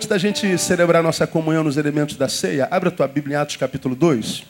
Antes 0.00 0.08
da 0.08 0.16
gente 0.16 0.56
celebrar 0.56 1.02
nossa 1.02 1.26
comunhão 1.26 1.62
nos 1.62 1.76
elementos 1.76 2.16
da 2.16 2.26
ceia, 2.26 2.66
abra 2.70 2.88
a 2.88 2.90
tua 2.90 3.06
Bíblia 3.06 3.36
em 3.36 3.38
Atos 3.38 3.56
capítulo 3.56 3.94
2. 3.94 4.44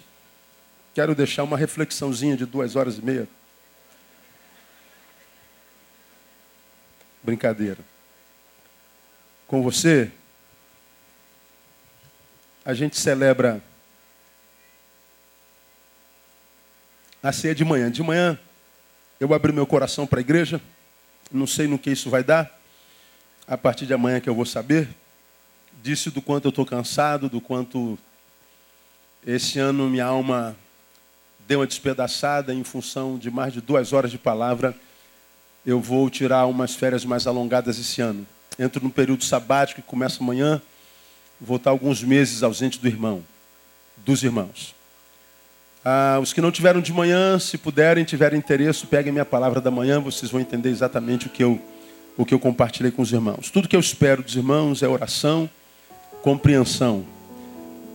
Quero 0.95 1.13
deixar 1.13 1.43
uma 1.43 1.59
reflexãozinha 1.59 2.37
de 2.37 2.47
duas 2.47 2.77
horas 2.77 2.99
e 2.99 3.03
meia. 3.05 3.29
Brincadeira. 7.21 7.79
Com 9.49 9.61
você, 9.61 10.13
a 12.65 12.73
gente 12.73 12.97
celebra 12.97 13.61
a 17.21 17.33
ceia 17.33 17.57
de 17.57 17.65
manhã. 17.65 17.91
De 17.91 18.05
manhã, 18.05 18.39
eu 19.19 19.35
abri 19.35 19.53
meu 19.53 19.67
coração 19.67 20.07
para 20.07 20.21
a 20.21 20.23
igreja. 20.23 20.61
Não 21.29 21.49
sei 21.49 21.67
no 21.67 21.77
que 21.77 21.91
isso 21.91 22.09
vai 22.09 22.23
dar. 22.23 22.57
A 23.49 23.59
partir 23.59 23.85
de 23.85 23.93
amanhã 23.93 24.21
que 24.21 24.31
eu 24.31 24.35
vou 24.37 24.47
saber. 24.47 24.89
Disse 25.83 26.11
do 26.11 26.21
quanto 26.21 26.45
eu 26.45 26.51
estou 26.51 26.67
cansado, 26.67 27.29
do 27.29 27.41
quanto 27.41 27.99
esse 29.27 29.59
ano 29.59 29.89
minha 29.89 30.05
alma 30.05 30.57
deu 31.49 31.61
uma 31.61 31.67
despedaçada 31.67 32.53
em 32.55 32.63
função 32.63 33.17
de 33.19 33.31
mais 33.31 33.53
de 33.53 33.61
duas 33.61 33.93
horas 33.93 34.11
de 34.11 34.19
palavra. 34.19 34.75
Eu 35.65 35.81
vou 35.81 36.11
tirar 36.11 36.47
umas 36.47 36.75
férias 36.75 37.05
mais 37.05 37.27
alongadas 37.27 37.79
esse 37.79 38.01
ano. 38.01 38.27
Entro 38.59 38.85
no 38.85 38.91
período 38.91 39.25
sabático 39.25 39.81
que 39.81 39.87
começa 39.87 40.23
amanhã. 40.23 40.61
Vou 41.41 41.57
estar 41.57 41.71
alguns 41.71 42.03
meses 42.03 42.43
ausente 42.43 42.79
do 42.79 42.87
irmão, 42.87 43.25
dos 43.97 44.23
irmãos. 44.23 44.75
Ah, 45.83 46.19
os 46.21 46.35
que 46.35 46.43
não 46.43 46.53
tiveram 46.53 46.83
de 46.83 46.93
manhã, 46.93 47.39
se 47.39 47.57
puderem, 47.57 48.05
tiverem 48.05 48.39
interesse, 48.39 48.87
peguem 48.87 49.13
minha 49.13 49.25
palavra 49.25 49.63
da 49.63 49.71
manhã, 49.71 49.99
vocês 49.99 50.31
vão 50.31 50.41
entender 50.41 50.69
exatamente 50.69 51.27
o 51.27 51.31
que 51.31 51.43
eu, 51.43 51.59
o 52.19 52.27
que 52.27 52.35
eu 52.35 52.39
compartilhei 52.39 52.93
com 52.93 53.01
os 53.01 53.13
irmãos. 53.13 53.51
Tudo 53.51 53.67
que 53.67 53.75
eu 53.75 53.81
espero 53.81 54.23
dos 54.23 54.37
irmãos 54.37 54.83
é 54.83 54.89
oração, 54.89 55.49
compreensão. 56.23 57.05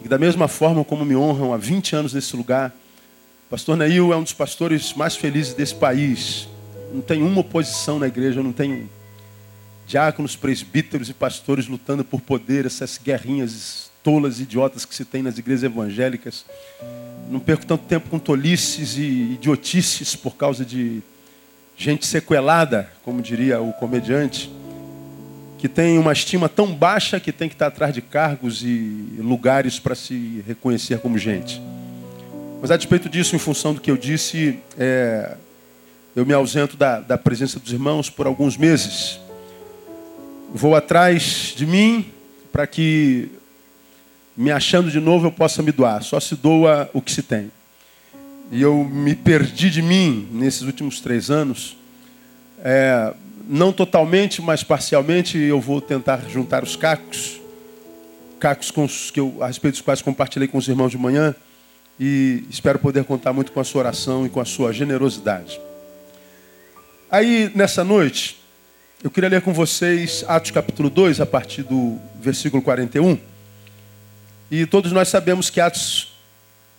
E 0.03 0.07
da 0.07 0.17
mesma 0.17 0.47
forma 0.47 0.83
como 0.83 1.03
me 1.05 1.15
honram 1.15 1.53
há 1.53 1.57
20 1.57 1.95
anos 1.95 2.13
nesse 2.13 2.35
lugar, 2.35 2.73
pastor 3.49 3.75
Neil 3.75 4.13
é 4.13 4.15
um 4.15 4.23
dos 4.23 4.33
pastores 4.33 4.93
mais 4.93 5.15
felizes 5.15 5.53
desse 5.53 5.75
país. 5.75 6.47
Não 6.93 7.01
tem 7.01 7.23
uma 7.23 7.41
oposição 7.41 7.97
na 7.97 8.07
igreja, 8.07 8.43
não 8.43 8.53
tem 8.53 8.89
diáconos, 9.87 10.35
presbíteros 10.35 11.09
e 11.09 11.13
pastores 11.13 11.67
lutando 11.67 12.03
por 12.03 12.21
poder, 12.21 12.65
essas 12.65 12.99
guerrinhas 13.03 13.91
tolas, 14.03 14.39
idiotas 14.39 14.85
que 14.85 14.93
se 14.93 15.03
tem 15.03 15.23
nas 15.23 15.37
igrejas 15.37 15.63
evangélicas. 15.63 16.45
Não 17.29 17.39
perco 17.39 17.65
tanto 17.65 17.85
tempo 17.85 18.09
com 18.09 18.19
tolices 18.19 18.97
e 18.97 19.33
idiotices 19.33 20.15
por 20.15 20.35
causa 20.35 20.63
de 20.63 21.01
gente 21.75 22.05
sequelada, 22.05 22.91
como 23.03 23.21
diria 23.21 23.59
o 23.59 23.73
comediante, 23.73 24.51
que 25.65 25.69
tem 25.69 25.97
uma 25.97 26.13
estima 26.13 26.47
tão 26.47 26.71
baixa 26.75 27.19
que 27.19 27.31
tem 27.31 27.49
que 27.49 27.55
estar 27.55 27.65
atrás 27.65 27.91
de 27.91 27.99
cargos 27.99 28.61
e 28.61 29.15
lugares 29.17 29.79
para 29.79 29.95
se 29.95 30.43
reconhecer 30.45 30.99
como 30.99 31.17
gente. 31.17 31.59
Mas 32.61 32.69
a 32.69 32.77
despeito 32.77 33.09
disso, 33.09 33.35
em 33.35 33.39
função 33.39 33.73
do 33.73 33.81
que 33.81 33.89
eu 33.89 33.97
disse, 33.97 34.59
é, 34.77 35.35
eu 36.15 36.23
me 36.23 36.33
ausento 36.33 36.77
da, 36.77 36.99
da 36.99 37.17
presença 37.17 37.59
dos 37.59 37.73
irmãos 37.73 38.11
por 38.11 38.27
alguns 38.27 38.55
meses. 38.55 39.19
Vou 40.53 40.75
atrás 40.75 41.55
de 41.57 41.65
mim 41.65 42.05
para 42.51 42.67
que 42.67 43.31
me 44.37 44.51
achando 44.51 44.91
de 44.91 44.99
novo, 44.99 45.25
eu 45.25 45.31
possa 45.31 45.63
me 45.63 45.71
doar. 45.71 46.03
Só 46.03 46.19
se 46.19 46.35
doa 46.35 46.87
o 46.93 47.01
que 47.01 47.11
se 47.11 47.23
tem. 47.23 47.51
E 48.51 48.61
eu 48.61 48.83
me 48.83 49.15
perdi 49.15 49.71
de 49.71 49.81
mim 49.81 50.27
nesses 50.31 50.61
últimos 50.61 50.99
três 50.99 51.31
anos. 51.31 51.75
É, 52.63 53.15
não 53.47 53.71
totalmente, 53.71 54.41
mas 54.41 54.63
parcialmente. 54.63 55.37
Eu 55.37 55.59
vou 55.59 55.81
tentar 55.81 56.21
juntar 56.29 56.63
os 56.63 56.75
cacos, 56.75 57.39
cacos 58.39 58.71
com 58.71 58.85
os 58.85 59.11
que 59.11 59.19
eu, 59.19 59.37
a 59.41 59.47
respeito 59.47 59.75
dos 59.75 59.81
quais 59.81 60.01
compartilhei 60.01 60.47
com 60.47 60.57
os 60.57 60.67
irmãos 60.67 60.91
de 60.91 60.97
manhã. 60.97 61.35
E 61.99 62.43
espero 62.49 62.77
poder 62.79 63.03
contar 63.05 63.31
muito 63.31 63.51
com 63.51 63.59
a 63.59 63.63
sua 63.63 63.79
oração 63.79 64.25
e 64.25 64.29
com 64.29 64.39
a 64.39 64.45
sua 64.45 64.73
generosidade. 64.73 65.59
Aí, 67.09 67.51
nessa 67.55 67.83
noite, 67.83 68.41
eu 69.03 69.09
queria 69.09 69.29
ler 69.29 69.41
com 69.41 69.53
vocês 69.53 70.25
Atos 70.27 70.51
capítulo 70.51 70.89
2, 70.89 71.21
a 71.21 71.25
partir 71.25 71.63
do 71.63 71.97
versículo 72.19 72.61
41. 72.61 73.17
E 74.49 74.65
todos 74.65 74.91
nós 74.91 75.07
sabemos 75.07 75.49
que 75.49 75.61
Atos 75.61 76.13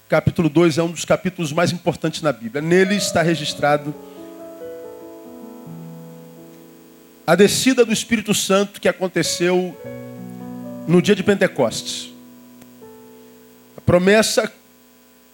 capítulo 0.09 0.49
2 0.49 0.79
é 0.79 0.83
um 0.83 0.91
dos 0.91 1.05
capítulos 1.05 1.53
mais 1.53 1.73
importantes 1.73 2.23
na 2.23 2.33
Bíblia. 2.33 2.61
Nele 2.61 2.97
está 2.97 3.23
registrado 3.23 3.95
a 7.27 7.35
descida 7.35 7.85
do 7.85 7.93
Espírito 7.93 8.33
Santo 8.33 8.81
que 8.81 8.89
aconteceu 8.89 9.77
no 10.87 11.03
dia 11.03 11.17
de 11.17 11.25
Pentecostes. 11.25 12.15
A 13.77 13.81
promessa 13.81 14.53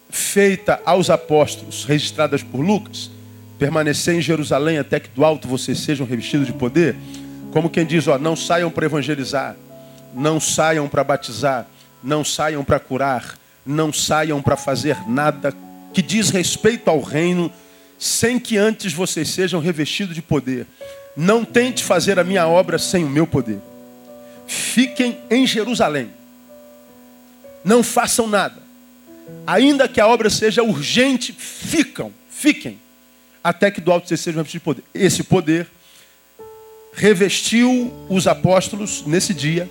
feita 0.09 0.81
aos 0.87 1.11
apóstolos, 1.11 1.85
registradas 1.85 2.43
por 2.43 2.61
Lucas, 2.61 3.11
permanecer 3.59 4.15
em 4.15 4.23
Jerusalém 4.23 4.79
até 4.79 4.99
que 4.99 5.11
do 5.11 5.23
alto 5.23 5.47
vocês 5.47 5.81
sejam 5.81 6.07
revestidos 6.07 6.47
de 6.47 6.53
poder, 6.55 6.97
como 7.53 7.69
quem 7.69 7.85
diz, 7.85 8.09
ó, 8.09 8.19
não 8.19 8.35
saiam 8.35 8.71
para 8.71 8.87
evangelizar, 8.87 9.55
não 10.15 10.41
saiam 10.41 10.89
para 10.89 11.05
batizar, 11.05 11.67
não 12.03 12.25
saiam 12.25 12.65
para 12.65 12.81
curar, 12.81 13.39
não 13.67 13.93
saiam 13.93 14.41
para 14.41 14.57
fazer 14.57 14.97
nada 15.07 15.55
que 15.93 16.01
diz 16.01 16.31
respeito 16.31 16.89
ao 16.89 17.03
reino, 17.03 17.53
sem 17.99 18.39
que 18.39 18.57
antes 18.57 18.95
vocês 18.95 19.29
sejam 19.29 19.61
revestidos 19.61 20.15
de 20.15 20.23
poder. 20.23 20.67
Não 21.17 21.45
tente 21.45 21.85
fazer 21.85 22.19
a 22.19 22.25
minha 22.25 22.47
obra 22.47 22.79
sem 22.79 23.05
o 23.05 23.11
meu 23.11 23.27
poder. 23.27 23.61
Fiquem 24.47 25.19
em 25.31 25.47
Jerusalém. 25.47 26.11
Não 27.65 27.83
façam 27.83 28.27
nada. 28.27 28.63
Ainda 29.47 29.89
que 29.89 30.01
a 30.01 30.07
obra 30.07 30.29
seja 30.31 30.63
urgente, 30.63 31.33
ficam, 31.33 32.13
fiquem, 32.31 32.79
até 33.43 33.71
que 33.71 33.81
do 33.81 33.93
alto 33.93 34.09
vocês 34.09 34.21
sejam 34.21 34.39
revestidos 34.39 34.61
de 34.61 34.65
poder. 34.65 34.85
Esse 34.95 35.23
poder 35.23 35.69
revestiu 36.93 37.93
os 38.09 38.27
apóstolos 38.27 39.05
nesse 39.07 39.33
dia, 39.33 39.71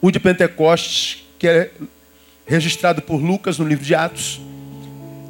o 0.00 0.10
de 0.10 0.18
Pentecostes, 0.18 1.24
que 1.38 1.46
é 1.46 1.70
registrado 2.46 3.00
por 3.00 3.16
Lucas 3.22 3.58
no 3.58 3.66
livro 3.66 3.84
de 3.84 3.94
Atos. 3.94 4.40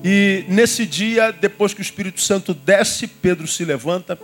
E 0.02 0.44
nesse 0.48 0.86
dia, 0.86 1.30
depois 1.30 1.74
que 1.74 1.80
o 1.80 1.82
Espírito 1.82 2.20
Santo 2.20 2.54
desce, 2.54 3.06
Pedro 3.06 3.46
se 3.46 3.64
levanta, 3.64 4.18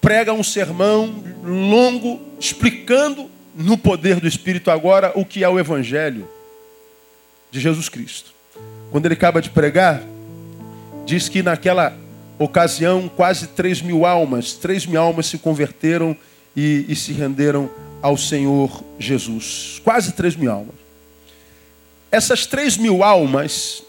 prega 0.00 0.32
um 0.32 0.42
sermão 0.42 1.22
longo, 1.44 2.20
explicando 2.38 3.30
no 3.54 3.76
poder 3.76 4.20
do 4.20 4.28
Espírito 4.28 4.70
agora 4.70 5.12
o 5.14 5.24
que 5.24 5.42
é 5.42 5.48
o 5.48 5.58
Evangelho 5.58 6.28
de 7.50 7.60
Jesus 7.60 7.88
Cristo. 7.88 8.32
Quando 8.90 9.06
ele 9.06 9.14
acaba 9.14 9.42
de 9.42 9.50
pregar, 9.50 10.02
diz 11.04 11.28
que 11.28 11.42
naquela 11.42 11.96
ocasião 12.38 13.08
quase 13.08 13.48
3 13.48 13.82
mil 13.82 14.06
almas, 14.06 14.54
3 14.54 14.86
mil 14.86 15.00
almas 15.00 15.26
se 15.26 15.38
converteram 15.38 16.16
e, 16.56 16.84
e 16.88 16.94
se 16.94 17.12
renderam 17.12 17.68
ao 18.00 18.16
Senhor 18.16 18.82
Jesus. 18.98 19.80
Quase 19.82 20.12
3 20.12 20.36
mil 20.36 20.52
almas. 20.52 20.74
Essas 22.10 22.46
3 22.46 22.76
mil 22.76 23.02
almas 23.02 23.82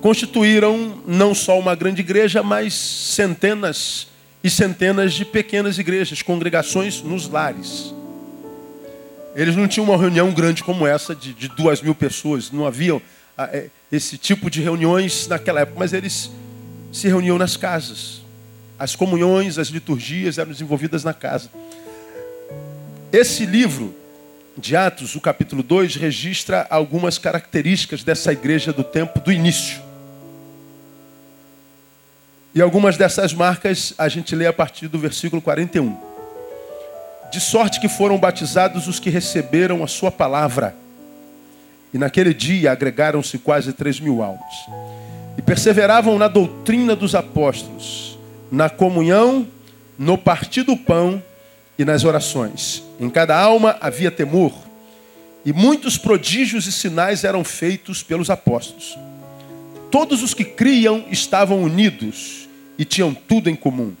constituíram 0.00 1.02
não 1.06 1.34
só 1.34 1.58
uma 1.58 1.74
grande 1.74 2.00
igreja, 2.00 2.42
mas 2.42 2.74
centenas 2.74 4.08
e 4.42 4.50
centenas 4.50 5.12
de 5.14 5.24
pequenas 5.24 5.78
igrejas, 5.78 6.22
congregações 6.22 7.02
nos 7.02 7.28
lares. 7.28 7.94
Eles 9.34 9.56
não 9.56 9.66
tinham 9.66 9.86
uma 9.86 9.96
reunião 9.96 10.32
grande 10.32 10.62
como 10.62 10.86
essa, 10.86 11.14
de, 11.14 11.32
de 11.32 11.48
duas 11.48 11.80
mil 11.80 11.94
pessoas, 11.94 12.50
não 12.50 12.66
havia 12.66 13.00
ah, 13.36 13.48
é, 13.52 13.68
esse 13.90 14.18
tipo 14.18 14.50
de 14.50 14.60
reuniões 14.60 15.26
naquela 15.26 15.60
época, 15.60 15.78
mas 15.78 15.92
eles 15.92 16.30
se 16.92 17.08
reuniam 17.08 17.38
nas 17.38 17.56
casas. 17.56 18.20
As 18.78 18.94
comunhões, 18.94 19.58
as 19.58 19.68
liturgias 19.68 20.38
eram 20.38 20.50
desenvolvidas 20.50 21.04
na 21.04 21.14
casa. 21.14 21.48
Esse 23.12 23.46
livro 23.46 23.94
de 24.56 24.76
Atos, 24.76 25.14
o 25.14 25.20
capítulo 25.20 25.62
2, 25.62 25.96
registra 25.96 26.66
algumas 26.68 27.16
características 27.16 28.04
dessa 28.04 28.32
igreja 28.32 28.72
do 28.72 28.84
tempo 28.84 29.20
do 29.20 29.32
início. 29.32 29.80
E 32.54 32.60
algumas 32.60 32.98
dessas 32.98 33.32
marcas 33.32 33.94
a 33.96 34.08
gente 34.08 34.34
lê 34.34 34.46
a 34.46 34.52
partir 34.52 34.86
do 34.86 34.98
versículo 34.98 35.40
41. 35.40 35.96
De 37.30 37.40
sorte 37.40 37.80
que 37.80 37.88
foram 37.88 38.18
batizados 38.18 38.86
os 38.86 38.98
que 38.98 39.08
receberam 39.08 39.82
a 39.82 39.86
sua 39.86 40.10
palavra. 40.10 40.76
E 41.94 41.98
naquele 41.98 42.34
dia 42.34 42.70
agregaram-se 42.70 43.38
quase 43.38 43.72
três 43.72 43.98
mil 43.98 44.22
almas. 44.22 44.52
E 45.38 45.40
perseveravam 45.40 46.18
na 46.18 46.28
doutrina 46.28 46.94
dos 46.94 47.14
apóstolos, 47.14 48.18
na 48.50 48.68
comunhão, 48.68 49.46
no 49.98 50.18
partir 50.18 50.62
do 50.62 50.76
pão 50.76 51.22
e 51.78 51.86
nas 51.86 52.04
orações. 52.04 52.82
Em 53.00 53.08
cada 53.08 53.34
alma 53.34 53.78
havia 53.80 54.10
temor, 54.10 54.52
e 55.42 55.54
muitos 55.54 55.96
prodígios 55.96 56.66
e 56.66 56.72
sinais 56.72 57.24
eram 57.24 57.42
feitos 57.42 58.02
pelos 58.02 58.28
apóstolos. 58.28 58.98
Todos 59.90 60.22
os 60.22 60.34
que 60.34 60.44
criam 60.44 61.04
estavam 61.10 61.62
unidos 61.62 62.41
e 62.78 62.84
tinham 62.84 63.14
tudo 63.14 63.48
em 63.48 63.54
comum. 63.54 63.92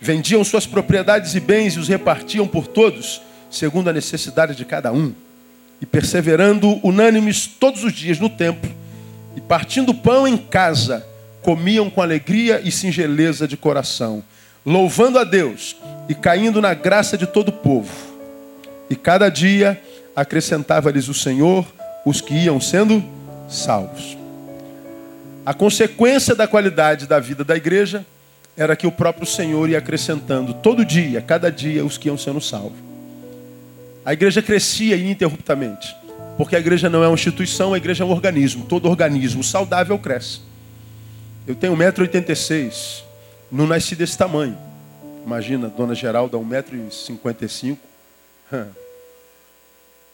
Vendiam 0.00 0.44
suas 0.44 0.66
propriedades 0.66 1.34
e 1.34 1.40
bens 1.40 1.74
e 1.74 1.78
os 1.78 1.88
repartiam 1.88 2.46
por 2.46 2.66
todos, 2.66 3.22
segundo 3.50 3.88
a 3.88 3.92
necessidade 3.92 4.54
de 4.54 4.64
cada 4.64 4.92
um, 4.92 5.12
e 5.80 5.86
perseverando 5.86 6.80
unânimes 6.86 7.46
todos 7.46 7.84
os 7.84 7.92
dias 7.92 8.18
no 8.18 8.28
templo, 8.28 8.70
e 9.36 9.40
partindo 9.40 9.94
pão 9.94 10.26
em 10.26 10.36
casa, 10.36 11.06
comiam 11.42 11.90
com 11.90 12.00
alegria 12.00 12.60
e 12.64 12.70
singeleza 12.70 13.46
de 13.46 13.56
coração, 13.56 14.22
louvando 14.64 15.18
a 15.18 15.24
Deus 15.24 15.76
e 16.08 16.14
caindo 16.14 16.60
na 16.60 16.72
graça 16.72 17.18
de 17.18 17.26
todo 17.26 17.48
o 17.48 17.52
povo. 17.52 17.92
E 18.88 18.96
cada 18.96 19.28
dia 19.28 19.80
acrescentava-lhes 20.16 21.08
o 21.08 21.14
Senhor 21.14 21.66
os 22.04 22.20
que 22.20 22.34
iam 22.34 22.60
sendo 22.60 23.02
salvos. 23.48 24.23
A 25.46 25.52
consequência 25.52 26.34
da 26.34 26.48
qualidade 26.48 27.06
da 27.06 27.20
vida 27.20 27.44
da 27.44 27.54
igreja 27.54 28.04
era 28.56 28.74
que 28.74 28.86
o 28.86 28.92
próprio 28.92 29.26
Senhor 29.26 29.68
ia 29.68 29.78
acrescentando 29.78 30.54
todo 30.54 30.84
dia, 30.84 31.20
cada 31.20 31.50
dia, 31.50 31.84
os 31.84 31.98
que 31.98 32.08
iam 32.08 32.16
sendo 32.16 32.40
salvos. 32.40 32.78
A 34.04 34.12
igreja 34.12 34.40
crescia 34.40 34.96
ininterruptamente, 34.96 35.94
porque 36.38 36.56
a 36.56 36.58
igreja 36.58 36.88
não 36.88 37.02
é 37.02 37.08
uma 37.08 37.14
instituição, 37.14 37.74
a 37.74 37.76
igreja 37.76 38.04
é 38.04 38.06
um 38.06 38.10
organismo. 38.10 38.64
Todo 38.66 38.88
organismo 38.88 39.42
saudável 39.42 39.98
cresce. 39.98 40.40
Eu 41.46 41.54
tenho 41.54 41.76
1,86m, 41.76 43.02
não 43.52 43.66
nasci 43.66 43.94
desse 43.94 44.16
tamanho. 44.16 44.56
Imagina, 45.26 45.68
dona 45.68 45.94
Geralda, 45.94 46.38
1,55m. 46.38 47.76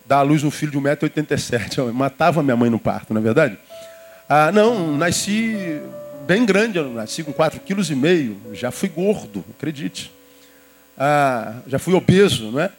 Dá 0.07 0.19
à 0.19 0.23
luz 0.23 0.43
um 0.43 0.51
filho 0.51 0.73
de 0.73 0.79
1,87m. 0.79 1.93
Matava 1.93 2.43
minha 2.43 2.57
mãe 2.57 2.71
no 2.71 2.81
parto, 2.81 3.13
não 3.15 3.21
é 3.21 3.25
verdade? 3.25 3.57
Ah, 4.33 4.53
não, 4.53 4.97
nasci 4.97 5.81
bem 6.25 6.47
grande, 6.47 6.79
eu 6.79 6.89
nasci 6.89 7.25
com 7.25 7.33
4,5 7.33 7.65
kg, 7.65 8.55
já 8.55 8.71
fui 8.71 8.89
gordo, 8.89 9.45
acredite. 9.59 10.13
Ah, 10.97 11.55
já 11.67 11.81
fui 11.81 11.95
obeso, 11.95 12.53
não 12.53 12.61
é? 12.61 12.71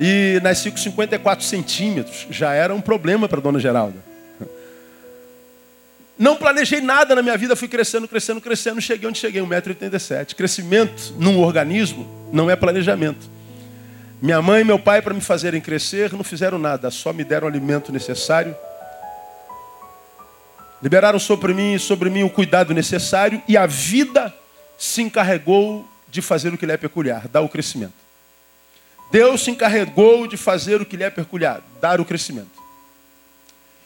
E 0.00 0.40
nasci 0.42 0.68
com 0.68 0.76
54 0.76 1.44
centímetros, 1.44 2.26
já 2.28 2.54
era 2.54 2.74
um 2.74 2.80
problema 2.80 3.28
para 3.28 3.40
dona 3.40 3.60
Geralda. 3.60 3.98
Não 6.18 6.34
planejei 6.34 6.80
nada 6.80 7.14
na 7.14 7.22
minha 7.22 7.36
vida, 7.38 7.54
fui 7.54 7.68
crescendo, 7.68 8.08
crescendo, 8.08 8.40
crescendo, 8.40 8.80
cheguei 8.80 9.08
onde 9.08 9.20
cheguei, 9.20 9.40
1,87m. 9.40 10.34
Crescimento 10.34 11.14
num 11.16 11.38
organismo 11.38 12.04
não 12.32 12.50
é 12.50 12.56
planejamento. 12.56 13.30
Minha 14.20 14.42
mãe 14.42 14.62
e 14.62 14.64
meu 14.64 14.78
pai, 14.78 15.00
para 15.00 15.14
me 15.14 15.20
fazerem 15.20 15.60
crescer, 15.60 16.12
não 16.12 16.24
fizeram 16.24 16.58
nada, 16.58 16.90
só 16.90 17.12
me 17.12 17.22
deram 17.22 17.46
o 17.46 17.48
alimento 17.48 17.92
necessário 17.92 18.56
Liberaram 20.82 21.18
sobre 21.18 21.52
mim 21.52 21.78
sobre 21.78 22.08
mim 22.08 22.22
o 22.22 22.30
cuidado 22.30 22.72
necessário 22.72 23.42
e 23.46 23.56
a 23.56 23.66
vida 23.66 24.34
se 24.78 25.02
encarregou 25.02 25.86
de 26.08 26.22
fazer 26.22 26.52
o 26.52 26.58
que 26.58 26.66
lhe 26.66 26.72
é 26.72 26.76
peculiar, 26.76 27.28
dar 27.28 27.42
o 27.42 27.48
crescimento. 27.48 27.92
Deus 29.10 29.42
se 29.42 29.50
encarregou 29.50 30.26
de 30.26 30.36
fazer 30.36 30.80
o 30.80 30.86
que 30.86 30.96
lhe 30.96 31.04
é 31.04 31.10
peculiar, 31.10 31.60
dar 31.80 32.00
o 32.00 32.04
crescimento. 32.04 32.60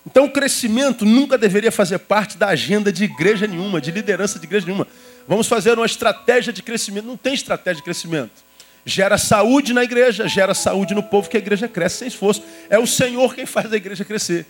Então 0.07 0.27
o 0.27 0.31
crescimento 0.31 1.05
nunca 1.05 1.39
deveria 1.39 1.73
fazer 1.73 1.99
parte 1.99 2.37
da 2.37 2.49
agenda 2.49 2.93
de 2.93 3.05
igreja 3.05 3.47
nenhuma, 3.47 3.81
de 3.81 3.91
liderança 3.91 4.39
de 4.39 4.45
igreja 4.45 4.67
nenhuma. 4.67 4.87
Vamos 5.27 5.49
fazer 5.49 5.77
uma 5.79 5.87
estratégia 5.87 6.53
de 6.53 6.63
crescimento. 6.63 7.07
Não 7.07 7.17
tem 7.17 7.33
estratégia 7.33 7.77
de 7.77 7.83
crescimento. 7.83 8.45
Gera 8.85 9.17
saúde 9.17 9.73
na 9.73 9.83
igreja, 9.83 10.29
gera 10.29 10.53
saúde 10.53 10.95
no 10.95 11.03
povo, 11.03 11.31
que 11.31 11.39
a 11.39 11.41
igreja 11.41 11.67
cresce 11.67 11.99
sem 11.99 12.09
esforço. 12.09 12.43
É 12.69 12.79
o 12.79 12.87
Senhor 12.87 13.35
quem 13.35 13.47
faz 13.47 13.73
a 13.73 13.77
igreja 13.77 14.05
crescer. 14.05 14.47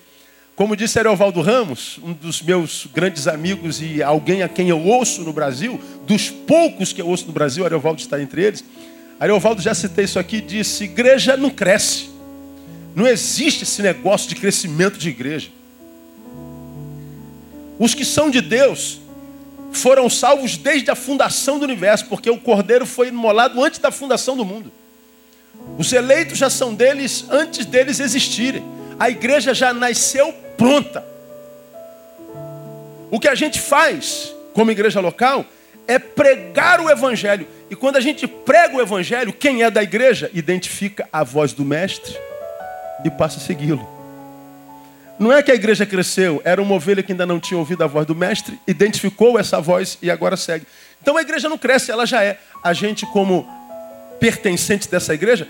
Como 0.56 0.76
disse 0.76 1.00
Ariovaldo 1.00 1.40
Ramos, 1.40 1.98
um 2.00 2.12
dos 2.12 2.40
meus 2.40 2.86
grandes 2.94 3.26
amigos 3.26 3.82
e 3.82 4.00
alguém 4.00 4.42
a 4.42 4.48
quem 4.48 4.68
eu 4.68 4.80
ouço 4.80 5.22
no 5.22 5.32
Brasil, 5.32 5.80
dos 6.06 6.30
poucos 6.30 6.92
que 6.92 7.02
eu 7.02 7.08
ouço 7.08 7.26
no 7.26 7.32
Brasil, 7.32 7.64
Ariovaldo 7.64 8.00
está 8.00 8.22
entre 8.22 8.44
eles. 8.44 8.64
Ariovaldo 9.18 9.60
já 9.60 9.74
citei 9.74 10.04
isso 10.04 10.18
aqui, 10.18 10.40
disse: 10.40 10.84
igreja 10.84 11.36
não 11.36 11.50
cresce. 11.50 12.08
Não 12.94 13.04
existe 13.04 13.64
esse 13.64 13.82
negócio 13.82 14.28
de 14.28 14.36
crescimento 14.36 14.96
de 14.96 15.08
igreja. 15.08 15.50
Os 17.76 17.92
que 17.92 18.04
são 18.04 18.30
de 18.30 18.40
Deus 18.40 19.00
foram 19.72 20.08
salvos 20.08 20.56
desde 20.56 20.88
a 20.88 20.94
fundação 20.94 21.58
do 21.58 21.64
universo, 21.64 22.06
porque 22.06 22.30
o 22.30 22.38
cordeiro 22.38 22.86
foi 22.86 23.08
imolado 23.08 23.60
antes 23.60 23.80
da 23.80 23.90
fundação 23.90 24.36
do 24.36 24.44
mundo. 24.44 24.70
Os 25.76 25.92
eleitos 25.92 26.38
já 26.38 26.48
são 26.48 26.72
deles 26.72 27.24
antes 27.28 27.66
deles 27.66 27.98
existirem. 27.98 28.62
A 28.98 29.10
igreja 29.10 29.52
já 29.54 29.72
nasceu 29.72 30.32
pronta. 30.56 31.04
O 33.10 33.20
que 33.20 33.28
a 33.28 33.34
gente 33.34 33.60
faz 33.60 34.34
como 34.52 34.70
igreja 34.70 35.00
local 35.00 35.44
é 35.86 35.98
pregar 35.98 36.80
o 36.80 36.90
evangelho. 36.90 37.46
E 37.70 37.76
quando 37.76 37.96
a 37.96 38.00
gente 38.00 38.26
prega 38.26 38.76
o 38.76 38.80
evangelho, 38.80 39.32
quem 39.32 39.62
é 39.62 39.70
da 39.70 39.82
igreja 39.82 40.30
identifica 40.32 41.08
a 41.12 41.22
voz 41.22 41.52
do 41.52 41.64
mestre 41.64 42.16
e 43.04 43.10
passa 43.10 43.38
a 43.38 43.40
segui-lo. 43.40 43.94
Não 45.18 45.32
é 45.32 45.42
que 45.42 45.52
a 45.52 45.54
igreja 45.54 45.86
cresceu, 45.86 46.40
era 46.44 46.60
uma 46.60 46.74
ovelha 46.74 47.02
que 47.02 47.12
ainda 47.12 47.24
não 47.24 47.38
tinha 47.38 47.58
ouvido 47.58 47.84
a 47.84 47.86
voz 47.86 48.04
do 48.06 48.16
mestre, 48.16 48.58
identificou 48.66 49.38
essa 49.38 49.60
voz 49.60 49.96
e 50.02 50.10
agora 50.10 50.36
segue. 50.36 50.66
Então 51.00 51.16
a 51.16 51.20
igreja 51.20 51.48
não 51.48 51.56
cresce, 51.56 51.90
ela 51.90 52.04
já 52.04 52.24
é. 52.24 52.38
A 52.62 52.72
gente, 52.72 53.06
como 53.06 53.46
pertencente 54.18 54.88
dessa 54.88 55.14
igreja, 55.14 55.46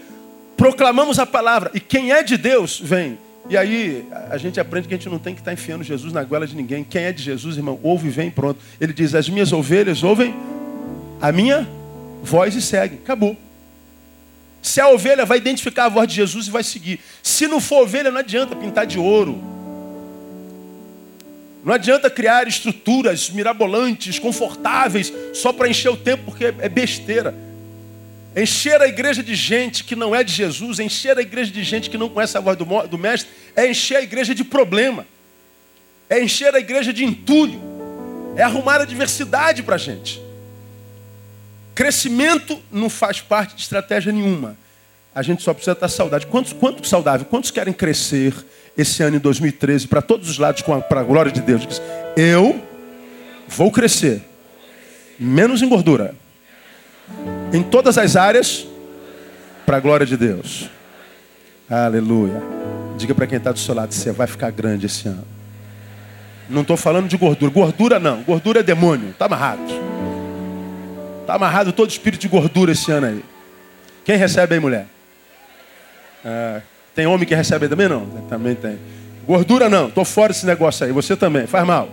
proclamamos 0.56 1.18
a 1.18 1.24
palavra. 1.24 1.70
E 1.72 1.80
quem 1.80 2.12
é 2.12 2.22
de 2.22 2.36
Deus, 2.36 2.78
vem. 2.78 3.18
E 3.48 3.56
aí 3.56 4.08
a 4.30 4.38
gente 4.38 4.58
aprende 4.58 4.88
que 4.88 4.94
a 4.94 4.96
gente 4.96 5.08
não 5.08 5.18
tem 5.18 5.34
que 5.34 5.40
estar 5.40 5.52
enfiando 5.52 5.84
Jesus 5.84 6.12
na 6.12 6.24
goela 6.24 6.46
de 6.46 6.56
ninguém. 6.56 6.82
Quem 6.82 7.04
é 7.04 7.12
de 7.12 7.22
Jesus, 7.22 7.56
irmão, 7.56 7.78
ouve 7.82 8.08
e 8.08 8.10
vem 8.10 8.30
pronto. 8.30 8.58
Ele 8.80 8.92
diz: 8.92 9.14
As 9.14 9.28
minhas 9.28 9.52
ovelhas 9.52 10.02
ouvem 10.02 10.34
a 11.20 11.30
minha 11.30 11.68
voz 12.22 12.54
e 12.54 12.62
seguem. 12.62 12.98
Acabou. 12.98 13.36
Se 14.62 14.80
a 14.80 14.88
ovelha 14.88 15.26
vai 15.26 15.36
identificar 15.36 15.84
a 15.84 15.88
voz 15.90 16.08
de 16.08 16.14
Jesus 16.14 16.46
e 16.46 16.50
vai 16.50 16.64
seguir. 16.64 17.00
Se 17.22 17.46
não 17.46 17.60
for 17.60 17.82
ovelha, 17.82 18.10
não 18.10 18.20
adianta 18.20 18.56
pintar 18.56 18.86
de 18.86 18.98
ouro. 18.98 19.38
Não 21.62 21.72
adianta 21.72 22.10
criar 22.10 22.48
estruturas 22.48 23.28
mirabolantes, 23.30 24.18
confortáveis, 24.18 25.12
só 25.34 25.52
para 25.52 25.68
encher 25.68 25.90
o 25.90 25.96
tempo, 25.96 26.24
porque 26.24 26.46
é 26.46 26.68
besteira. 26.68 27.34
Encher 28.36 28.82
a 28.82 28.88
igreja 28.88 29.22
de 29.22 29.34
gente 29.34 29.84
que 29.84 29.94
não 29.94 30.14
é 30.14 30.24
de 30.24 30.32
Jesus, 30.32 30.80
encher 30.80 31.16
a 31.16 31.22
igreja 31.22 31.52
de 31.52 31.62
gente 31.62 31.88
que 31.88 31.96
não 31.96 32.08
conhece 32.08 32.36
a 32.36 32.40
voz 32.40 32.56
do, 32.56 32.64
do 32.88 32.98
Mestre, 32.98 33.30
é 33.54 33.70
encher 33.70 33.98
a 33.98 34.02
igreja 34.02 34.34
de 34.34 34.42
problema, 34.42 35.06
é 36.10 36.20
encher 36.20 36.52
a 36.52 36.58
igreja 36.58 36.92
de 36.92 37.04
entulho, 37.04 37.60
é 38.36 38.42
arrumar 38.42 38.80
a 38.80 38.84
diversidade 38.84 39.62
para 39.62 39.76
a 39.76 39.78
gente. 39.78 40.20
Crescimento 41.76 42.60
não 42.72 42.90
faz 42.90 43.20
parte 43.20 43.54
de 43.54 43.62
estratégia 43.62 44.12
nenhuma. 44.12 44.56
A 45.14 45.22
gente 45.22 45.42
só 45.42 45.54
precisa 45.54 45.72
estar 45.72 45.88
saudável. 45.88 46.26
Quantos, 46.28 46.52
quantos 46.52 46.88
saudável? 46.88 47.24
Quantos 47.26 47.52
querem 47.52 47.72
crescer 47.72 48.34
esse 48.76 49.00
ano 49.02 49.16
em 49.16 49.20
2013 49.20 49.86
para 49.86 50.02
todos 50.02 50.28
os 50.28 50.38
lados 50.38 50.62
para 50.62 51.00
a 51.00 51.04
glória 51.04 51.30
de 51.30 51.40
Deus? 51.40 51.80
Eu 52.16 52.60
vou 53.46 53.70
crescer, 53.70 54.22
menos 55.20 55.62
em 55.62 55.68
gordura 55.68 56.16
em 57.52 57.62
todas 57.62 57.99
as 57.99 58.16
áreas, 58.16 58.66
para 59.64 59.76
a 59.78 59.80
glória 59.80 60.06
de 60.06 60.16
Deus. 60.16 60.68
Aleluia. 61.68 62.42
Diga 62.96 63.14
para 63.14 63.26
quem 63.26 63.38
está 63.38 63.50
do 63.50 63.58
seu 63.58 63.75
lado, 63.75 63.92
você 63.92 64.12
vai 64.12 64.26
ficar 64.26 64.50
grande 64.50 64.87
esse 64.87 65.08
ano. 65.08 65.25
Não 66.49 66.62
estou 66.62 66.76
falando 66.76 67.08
de 67.08 67.16
gordura. 67.16 67.50
Gordura 67.50 67.99
não. 67.99 68.23
Gordura 68.23 68.61
é 68.61 68.62
demônio. 68.62 69.11
Está 69.11 69.25
amarrado. 69.25 69.62
Está 71.23 71.34
amarrado 71.34 71.73
todo 71.73 71.88
espírito 71.88 72.20
de 72.20 72.28
gordura 72.28 72.73
esse 72.73 72.92
ano 72.92 73.06
aí. 73.06 73.25
Quem 74.04 74.16
recebe 74.16 74.54
aí, 74.54 74.61
mulher? 74.61 74.87
É, 76.25 76.61
tem 76.94 77.06
homem 77.06 77.26
que 77.26 77.34
recebe 77.34 77.64
aí 77.64 77.68
também? 77.68 77.88
Não. 77.88 78.06
Também 78.28 78.54
tem. 78.54 78.78
Gordura 79.26 79.70
não. 79.70 79.88
Estou 79.88 80.04
fora 80.04 80.32
desse 80.32 80.44
negócio 80.44 80.84
aí. 80.84 80.92
Você 80.92 81.16
também. 81.16 81.46
Faz 81.46 81.66
mal. 81.66 81.88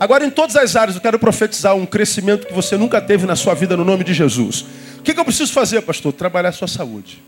Agora, 0.00 0.24
em 0.24 0.30
todas 0.30 0.56
as 0.56 0.76
áreas, 0.76 0.96
eu 0.96 1.02
quero 1.02 1.18
profetizar 1.18 1.76
um 1.76 1.84
crescimento 1.84 2.46
que 2.46 2.54
você 2.54 2.74
nunca 2.74 3.02
teve 3.02 3.26
na 3.26 3.36
sua 3.36 3.52
vida 3.52 3.76
no 3.76 3.84
nome 3.84 4.02
de 4.02 4.14
Jesus. 4.14 4.64
O 4.98 5.02
que, 5.02 5.12
eu 5.12 5.24
preciso 5.26 5.52
fazer, 5.52 5.82
pastor? 5.82 6.10
Trabalhar 6.14 6.48
a 6.48 6.52
sua 6.52 6.66
saúde. 6.66 7.22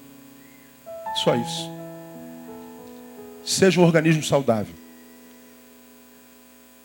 Só 1.22 1.36
isso. 1.36 1.70
Seja 3.44 3.78
um 3.78 3.84
organismo 3.84 4.22
saudável. 4.22 4.74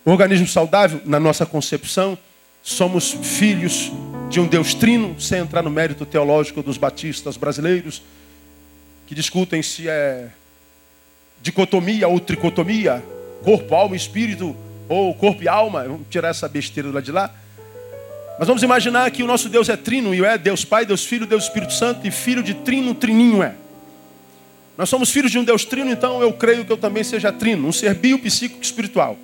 Organismo 0.03 0.46
saudável, 0.46 1.00
na 1.06 1.22
nossa 1.22 1.46
concepção, 1.46 2.17
somos 2.62 3.12
filhos 3.12 3.89
de 4.29 4.41
um 4.41 4.48
Deus 4.48 4.74
trino, 4.74 5.17
sem 5.22 5.39
entrar 5.39 5.63
no 5.63 5.70
mérito 5.70 6.06
teológico 6.06 6.62
dos 6.62 6.77
batistas 6.77 7.38
brasileiros, 7.38 8.01
que 9.06 9.15
discutem 9.15 9.63
se 9.63 9.88
é 9.88 10.27
dicotomia 11.41 12.10
ou 12.10 12.20
tricotomia, 12.20 13.01
corpo, 13.41 13.74
alma 13.74 13.96
e 13.96 13.98
espírito 13.98 14.53
ou 14.89 15.13
corpo 15.13 15.44
e 15.44 15.48
alma, 15.48 15.84
vamos 15.84 16.08
tirar 16.10 16.29
essa 16.29 16.48
besteira 16.48 16.89
do 16.89 16.96
lado 16.96 17.03
de 17.03 17.12
lá. 17.12 17.34
Mas 18.39 18.48
vamos 18.48 18.63
imaginar 18.63 19.10
que 19.12 19.24
o 19.24 19.27
nosso 19.27 19.50
Deus 19.50 19.67
é 19.70 19.75
trino, 19.75 20.13
e 20.13 20.24
é 20.24 20.38
Deus 20.38 20.63
Pai, 20.63 20.86
Deus 20.86 21.06
Filho, 21.06 21.25
Deus 21.25 21.44
Espírito 21.44 21.74
Santo, 21.74 22.06
e 22.08 22.12
filho 22.12 22.44
de 22.44 22.53
trino, 22.53 22.94
trininho 22.94 23.41
é. 23.41 23.56
Nós 24.77 24.89
somos 24.89 25.10
filhos 25.10 25.32
de 25.32 25.39
um 25.39 25.44
Deus 25.44 25.65
trino, 25.65 25.89
então 25.89 26.22
eu 26.22 26.32
creio 26.32 26.63
que 26.63 26.72
eu 26.72 26.77
também 26.77 27.03
seja 27.03 27.32
trino, 27.32 27.67
um 27.67 27.72
ser 27.72 27.96
bio, 27.96 28.20
psíquico 28.20 28.62
espiritual. 28.62 29.17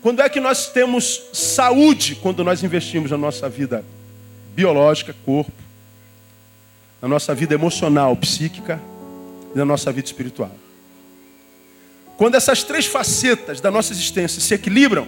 Quando 0.00 0.20
é 0.20 0.28
que 0.28 0.38
nós 0.38 0.68
temos 0.68 1.22
saúde? 1.32 2.14
Quando 2.16 2.44
nós 2.44 2.62
investimos 2.62 3.10
na 3.10 3.18
nossa 3.18 3.48
vida 3.48 3.84
biológica, 4.54 5.14
corpo, 5.24 5.50
na 7.02 7.08
nossa 7.08 7.34
vida 7.34 7.54
emocional, 7.54 8.14
psíquica, 8.14 8.80
e 9.54 9.58
na 9.58 9.64
nossa 9.64 9.90
vida 9.92 10.06
espiritual. 10.06 10.50
Quando 12.16 12.36
essas 12.36 12.62
três 12.62 12.86
facetas 12.86 13.60
da 13.60 13.70
nossa 13.70 13.92
existência 13.92 14.40
se 14.40 14.54
equilibram, 14.54 15.06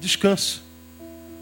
descansa. 0.00 0.60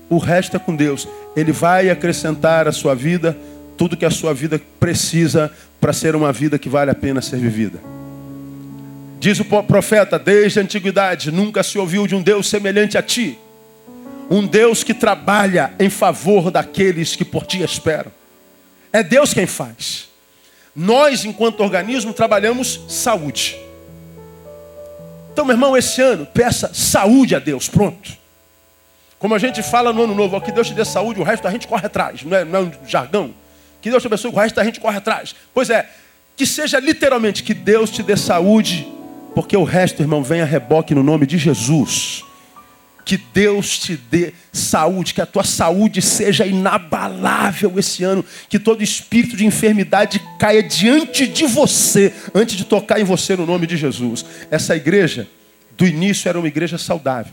O 0.09 0.19
resto 0.19 0.57
é 0.57 0.59
com 0.59 0.75
Deus. 0.75 1.07
Ele 1.37 1.52
vai 1.52 1.90
acrescentar 1.90 2.67
à 2.67 2.73
sua 2.73 2.95
vida 2.95 3.37
tudo 3.76 3.97
que 3.97 4.05
a 4.05 4.11
sua 4.11 4.33
vida 4.33 4.61
precisa 4.81 5.52
para 5.81 5.93
ser 5.93 6.17
uma 6.17 6.33
vida 6.33 6.59
que 6.59 6.69
vale 6.69 6.90
a 6.90 6.95
pena 6.95 7.21
ser 7.21 7.38
vivida. 7.38 7.78
Diz 9.21 9.38
o 9.38 9.45
profeta, 9.45 10.19
desde 10.19 10.61
a 10.61 10.62
antiguidade, 10.62 11.31
nunca 11.31 11.62
se 11.62 11.78
ouviu 11.78 12.07
de 12.07 12.14
um 12.14 12.23
Deus 12.23 12.49
semelhante 12.49 12.97
a 12.97 13.02
ti. 13.02 13.38
Um 14.31 14.47
Deus 14.47 14.83
que 14.83 14.95
trabalha 14.95 15.73
em 15.78 15.90
favor 15.90 16.50
daqueles 16.50 17.17
que 17.17 17.25
por 17.25 17.47
ti 17.47 17.62
esperam. 17.62 18.12
É 18.93 19.02
Deus 19.02 19.35
quem 19.35 19.47
faz. 19.47 20.09
Nós, 20.75 21.25
enquanto 21.25 21.61
organismo, 21.61 22.12
trabalhamos 22.12 22.81
saúde. 22.88 23.57
Então, 25.38 25.47
meu 25.47 25.54
irmão, 25.54 25.76
esse 25.76 26.02
ano, 26.02 26.26
peça 26.26 26.68
saúde 26.75 27.33
a 27.37 27.38
Deus. 27.38 27.68
Pronto. 27.68 28.11
Como 29.21 29.37
a 29.37 29.38
gente 29.38 29.62
fala 29.62 29.92
no 29.92 30.02
ano 30.02 30.12
novo, 30.12 30.40
que 30.40 30.50
Deus 30.50 30.66
te 30.66 30.75
dê 30.75 30.85
saúde, 30.85 31.21
o 31.21 31.23
resto 31.23 31.47
a 31.47 31.50
gente 31.52 31.68
corre 31.68 31.87
atrás. 31.87 32.25
Não 32.25 32.37
é, 32.37 32.45
não 32.45 32.59
é 32.59 32.62
um 32.64 32.73
jargão. 32.85 33.33
Que 33.80 33.88
Deus 33.88 34.02
te 34.02 34.09
abençoe, 34.09 34.33
o 34.33 34.35
resto 34.35 34.61
a 34.61 34.64
gente 34.64 34.80
corre 34.80 34.97
atrás. 34.97 35.37
Pois 35.54 35.71
é, 35.71 35.88
que 36.37 36.45
seja 36.45 36.80
literalmente 36.80 37.45
que 37.45 37.54
Deus 37.54 37.88
te 37.88 38.02
dê 38.02 38.16
saúde, 38.16 38.88
porque 39.33 39.57
o 39.57 39.62
resto, 39.62 40.02
irmão, 40.02 40.25
vem 40.25 40.40
a 40.40 40.45
reboque 40.45 40.92
no 40.92 41.04
nome 41.04 41.25
de 41.25 41.38
Jesus. 41.38 42.25
Que 43.08 43.16
Deus 43.16 43.78
te 43.78 43.96
dê 43.96 44.34
saúde, 44.52 45.14
que 45.14 45.22
a 45.22 45.24
tua 45.24 45.42
saúde 45.42 46.02
seja 46.02 46.44
inabalável 46.44 47.72
esse 47.78 48.04
ano, 48.04 48.22
que 48.50 48.58
todo 48.58 48.82
espírito 48.82 49.34
de 49.34 49.46
enfermidade 49.46 50.20
caia 50.38 50.62
diante 50.62 51.26
de 51.26 51.46
você, 51.46 52.12
antes 52.34 52.54
de 52.54 52.66
tocar 52.66 53.00
em 53.00 53.04
você 53.04 53.34
no 53.34 53.46
nome 53.46 53.66
de 53.66 53.78
Jesus. 53.78 54.26
Essa 54.50 54.76
igreja, 54.76 55.26
do 55.74 55.86
início, 55.86 56.28
era 56.28 56.38
uma 56.38 56.48
igreja 56.48 56.76
saudável. 56.76 57.32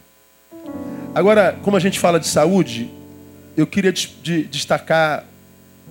Agora, 1.14 1.60
como 1.62 1.76
a 1.76 1.80
gente 1.82 2.00
fala 2.00 2.22
de 2.22 2.28
saúde, 2.28 2.90
eu 3.58 3.68
queria 3.68 3.92
destacar 4.50 5.26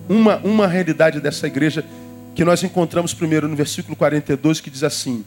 uma, 0.09 0.37
uma 0.37 0.65
realidade 0.65 1.19
dessa 1.19 1.45
igreja 1.45 1.85
que 2.33 2.43
nós 2.43 2.63
encontramos 2.63 3.13
primeiro 3.13 3.47
no 3.47 3.55
versículo 3.55 3.95
42, 3.95 4.61
que 4.61 4.71
diz 4.71 4.81
assim: 4.81 5.23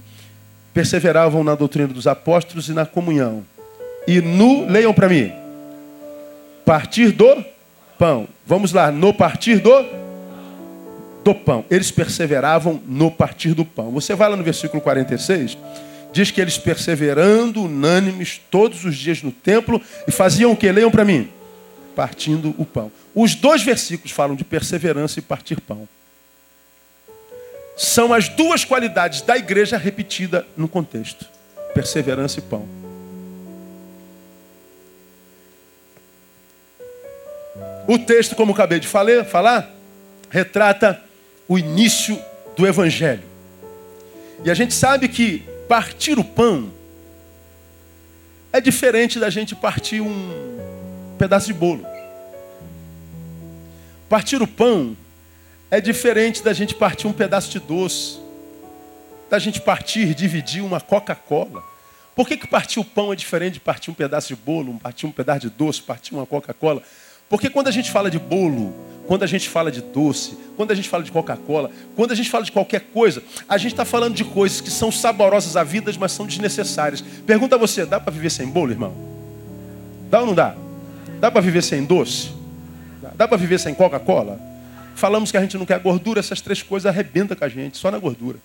perseveravam 0.75 1.45
na 1.45 1.55
doutrina 1.55 1.95
dos 1.95 2.09
apóstolos 2.09 2.69
e 2.69 2.73
na 2.73 2.85
comunhão 2.85 3.45
e 4.09 4.23
no, 4.23 4.65
leiam 4.65 4.95
para 4.95 5.07
mim, 5.07 5.31
partir 6.65 7.13
do 7.13 7.45
pão. 7.99 8.27
Vamos 8.47 8.73
lá, 8.73 8.91
no 8.91 9.13
partir 9.13 9.59
do 9.59 9.71
do 11.23 11.35
pão. 11.35 11.63
Eles 11.71 11.91
perseveravam 11.91 12.81
no 12.87 13.11
partir 13.11 13.53
do 13.53 13.67
pão. 13.67 13.91
Você 13.91 14.15
vai 14.15 14.31
lá 14.31 14.37
no 14.37 14.43
versículo 14.43 14.81
46, 14.81 15.59
diz 16.11 16.31
que 16.31 16.41
eles 16.41 16.57
perseverando 16.57 17.65
unânimes 17.65 18.41
todos 18.51 18.83
os 18.87 18.97
dias 18.97 19.23
no 19.23 19.31
templo 19.31 19.79
e 20.07 20.11
faziam 20.11 20.53
o 20.53 20.57
que? 20.57 20.73
Leiam 20.73 20.91
para 20.91 21.05
mim. 21.05 21.29
Partindo 21.95 22.55
o 22.57 22.65
pão. 22.65 22.91
Os 23.15 23.35
dois 23.35 23.63
versículos 23.63 24.11
falam 24.11 24.35
de 24.35 24.45
perseverança 24.45 25.19
e 25.19 25.23
partir 25.23 25.61
pão. 25.61 25.87
São 27.77 28.15
as 28.15 28.27
duas 28.31 28.65
qualidades 28.65 29.21
da 29.21 29.37
igreja 29.37 29.77
repetida 29.77 30.47
no 30.57 30.67
contexto: 30.67 31.27
perseverança 31.75 32.39
e 32.39 32.43
pão. 32.43 32.78
O 37.89 37.99
texto, 37.99 38.37
como 38.37 38.53
acabei 38.53 38.79
de 38.79 38.87
falar, 38.87 39.25
falar, 39.25 39.75
retrata 40.29 41.03
o 41.49 41.59
início 41.59 42.23
do 42.55 42.67
Evangelho. 42.67 43.23
E 44.45 44.51
a 44.51 44.55
gente 44.55 44.75
sabe 44.75 45.09
que 45.09 45.39
partir 45.67 46.19
o 46.19 46.23
pão 46.23 46.71
é 48.53 48.61
diferente 48.61 49.19
da 49.19 49.31
gente 49.31 49.57
partir 49.57 50.03
um 50.03 51.17
pedaço 51.17 51.47
de 51.47 51.55
bolo. 51.55 51.83
Partir 54.07 54.43
o 54.43 54.47
pão 54.47 54.95
é 55.71 55.81
diferente 55.81 56.43
da 56.43 56.53
gente 56.53 56.75
partir 56.75 57.07
um 57.07 57.13
pedaço 57.15 57.51
de 57.51 57.59
doce, 57.59 58.19
da 59.31 59.39
gente 59.39 59.63
partir, 59.63 60.15
dividir 60.15 60.63
uma 60.63 60.79
Coca-Cola. 60.79 61.63
Por 62.15 62.29
que, 62.29 62.37
que 62.37 62.47
partir 62.47 62.81
o 62.81 62.85
pão 62.85 63.15
é 63.15 63.17
diferente 63.17 63.55
de 63.55 63.61
partir 63.61 63.91
um 63.91 63.95
pedaço 63.95 64.29
de 64.29 64.37
bolo, 64.37 64.79
partir 64.79 65.07
um 65.07 65.13
pedaço 65.13 65.41
de 65.41 65.49
doce, 65.49 65.81
partir 65.81 66.15
uma 66.15 66.27
Coca-Cola? 66.27 66.83
Porque 67.29 67.51
quando 67.51 67.69
a 67.69 67.71
gente 67.71 67.91
fala 67.91 68.11
de 68.11 68.19
bolo, 68.19 68.75
quando 69.07 69.23
a 69.23 69.27
gente 69.27 69.49
fala 69.49 69.71
de 69.71 69.81
doce, 69.81 70.37
quando 70.57 70.71
a 70.71 70.75
gente 70.75 70.89
fala 70.89 71.03
de 71.03 71.11
Coca-Cola, 71.11 71.71
quando 71.97 72.13
a 72.13 72.15
gente 72.15 72.29
fala 72.29 72.45
de 72.45 72.53
qualquer 72.53 72.81
coisa, 72.93 73.23
a 73.49 73.57
gente 73.57 73.73
está 73.73 73.85
falando 73.85 74.15
de 74.15 74.25
coisas 74.25 74.61
que 74.61 74.71
são 74.71 74.93
saborosas 74.93 75.57
à 75.57 75.65
vida, 75.65 75.91
mas 75.99 76.13
são 76.13 76.27
desnecessárias. 76.27 77.03
Pergunta 77.27 77.55
a 77.55 77.59
você: 77.59 77.87
dá 77.87 77.99
para 77.99 78.13
viver 78.13 78.31
sem 78.31 78.47
bolo, 78.47 78.71
irmão? 78.71 78.95
Dá 80.11 80.21
ou 80.21 80.27
não 80.27 80.35
dá? 80.35 80.55
Dá 81.21 81.31
para 81.31 81.41
viver 81.41 81.63
sem 81.63 81.85
doce? 81.85 82.31
Dá 83.15 83.27
para 83.27 83.37
viver 83.37 83.59
sem 83.59 83.75
Coca-Cola? 83.75 84.39
Falamos 84.95 85.31
que 85.31 85.37
a 85.37 85.41
gente 85.41 85.57
não 85.57 85.65
quer 85.65 85.79
gordura, 85.81 86.21
essas 86.21 86.41
três 86.41 86.63
coisas 86.63 86.87
arrebentam 86.87 87.37
com 87.37 87.45
a 87.45 87.49
gente, 87.49 87.79
só 87.79 87.91
na 87.91 87.99
gordura. 87.99 88.39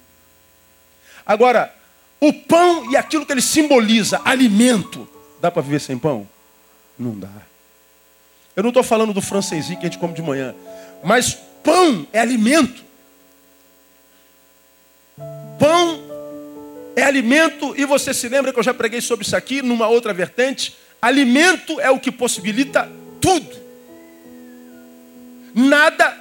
Agora, 1.25 1.73
o 2.19 2.31
pão 2.31 2.91
e 2.91 2.95
aquilo 2.95 3.25
que 3.25 3.31
ele 3.31 3.41
simboliza, 3.41 4.21
alimento, 4.23 5.07
dá 5.41 5.51
para 5.51 5.61
viver 5.61 5.81
sem 5.81 5.97
pão? 5.97 6.27
Não 6.97 7.17
dá. 7.17 7.29
Eu 8.55 8.63
não 8.63 8.69
estou 8.69 8.83
falando 8.83 9.13
do 9.13 9.21
francesinho 9.21 9.79
que 9.79 9.85
a 9.85 9.89
gente 9.89 9.99
come 9.99 10.13
de 10.13 10.21
manhã. 10.21 10.53
Mas 11.03 11.37
pão 11.63 12.07
é 12.13 12.19
alimento. 12.19 12.83
Pão 15.59 16.01
é 16.95 17.03
alimento, 17.03 17.73
e 17.75 17.85
você 17.85 18.13
se 18.13 18.27
lembra 18.29 18.53
que 18.53 18.59
eu 18.59 18.63
já 18.63 18.73
preguei 18.73 19.01
sobre 19.01 19.25
isso 19.25 19.35
aqui 19.35 19.61
numa 19.61 19.87
outra 19.87 20.13
vertente? 20.13 20.75
Alimento 21.01 21.79
é 21.79 21.89
o 21.89 21.99
que 21.99 22.11
possibilita 22.11 22.89
tudo. 23.19 23.63
Nada 25.55 26.17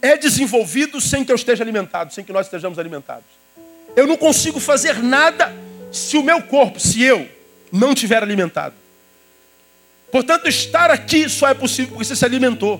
é 0.00 0.16
desenvolvido 0.16 1.00
sem 1.00 1.24
que 1.24 1.30
eu 1.30 1.36
esteja 1.36 1.62
alimentado, 1.62 2.12
sem 2.12 2.24
que 2.24 2.32
nós 2.32 2.46
estejamos 2.46 2.78
alimentados. 2.78 3.24
Eu 3.94 4.06
não 4.06 4.16
consigo 4.16 4.58
fazer 4.58 5.02
nada 5.02 5.54
se 5.92 6.16
o 6.16 6.22
meu 6.22 6.42
corpo, 6.42 6.80
se 6.80 7.02
eu 7.02 7.28
não 7.70 7.92
estiver 7.92 8.22
alimentado. 8.22 8.74
Portanto, 10.12 10.46
estar 10.46 10.90
aqui 10.90 11.26
só 11.26 11.48
é 11.48 11.54
possível 11.54 11.92
porque 11.92 12.04
você 12.04 12.14
se 12.14 12.22
alimentou. 12.22 12.78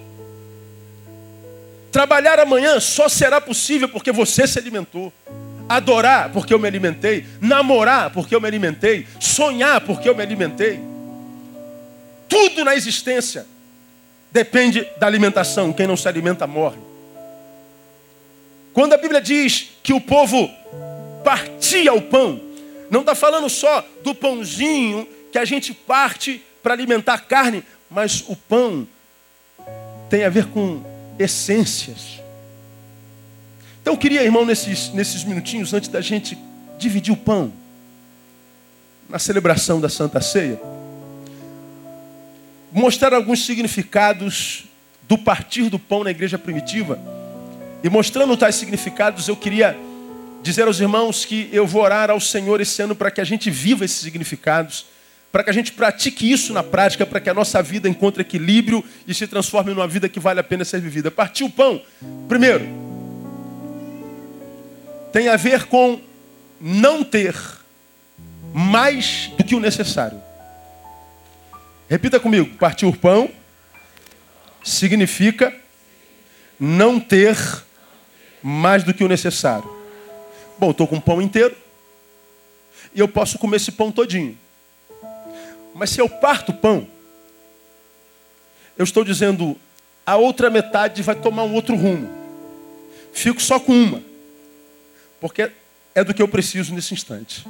Trabalhar 1.91 2.39
amanhã 2.39 2.79
só 2.79 3.09
será 3.09 3.41
possível 3.41 3.89
porque 3.89 4.12
você 4.12 4.47
se 4.47 4.59
alimentou. 4.59 5.11
Adorar 5.67 6.31
porque 6.31 6.53
eu 6.53 6.59
me 6.59 6.69
alimentei. 6.69 7.25
Namorar 7.41 8.11
porque 8.11 8.35
eu 8.35 8.41
me 8.41 8.47
alimentei. 8.47 9.07
Sonhar 9.19 9.81
porque 9.81 10.07
eu 10.11 10.15
me 10.15 10.23
alimentei. 10.23 10.79
Tudo 12.29 12.67
na 12.67 12.77
existência 12.77 13.47
depende 14.31 14.87
da 14.99 15.07
alimentação. 15.07 15.73
Quem 15.73 15.87
não 15.87 15.97
se 15.97 16.07
alimenta 16.07 16.47
morre. 16.47 16.79
Quando 18.75 18.93
a 18.93 18.99
Bíblia 18.99 19.23
diz 19.23 19.71
que 19.83 19.95
o 19.95 20.01
povo 20.03 20.51
partia 21.25 21.95
o 21.95 22.03
pão, 22.03 22.39
não 22.91 23.01
está 23.01 23.15
falando 23.15 23.49
só 23.49 23.83
do 24.05 24.15
pãozinho 24.15 25.09
que 25.31 25.39
a 25.39 25.47
gente 25.47 25.73
parte 25.73 26.43
para 26.62 26.75
alimentar 26.75 27.14
a 27.14 27.19
carne, 27.19 27.64
mas 27.90 28.25
o 28.28 28.37
pão 28.37 28.87
tem 30.09 30.25
a 30.25 30.28
ver 30.28 30.47
com 30.47 30.83
essências. 31.19 32.21
Então 33.81 33.95
eu 33.95 33.99
queria, 33.99 34.23
irmão, 34.23 34.45
nesses, 34.45 34.90
nesses 34.90 35.25
minutinhos, 35.25 35.75
antes 35.75 35.88
da 35.88 36.00
gente 36.00 36.38
dividir 36.78 37.12
o 37.12 37.16
pão, 37.16 37.52
na 39.09 39.19
celebração 39.19 39.81
da 39.81 39.88
Santa 39.88 40.21
Ceia, 40.21 40.61
mostrar 42.71 43.12
alguns 43.12 43.45
significados 43.45 44.64
do 45.02 45.19
partir 45.19 45.69
do 45.69 45.78
pão 45.78 46.02
na 46.02 46.11
igreja 46.11 46.38
primitiva. 46.38 46.99
E 47.85 47.90
mostrando 47.90 48.37
tais 48.37 48.54
significados, 48.54 49.28
eu 49.28 49.37
queria 49.37 49.76
dizer 50.42 50.66
aos 50.66 50.81
irmãos 50.81 51.25
que 51.25 51.49
eu 51.52 51.66
vou 51.66 51.83
orar 51.83 52.11
ao 52.11 52.21
Senhor 52.21 52.61
esse 52.61 52.81
ano 52.81 52.95
para 52.95 53.11
que 53.11 53.21
a 53.21 53.25
gente 53.25 53.50
viva 53.50 53.85
esses 53.85 53.99
significados 53.99 54.87
para 55.33 55.43
que 55.43 55.49
a 55.49 55.55
gente 55.55 55.73
pratique 55.73 56.31
isso 56.31 56.53
na 56.53 56.62
prática, 56.62 57.07
para 57.07 57.19
que 57.19 57.31
a 57.31 57.35
nossa 57.35 57.62
vida 57.62 57.89
encontre 57.89 58.21
equilíbrio 58.21 58.85
e 59.09 59.15
se 59.15 59.27
transforme 59.27 59.73
numa 59.73 59.89
vida 59.89 60.07
que 60.07 60.21
vale 60.21 60.39
a 60.39 60.45
pena 60.45 60.62
ser 60.62 60.79
vivida. 60.79 61.11
Partir 61.11 61.43
o 61.43 61.51
pão, 61.51 61.81
primeiro, 62.29 62.69
tem 65.11 65.29
a 65.29 65.37
ver 65.37 65.65
com 65.65 65.99
não 66.61 67.03
ter 67.03 67.35
mais 68.53 69.31
do 69.39 69.43
que 69.43 69.55
o 69.55 69.61
necessário. 69.61 70.21
Repita 71.89 72.21
comigo: 72.21 72.55
partir 72.59 72.85
o 72.85 72.93
pão 72.93 73.31
significa 74.62 75.55
não 76.61 77.01
ter 77.01 77.37
mais 78.43 78.85
do 78.85 78.93
que 78.93 79.03
o 79.03 79.09
necessário. 79.09 79.69
Bom, 80.59 80.73
estou 80.73 80.87
com 80.87 80.97
o 80.97 81.01
pão 81.01 81.23
inteiro 81.23 81.57
e 82.95 83.01
eu 83.01 83.09
posso 83.09 83.39
comer 83.39 83.57
esse 83.57 83.73
pão 83.73 83.91
todinho. 83.91 84.39
Mas 85.75 85.91
se 85.91 86.00
eu 86.00 86.09
parto 86.09 86.52
o 86.52 86.55
pão, 86.55 86.87
eu 88.76 88.85
estou 88.85 89.05
dizendo, 89.05 89.57
a 90.05 90.17
outra 90.17 90.50
metade 90.50 91.02
vai 91.02 91.14
tomar 91.14 91.45
um 91.45 91.55
outro 91.55 91.76
rumo. 91.76 92.09
Fico 93.12 93.41
só 93.41 93.61
com 93.61 93.73
uma. 93.73 94.02
porque 95.21 95.50
é 95.95 96.02
do 96.02 96.14
que 96.14 96.23
eu 96.23 96.29
preciso 96.29 96.75
nesse 96.75 96.95
instante. 96.95 97.47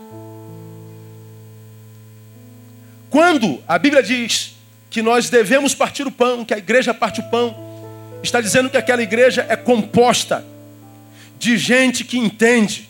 Quando 3.09 3.63
a 3.69 3.79
Bíblia 3.79 4.03
diz 4.03 4.55
que 4.91 5.01
nós 5.01 5.31
devemos 5.31 5.75
partir 5.75 6.07
o 6.07 6.11
pão, 6.11 6.45
que 6.45 6.53
a 6.53 6.59
igreja 6.59 6.93
parte 6.93 7.21
o 7.21 7.31
pão, 7.31 7.55
está 8.23 8.41
dizendo 8.41 8.69
que 8.69 8.77
aquela 8.77 9.03
igreja 9.03 9.47
é 9.49 9.57
composta 9.57 10.45
de 11.39 11.57
gente 11.57 12.05
que 12.05 12.19
entende 12.19 12.89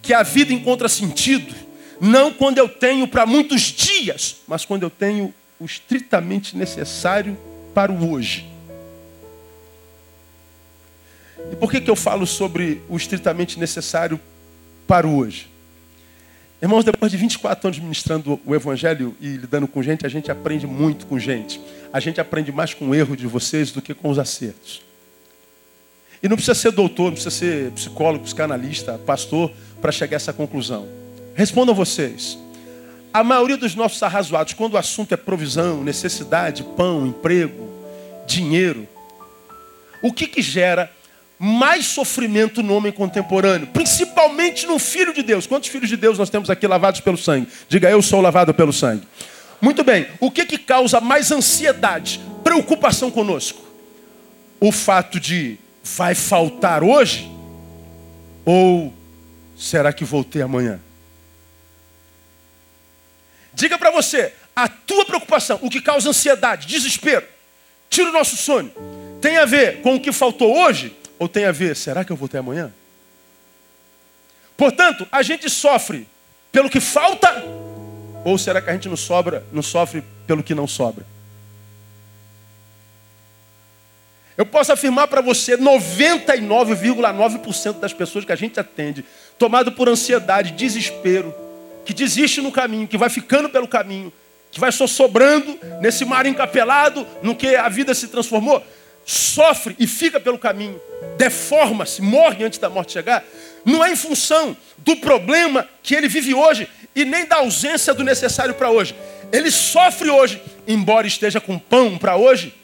que 0.00 0.12
a 0.12 0.22
vida 0.22 0.52
encontra 0.52 0.88
sentido, 0.88 1.54
não 2.04 2.32
quando 2.32 2.58
eu 2.58 2.68
tenho 2.68 3.06
para 3.06 3.24
muitos 3.24 3.60
dias, 3.60 4.38
mas 4.48 4.64
quando 4.64 4.82
eu 4.82 4.90
tenho 4.90 5.32
o 5.60 5.64
estritamente 5.64 6.56
necessário 6.56 7.38
para 7.72 7.92
o 7.92 8.10
hoje. 8.10 8.44
E 11.52 11.54
por 11.54 11.70
que, 11.70 11.80
que 11.80 11.88
eu 11.88 11.94
falo 11.94 12.26
sobre 12.26 12.82
o 12.88 12.96
estritamente 12.96 13.56
necessário 13.56 14.18
para 14.84 15.06
o 15.06 15.16
hoje? 15.16 15.46
Irmãos, 16.60 16.84
depois 16.84 17.12
de 17.12 17.18
24 17.18 17.68
anos 17.68 17.78
ministrando 17.78 18.40
o 18.44 18.52
Evangelho 18.52 19.16
e 19.20 19.36
lidando 19.36 19.68
com 19.68 19.80
gente, 19.80 20.04
a 20.04 20.08
gente 20.08 20.28
aprende 20.28 20.66
muito 20.66 21.06
com 21.06 21.20
gente. 21.20 21.60
A 21.92 22.00
gente 22.00 22.20
aprende 22.20 22.50
mais 22.50 22.74
com 22.74 22.88
o 22.88 22.94
erro 22.96 23.16
de 23.16 23.28
vocês 23.28 23.70
do 23.70 23.80
que 23.80 23.94
com 23.94 24.10
os 24.10 24.18
acertos. 24.18 24.82
E 26.20 26.28
não 26.28 26.34
precisa 26.34 26.56
ser 26.56 26.72
doutor, 26.72 27.04
não 27.04 27.12
precisa 27.12 27.30
ser 27.30 27.70
psicólogo, 27.70 28.24
psicanalista, 28.24 28.98
pastor, 29.06 29.52
para 29.80 29.92
chegar 29.92 30.16
a 30.16 30.18
essa 30.18 30.32
conclusão. 30.32 31.01
Respondam 31.34 31.74
vocês. 31.74 32.38
A 33.12 33.22
maioria 33.22 33.56
dos 33.56 33.74
nossos 33.74 34.02
arrazoados, 34.02 34.54
quando 34.54 34.74
o 34.74 34.78
assunto 34.78 35.12
é 35.12 35.16
provisão, 35.16 35.84
necessidade, 35.84 36.62
pão, 36.76 37.06
emprego, 37.06 37.68
dinheiro, 38.26 38.88
o 40.02 40.12
que, 40.12 40.26
que 40.26 40.42
gera 40.42 40.90
mais 41.38 41.86
sofrimento 41.86 42.62
no 42.62 42.74
homem 42.74 42.92
contemporâneo, 42.92 43.66
principalmente 43.66 44.64
no 44.64 44.78
filho 44.78 45.12
de 45.12 45.24
Deus. 45.24 45.46
Quantos 45.46 45.68
filhos 45.68 45.88
de 45.88 45.96
Deus 45.96 46.16
nós 46.16 46.30
temos 46.30 46.48
aqui 46.48 46.66
lavados 46.68 47.00
pelo 47.00 47.18
sangue? 47.18 47.48
Diga, 47.68 47.90
eu 47.90 48.00
sou 48.00 48.20
lavado 48.20 48.54
pelo 48.54 48.72
sangue. 48.72 49.06
Muito 49.60 49.82
bem, 49.82 50.06
o 50.20 50.30
que, 50.30 50.46
que 50.46 50.58
causa 50.58 51.00
mais 51.00 51.30
ansiedade, 51.30 52.20
preocupação 52.44 53.10
conosco? 53.10 53.60
O 54.60 54.70
fato 54.70 55.18
de 55.18 55.58
vai 55.82 56.14
faltar 56.14 56.82
hoje? 56.84 57.30
Ou 58.44 58.92
será 59.56 59.92
que 59.92 60.04
vou 60.04 60.22
ter 60.22 60.42
amanhã? 60.42 60.80
Diga 63.54 63.78
para 63.78 63.90
você, 64.02 64.32
a 64.54 64.68
tua 64.68 65.04
preocupação, 65.04 65.58
o 65.62 65.70
que 65.70 65.80
causa 65.80 66.10
ansiedade, 66.10 66.66
desespero, 66.66 67.26
tira 67.88 68.10
o 68.10 68.12
nosso 68.12 68.36
sono, 68.36 68.70
tem 69.20 69.38
a 69.38 69.44
ver 69.44 69.80
com 69.80 69.94
o 69.94 70.00
que 70.00 70.12
faltou 70.12 70.56
hoje 70.56 70.94
ou 71.18 71.28
tem 71.28 71.44
a 71.44 71.52
ver, 71.52 71.76
será 71.76 72.04
que 72.04 72.12
eu 72.12 72.16
vou 72.16 72.28
ter 72.28 72.38
amanhã? 72.38 72.72
Portanto, 74.56 75.06
a 75.10 75.22
gente 75.22 75.48
sofre 75.48 76.06
pelo 76.50 76.68
que 76.68 76.80
falta, 76.80 77.42
ou 78.24 78.36
será 78.36 78.60
que 78.60 78.70
a 78.70 78.72
gente 78.72 78.88
não 78.88 78.96
sobra, 78.96 79.44
não 79.52 79.62
sofre 79.62 80.02
pelo 80.26 80.42
que 80.42 80.54
não 80.54 80.66
sobra? 80.66 81.06
Eu 84.36 84.46
posso 84.46 84.72
afirmar 84.72 85.08
para 85.08 85.20
você, 85.20 85.56
99,9% 85.56 87.80
das 87.80 87.92
pessoas 87.92 88.24
que 88.24 88.32
a 88.32 88.36
gente 88.36 88.58
atende, 88.58 89.04
tomado 89.38 89.72
por 89.72 89.88
ansiedade, 89.88 90.52
desespero, 90.52 91.34
que 91.84 91.92
desiste 91.92 92.40
no 92.40 92.52
caminho, 92.52 92.88
que 92.88 92.96
vai 92.96 93.08
ficando 93.08 93.48
pelo 93.48 93.68
caminho, 93.68 94.12
que 94.50 94.60
vai 94.60 94.70
só 94.70 94.86
sobrando 94.86 95.58
nesse 95.80 96.04
mar 96.04 96.26
encapelado, 96.26 97.06
no 97.22 97.34
que 97.34 97.54
a 97.56 97.68
vida 97.68 97.94
se 97.94 98.08
transformou, 98.08 98.62
sofre 99.04 99.74
e 99.78 99.86
fica 99.86 100.20
pelo 100.20 100.38
caminho, 100.38 100.80
deforma-se, 101.16 102.02
morre 102.02 102.44
antes 102.44 102.58
da 102.58 102.68
morte 102.68 102.92
chegar, 102.92 103.24
não 103.64 103.84
é 103.84 103.92
em 103.92 103.96
função 103.96 104.56
do 104.78 104.96
problema 104.96 105.68
que 105.82 105.94
ele 105.94 106.08
vive 106.08 106.34
hoje 106.34 106.68
e 106.94 107.04
nem 107.04 107.26
da 107.26 107.36
ausência 107.36 107.94
do 107.94 108.04
necessário 108.04 108.54
para 108.54 108.70
hoje. 108.70 108.94
Ele 109.32 109.50
sofre 109.50 110.10
hoje, 110.10 110.42
embora 110.68 111.06
esteja 111.06 111.40
com 111.40 111.58
pão 111.58 111.96
para 111.96 112.16
hoje, 112.16 112.54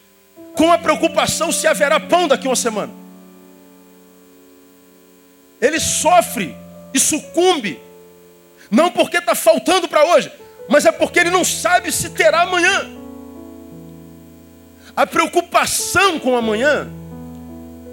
com 0.54 0.72
a 0.72 0.78
preocupação 0.78 1.50
se 1.50 1.66
haverá 1.66 1.98
pão 1.98 2.28
daqui 2.28 2.46
uma 2.46 2.56
semana. 2.56 2.92
Ele 5.60 5.80
sofre 5.80 6.54
e 6.92 7.00
sucumbe, 7.00 7.80
não 8.70 8.90
porque 8.90 9.18
está 9.18 9.34
faltando 9.34 9.88
para 9.88 10.04
hoje, 10.04 10.30
mas 10.68 10.84
é 10.84 10.92
porque 10.92 11.18
ele 11.18 11.30
não 11.30 11.44
sabe 11.44 11.90
se 11.90 12.10
terá 12.10 12.42
amanhã. 12.42 12.86
A 14.94 15.06
preocupação 15.06 16.18
com 16.18 16.36
amanhã, 16.36 16.88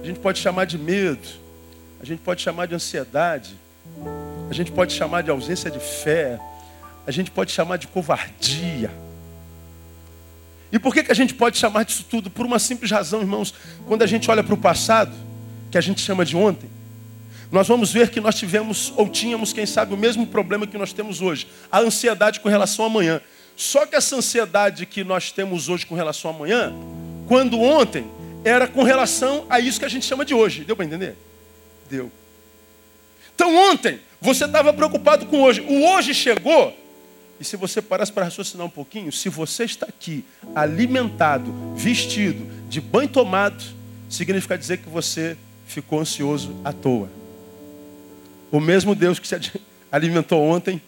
a 0.02 0.06
gente 0.06 0.20
pode 0.20 0.40
chamar 0.40 0.66
de 0.66 0.78
medo, 0.78 1.28
a 2.02 2.06
gente 2.06 2.20
pode 2.20 2.42
chamar 2.42 2.68
de 2.68 2.76
ansiedade, 2.76 3.56
a 4.50 4.54
gente 4.54 4.72
pode 4.72 4.94
chamar 4.94 5.24
de 5.24 5.32
ausência 5.32 5.72
de 5.72 5.80
fé, 5.80 6.40
a 7.06 7.12
gente 7.12 7.32
pode 7.32 7.52
chamar 7.52 7.78
de 7.78 7.88
covardia. 7.88 8.92
E 10.72 10.80
por 10.80 10.94
que, 10.94 11.04
que 11.04 11.12
a 11.12 11.16
gente 11.16 11.34
pode 11.34 11.58
chamar 11.58 11.84
disso 11.86 12.06
tudo? 12.10 12.30
Por 12.30 12.46
uma 12.46 12.60
simples 12.60 12.92
razão, 12.92 13.22
irmãos. 13.22 13.54
Quando 13.88 14.02
a 14.02 14.08
gente 14.08 14.30
olha 14.30 14.44
para 14.44 14.54
o 14.54 14.58
passado, 14.58 15.14
que 15.72 15.78
a 15.78 15.82
gente 15.82 16.02
chama 16.02 16.26
de 16.26 16.36
ontem, 16.36 16.70
nós 17.52 17.68
vamos 17.68 17.92
ver 17.92 18.10
que 18.10 18.20
nós 18.20 18.36
tivemos 18.36 18.92
ou 18.96 19.08
tínhamos, 19.08 19.54
quem 19.54 19.66
sabe, 19.66 19.94
o 19.94 19.98
mesmo 19.98 20.28
problema 20.28 20.66
que 20.66 20.78
nós 20.78 20.94
temos 20.94 21.22
hoje: 21.22 21.48
a 21.72 21.80
ansiedade 21.80 22.40
com 22.40 22.50
relação 22.50 22.86
ao 22.86 22.92
amanhã. 22.92 23.22
Só 23.56 23.86
que 23.86 23.96
essa 23.96 24.16
ansiedade 24.16 24.86
que 24.86 25.04
nós 25.04 25.32
temos 25.32 25.70
hoje 25.70 25.86
com 25.86 25.96
relação 25.96 26.32
ao 26.32 26.36
amanhã, 26.36 26.74
quando 27.28 27.60
ontem 27.60 28.06
era 28.44 28.68
com 28.68 28.84
relação 28.84 29.46
a 29.50 29.60
isso 29.60 29.80
que 29.80 29.86
a 29.86 29.90
gente 29.90 30.06
chama 30.06 30.26
de 30.26 30.34
hoje. 30.34 30.64
Deu 30.64 30.76
para 30.76 30.86
entender? 30.86 31.16
Deu. 31.90 32.12
Então 33.34 33.56
ontem 33.72 34.00
você 34.22 34.46
estava 34.46 34.74
preocupado 34.74 35.26
com 35.26 35.42
hoje. 35.42 35.62
O 35.62 35.86
hoje 35.90 36.14
chegou. 36.14 36.76
E 37.40 37.44
se 37.44 37.58
você 37.58 37.82
parasse 37.82 38.12
para 38.12 38.24
raciocinar 38.24 38.66
um 38.66 38.70
pouquinho, 38.70 39.12
se 39.12 39.28
você 39.28 39.66
está 39.66 39.86
aqui 39.88 40.24
alimentado, 40.54 41.54
vestido, 41.76 42.48
de 42.70 42.80
banho 42.80 43.10
tomado, 43.10 43.62
significa 44.10 44.58
dizer 44.58 44.78
que 44.78 44.88
você 44.88 45.36
ficou 45.68 46.00
ansioso 46.00 46.56
à 46.64 46.72
toa. 46.72 47.10
O 48.56 48.60
mesmo 48.62 48.96
Deus 48.96 49.20
que 49.20 49.28
te 49.38 49.52
alimentou 49.92 50.42
ontem, 50.42 50.82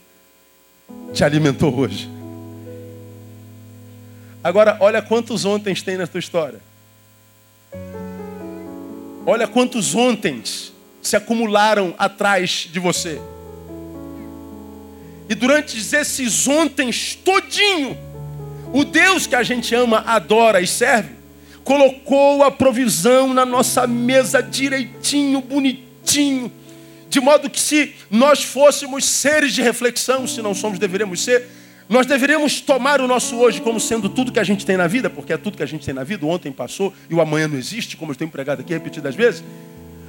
te 1.14 1.22
alimentou 1.22 1.78
hoje. 1.78 2.10
Agora, 4.42 4.78
olha 4.80 5.02
quantos 5.02 5.44
ontens 5.44 5.82
tem 5.82 5.98
na 5.98 6.08
tua 6.08 6.22
história. 6.22 6.62
Olha 9.26 9.50
quantos 9.50 9.94
ontens 9.94 10.72
se 11.02 11.18
acumularam 11.18 11.94
atrás 11.98 12.70
de 12.72 12.80
você. 12.80 13.20
E 15.28 15.36
durante 15.36 15.78
esses 15.78 16.48
ontens 16.48 17.16
todinho, 17.16 17.98
o 18.72 18.86
Deus 18.86 19.28
que 19.28 19.36
a 19.36 19.44
gente 19.44 19.76
ama, 19.76 20.06
adora 20.08 20.62
e 20.62 20.68
serve, 20.68 21.10
colocou 21.66 22.46
a 22.46 22.50
provisão 22.50 23.34
na 23.34 23.46
nossa 23.46 23.86
mesa 23.86 24.42
direitinho, 24.42 25.42
bonitinho, 25.42 26.50
de 27.18 27.22
modo 27.22 27.50
que 27.50 27.60
se 27.60 27.96
nós 28.12 28.44
fôssemos 28.44 29.04
seres 29.04 29.52
de 29.52 29.64
reflexão, 29.64 30.28
se 30.28 30.40
não 30.40 30.54
somos, 30.54 30.78
deveríamos 30.78 31.24
ser, 31.24 31.48
nós 31.90 32.06
deveríamos 32.06 32.62
tomar 32.62 33.02
o 33.02 33.08
nosso 33.08 33.36
hoje 33.38 33.60
como 33.60 33.80
sendo 33.80 34.08
tudo 34.08 34.32
que 34.32 34.40
a 34.40 34.44
gente 34.44 34.64
tem 34.64 34.78
na 34.78 34.86
vida, 34.86 35.10
porque 35.10 35.34
é 35.34 35.38
tudo 35.38 35.58
que 35.58 35.64
a 35.64 35.66
gente 35.66 35.84
tem 35.84 35.96
na 35.96 36.04
vida, 36.04 36.24
o 36.24 36.30
ontem 36.30 36.52
passou 36.52 36.94
e 37.10 37.16
o 37.16 37.20
amanhã 37.20 37.48
não 37.48 37.58
existe, 37.58 37.98
como 37.98 38.12
eu 38.12 38.16
tenho 38.16 38.30
pregado 38.30 38.62
aqui 38.62 38.72
repetidas 38.72 39.16
vezes. 39.16 39.44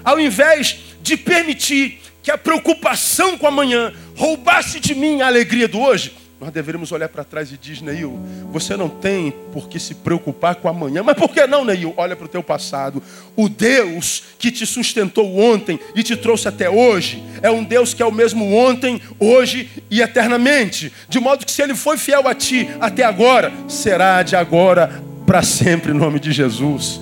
Ao 0.05 0.21
invés 0.21 0.81
de 1.01 1.17
permitir 1.17 1.99
que 2.23 2.31
a 2.31 2.37
preocupação 2.37 3.39
com 3.39 3.47
amanhã 3.47 3.91
roubasse 4.15 4.79
de 4.79 4.95
mim 4.95 5.23
a 5.23 5.29
alegria 5.29 5.67
do 5.67 5.81
hoje, 5.81 6.13
nós 6.41 6.53
deveríamos 6.53 6.93
olhar 6.93 7.09
para 7.09 7.25
trás 7.25 7.51
e 7.51 7.57
dizer, 7.57 7.83
Neil, 7.83 8.17
você 8.53 8.77
não 8.77 8.89
tem 8.89 9.33
por 9.53 9.69
que 9.69 9.81
se 9.81 9.93
preocupar 9.93 10.55
com 10.55 10.69
amanhã. 10.69 11.03
Mas 11.03 11.17
por 11.17 11.31
que 11.31 11.45
não, 11.49 11.65
Neil? 11.65 11.93
Olha 11.97 12.15
para 12.15 12.27
o 12.27 12.29
teu 12.29 12.45
passado. 12.45 13.03
O 13.35 13.49
Deus 13.49 14.23
que 14.39 14.53
te 14.53 14.65
sustentou 14.65 15.37
ontem 15.37 15.81
e 15.97 16.03
te 16.05 16.17
trouxe 16.17 16.47
até 16.47 16.71
hoje 16.71 17.25
é 17.43 17.51
um 17.51 17.65
Deus 17.65 17.93
que 17.93 18.03
é 18.03 18.07
o 18.07 18.13
mesmo 18.13 18.55
ontem, 18.55 19.03
hoje 19.19 19.69
e 19.91 20.01
eternamente. 20.01 20.93
De 21.09 21.19
modo 21.19 21.45
que 21.45 21.51
se 21.51 21.61
Ele 21.61 21.75
foi 21.75 21.99
fiel 21.99 22.29
a 22.29 22.35
ti 22.35 22.69
até 22.81 23.03
agora, 23.03 23.53
será 23.69 24.23
de 24.23 24.37
agora 24.37 25.03
para 25.27 25.43
sempre, 25.43 25.91
em 25.91 25.95
nome 25.95 26.21
de 26.21 26.31
Jesus. 26.31 27.01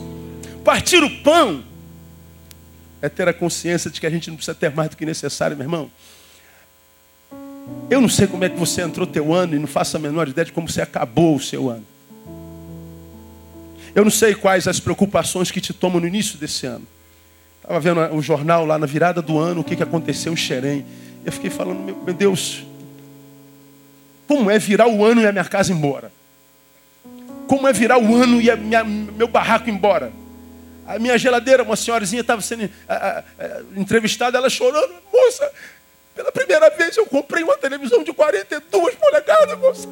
Partir 0.65 1.05
o 1.05 1.11
pão 1.23 1.63
é 3.03 3.09
ter 3.09 3.29
a 3.29 3.35
consciência 3.35 3.91
de 3.91 4.01
que 4.01 4.07
a 4.07 4.11
gente 4.11 4.31
não 4.31 4.37
precisa 4.37 4.55
ter 4.55 4.71
mais 4.71 4.89
do 4.89 4.97
que 4.97 5.05
necessário, 5.05 5.57
meu 5.57 5.65
irmão. 5.65 5.91
Eu 7.91 8.01
não 8.01 8.09
sei 8.09 8.27
como 8.27 8.45
é 8.45 8.49
que 8.49 8.59
você 8.59 8.83
entrou 8.83 9.07
teu 9.07 9.33
ano 9.33 9.55
e 9.55 9.59
não 9.59 9.67
faço 9.67 9.97
a 9.97 10.01
menor 10.01 10.29
ideia 10.29 10.45
de 10.45 10.53
como 10.53 10.69
você 10.69 10.81
acabou 10.81 11.37
o 11.37 11.41
seu 11.41 11.71
ano. 11.71 11.85
Eu 13.95 14.05
não 14.05 14.11
sei 14.11 14.35
quais 14.35 14.69
as 14.69 14.79
preocupações 14.79 15.51
que 15.51 15.61
te 15.61 15.73
tomam 15.73 16.01
no 16.01 16.07
início 16.07 16.37
desse 16.39 16.67
ano. 16.67 16.87
Estava 17.63 17.81
vendo 17.81 18.01
o 18.15 18.23
jornal 18.23 18.67
lá 18.67 18.79
na 18.79 18.87
virada 18.87 19.23
do 19.23 19.39
ano, 19.39 19.61
o 19.61 19.65
que, 19.65 19.75
que 19.75 19.83
aconteceu 19.83 20.33
em 20.33 20.37
Xerém. 20.37 20.85
Eu 21.25 21.33
fiquei 21.33 21.51
falando, 21.51 21.81
meu, 21.81 22.15
Deus, 22.15 22.65
como 24.29 24.51
é 24.51 24.59
virar 24.59 24.89
o 24.89 25.05
ano 25.05 25.21
e 25.21 25.27
a 25.27 25.33
minha 25.33 25.45
casa 25.45 25.73
embora? 25.73 26.13
Como 27.47 27.67
é 27.67 27.73
virar 27.73 27.99
o 27.99 28.15
ano 28.15 28.41
e 28.41 28.55
minha, 28.57 28.85
meu 28.85 29.29
barraco 29.29 29.71
embora? 29.71 30.13
A 30.87 30.99
minha 30.99 31.17
geladeira, 31.19 31.63
uma 31.63 31.75
senhorazinha 31.75 32.21
estava 32.21 32.41
sendo 32.41 32.71
a, 32.89 32.95
a, 32.95 33.19
a, 33.19 33.25
entrevistada, 33.77 34.39
ela 34.39 34.49
chorando, 34.49 34.93
moça, 35.13 35.51
Pela 36.17 36.33
primeira 36.33 36.71
vez 36.71 36.97
eu 36.97 37.05
comprei 37.05 37.45
uma 37.45 37.59
televisão 37.59 38.03
de 38.03 38.13
42 38.13 38.95
polegadas, 38.95 39.59
moça. 39.59 39.87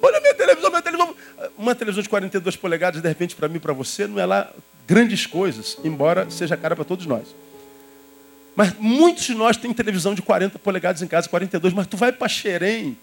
Olha 0.00 0.18
a 0.18 0.20
minha 0.20 0.34
televisão, 0.34 0.70
minha 0.70 0.82
televisão. 0.82 1.14
Uma 1.58 1.74
televisão 1.74 2.02
de 2.02 2.08
42 2.08 2.54
polegadas, 2.56 3.02
de 3.02 3.08
repente, 3.08 3.34
para 3.34 3.48
mim 3.48 3.58
para 3.58 3.72
você, 3.72 4.06
não 4.06 4.20
é 4.20 4.24
lá 4.24 4.48
grandes 4.86 5.26
coisas, 5.26 5.76
embora 5.82 6.30
seja 6.30 6.56
cara 6.56 6.76
para 6.76 6.84
todos 6.84 7.04
nós. 7.04 7.34
Mas 8.54 8.74
muitos 8.78 9.24
de 9.24 9.34
nós 9.34 9.56
têm 9.56 9.72
televisão 9.74 10.14
de 10.14 10.22
40 10.22 10.58
polegadas 10.60 11.02
em 11.02 11.08
casa, 11.08 11.28
42, 11.28 11.74
mas 11.74 11.88
tu 11.88 11.96
vai 11.96 12.12
para 12.12 12.28
Xerém, 12.28 12.96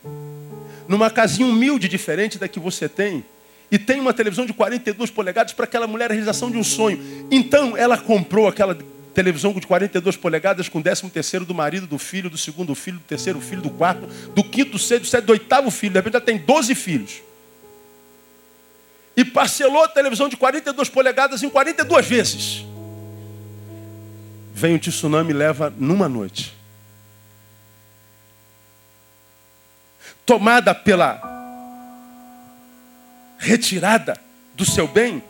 numa 0.88 1.12
casinha 1.12 1.46
humilde 1.46 1.90
diferente 1.90 2.40
da 2.40 2.48
que 2.48 2.60
você 2.60 2.88
tem, 2.88 3.26
e 3.70 3.78
tem 3.78 4.00
uma 4.00 4.14
televisão 4.14 4.46
de 4.46 4.54
42 4.54 5.12
polegadas 5.12 5.52
para 5.52 5.66
aquela 5.66 5.86
mulher 5.86 6.10
a 6.10 6.14
realização 6.14 6.50
de 6.50 6.58
um 6.58 6.64
sonho. 6.64 7.28
Então 7.30 7.76
ela 7.76 7.98
comprou 7.98 8.48
aquela 8.48 8.78
televisão 9.14 9.54
de 9.54 9.68
42 9.68 10.18
polegadas 10.18 10.68
com 10.68 10.80
o 10.80 10.84
13 10.84 11.10
terceiro 11.10 11.46
do 11.46 11.54
marido, 11.54 11.86
do 11.86 11.98
filho, 11.98 12.30
do 12.30 12.38
segundo 12.38 12.74
filho, 12.74 12.98
do 12.98 13.04
terceiro 13.04 13.40
filho, 13.40 13.62
do 13.62 13.70
quarto, 13.70 14.08
do 14.34 14.44
quinto, 14.44 14.72
do 14.72 14.80
sexto, 14.80 15.04
do 15.04 15.08
sétimo, 15.08 15.28
do 15.28 15.34
oitavo 15.34 15.70
filho. 15.70 15.94
De 15.94 16.00
repente 16.00 16.16
ela 16.16 16.26
tem 16.26 16.38
12 16.38 16.76
filhos. 16.76 17.22
E 19.16 19.24
parcelou 19.24 19.84
a 19.84 19.88
televisão 19.88 20.28
de 20.28 20.36
42 20.36 20.90
polegadas 20.90 21.44
em 21.44 21.50
42 21.50 22.06
vezes. 22.08 22.66
Vem 24.54 24.76
o 24.76 24.80
tsunami 24.80 25.32
e 25.32 25.34
leva 25.34 25.72
numa 25.78 26.10
noite. 26.10 26.54
Tomada 30.26 30.74
pela 30.74 31.22
retirada 33.38 34.20
do 34.56 34.66
seu 34.66 34.88
bem, 34.88 35.22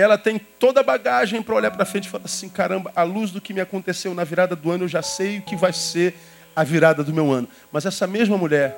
ela 0.00 0.16
tem 0.16 0.38
toda 0.38 0.80
a 0.80 0.82
bagagem 0.82 1.42
para 1.42 1.54
olhar 1.54 1.70
para 1.70 1.84
frente 1.84 2.06
e 2.06 2.08
falar 2.08 2.24
assim: 2.24 2.48
caramba, 2.48 2.92
à 2.94 3.02
luz 3.02 3.30
do 3.30 3.40
que 3.40 3.52
me 3.52 3.60
aconteceu 3.60 4.14
na 4.14 4.24
virada 4.24 4.56
do 4.56 4.70
ano, 4.70 4.84
eu 4.84 4.88
já 4.88 5.02
sei 5.02 5.38
o 5.38 5.42
que 5.42 5.56
vai 5.56 5.72
ser 5.72 6.14
a 6.54 6.64
virada 6.64 7.04
do 7.04 7.12
meu 7.12 7.30
ano. 7.30 7.48
Mas 7.72 7.86
essa 7.86 8.06
mesma 8.06 8.36
mulher 8.38 8.76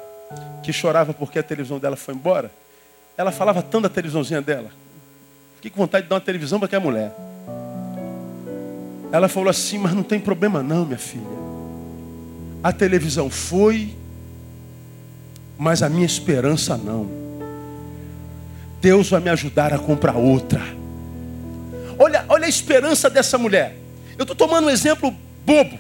que 0.63 0.73
chorava 0.73 1.13
porque 1.13 1.39
a 1.39 1.43
televisão 1.43 1.79
dela 1.79 1.97
foi 1.97 2.15
embora, 2.15 2.51
ela 3.17 3.31
falava 3.31 3.63
tanto 3.63 3.83
da 3.83 3.89
televisãozinha 3.89 4.41
dela. 4.41 4.71
Fiquei 5.57 5.71
com 5.71 5.79
vontade 5.79 6.05
de 6.05 6.09
dar 6.09 6.17
uma 6.17 6.21
televisão 6.21 6.59
para 6.59 6.67
aquela 6.67 6.83
mulher. 6.83 7.15
Ela 9.13 9.29
falou 9.29 9.49
assim: 9.49 9.79
mas 9.79 9.95
não 9.95 10.03
tem 10.03 10.19
problema, 10.19 10.63
não, 10.63 10.85
minha 10.85 10.99
filha. 10.99 11.23
A 12.65 12.73
televisão 12.73 13.29
foi, 13.29 13.95
mas 15.59 15.83
a 15.83 15.89
minha 15.89 16.07
esperança 16.07 16.77
não. 16.77 17.09
Deus 18.81 19.11
vai 19.11 19.21
me 19.21 19.31
ajudar 19.31 19.73
a 19.73 19.79
comprar 19.79 20.17
outra. 20.17 20.82
Olha, 21.99 22.25
olha 22.29 22.47
a 22.47 22.49
esperança 22.49 23.09
dessa 23.09 23.37
mulher. 23.39 23.77
Eu 24.19 24.23
estou 24.23 24.37
tomando 24.37 24.67
um 24.67 24.71
exemplo 24.71 25.15
bobo, 25.45 25.79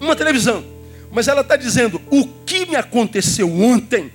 uma 0.00 0.16
televisão. 0.16 0.64
Mas 1.10 1.28
ela 1.28 1.42
está 1.42 1.56
dizendo: 1.56 2.00
o 2.10 2.26
que 2.46 2.66
me 2.66 2.76
aconteceu 2.76 3.50
ontem 3.50 4.10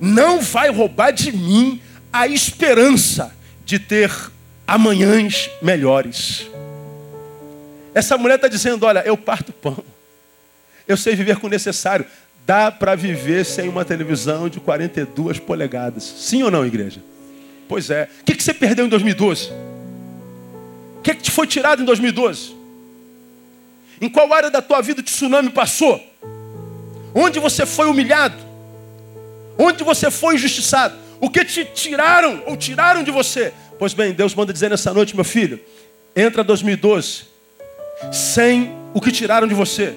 não 0.00 0.40
vai 0.40 0.70
roubar 0.70 1.10
de 1.10 1.32
mim 1.32 1.80
a 2.12 2.26
esperança 2.26 3.34
de 3.64 3.78
ter 3.78 4.10
amanhãs 4.66 5.50
melhores. 5.62 6.46
Essa 7.94 8.18
mulher 8.18 8.36
está 8.36 8.48
dizendo: 8.48 8.84
olha, 8.84 9.00
eu 9.00 9.16
parto 9.16 9.52
pão. 9.52 9.82
Eu 10.86 10.96
sei 10.96 11.14
viver 11.14 11.36
com 11.36 11.46
o 11.46 11.50
necessário. 11.50 12.06
Dá 12.46 12.70
para 12.70 12.94
viver 12.94 13.44
sem 13.44 13.68
uma 13.68 13.84
televisão 13.84 14.48
de 14.48 14.58
42 14.58 15.38
polegadas. 15.38 16.02
Sim 16.02 16.42
ou 16.42 16.50
não, 16.50 16.64
igreja? 16.64 17.02
Pois 17.68 17.90
é. 17.90 18.08
O 18.22 18.24
que, 18.24 18.34
que 18.34 18.42
você 18.42 18.54
perdeu 18.54 18.86
em 18.86 18.88
2012? 18.88 19.50
Que, 21.08 21.14
que 21.14 21.22
te 21.22 21.30
foi 21.30 21.46
tirado 21.46 21.80
em 21.80 21.86
2012? 21.86 22.54
Em 23.98 24.10
qual 24.10 24.30
área 24.30 24.50
da 24.50 24.60
tua 24.60 24.82
vida 24.82 25.00
o 25.00 25.02
tsunami 25.02 25.48
passou? 25.48 25.98
Onde 27.14 27.40
você 27.40 27.64
foi 27.64 27.86
humilhado? 27.86 28.36
Onde 29.56 29.82
você 29.82 30.10
foi 30.10 30.34
injustiçado? 30.34 30.94
O 31.18 31.30
que 31.30 31.46
te 31.46 31.64
tiraram 31.64 32.42
ou 32.46 32.58
tiraram 32.58 33.02
de 33.02 33.10
você? 33.10 33.54
Pois 33.78 33.94
bem, 33.94 34.12
Deus 34.12 34.34
manda 34.34 34.52
dizer 34.52 34.68
nessa 34.68 34.92
noite, 34.92 35.14
meu 35.14 35.24
filho, 35.24 35.58
entra 36.14 36.44
2012 36.44 37.22
sem 38.12 38.70
o 38.92 39.00
que 39.00 39.10
tiraram 39.10 39.48
de 39.48 39.54
você. 39.54 39.94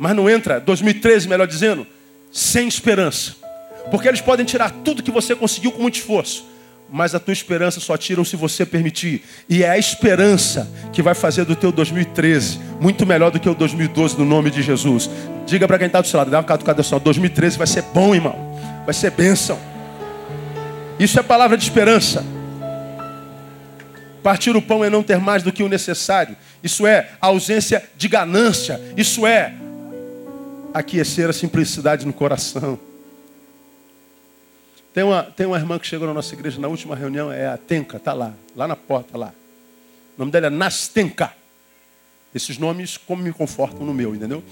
Mas 0.00 0.16
não 0.16 0.28
entra 0.28 0.58
2013, 0.58 1.28
melhor 1.28 1.46
dizendo, 1.46 1.86
sem 2.32 2.66
esperança. 2.66 3.36
Porque 3.88 4.08
eles 4.08 4.20
podem 4.20 4.44
tirar 4.44 4.72
tudo 4.84 5.00
que 5.00 5.12
você 5.12 5.36
conseguiu 5.36 5.70
com 5.70 5.82
muito 5.82 5.94
esforço 5.94 6.44
mas 6.92 7.14
a 7.14 7.20
tua 7.20 7.32
esperança 7.32 7.78
só 7.80 7.96
tiram 7.96 8.24
se 8.24 8.36
você 8.36 8.66
permitir. 8.66 9.22
E 9.48 9.62
é 9.62 9.70
a 9.70 9.78
esperança 9.78 10.68
que 10.92 11.02
vai 11.02 11.14
fazer 11.14 11.44
do 11.44 11.54
teu 11.54 11.70
2013 11.70 12.58
muito 12.80 13.06
melhor 13.06 13.30
do 13.30 13.38
que 13.38 13.48
o 13.48 13.54
2012 13.54 14.18
no 14.18 14.24
nome 14.24 14.50
de 14.50 14.62
Jesus. 14.62 15.08
Diga 15.46 15.68
para 15.68 15.78
quem 15.78 15.86
está 15.86 16.00
do 16.00 16.06
seu 16.06 16.18
lado, 16.18 16.30
dá 16.30 16.38
uma 16.38 16.44
catucada 16.44 16.82
só, 16.82 16.98
2013 16.98 17.58
vai 17.58 17.66
ser 17.66 17.82
bom, 17.94 18.14
irmão. 18.14 18.34
Vai 18.84 18.94
ser 18.94 19.10
bênção. 19.10 19.58
Isso 20.98 21.18
é 21.18 21.22
palavra 21.22 21.56
de 21.56 21.62
esperança. 21.62 22.24
Partir 24.22 24.54
o 24.56 24.62
pão 24.62 24.84
é 24.84 24.90
não 24.90 25.02
ter 25.02 25.18
mais 25.18 25.42
do 25.42 25.52
que 25.52 25.62
o 25.62 25.68
necessário. 25.68 26.36
Isso 26.62 26.86
é 26.86 27.10
ausência 27.20 27.82
de 27.96 28.08
ganância. 28.08 28.80
Isso 28.96 29.26
é 29.26 29.54
aquecer 30.74 31.28
a 31.28 31.32
simplicidade 31.32 32.06
no 32.06 32.12
coração. 32.12 32.78
Tem 34.92 35.04
uma, 35.04 35.22
tem 35.22 35.46
uma 35.46 35.56
irmã 35.56 35.78
que 35.78 35.86
chegou 35.86 36.06
na 36.06 36.14
nossa 36.14 36.34
igreja 36.34 36.60
na 36.60 36.68
última 36.68 36.96
reunião, 36.96 37.30
é 37.30 37.46
a 37.46 37.56
Tenka, 37.56 37.96
está 37.96 38.12
lá, 38.12 38.34
lá 38.56 38.66
na 38.66 38.74
porta, 38.74 39.16
lá. 39.16 39.32
O 40.16 40.20
nome 40.20 40.32
dela 40.32 40.48
é 40.48 40.50
Nastenka. 40.50 41.32
Esses 42.34 42.58
nomes 42.58 42.96
como 42.96 43.22
me 43.22 43.32
confortam 43.32 43.84
no 43.84 43.94
meu, 43.94 44.14
entendeu? 44.14 44.42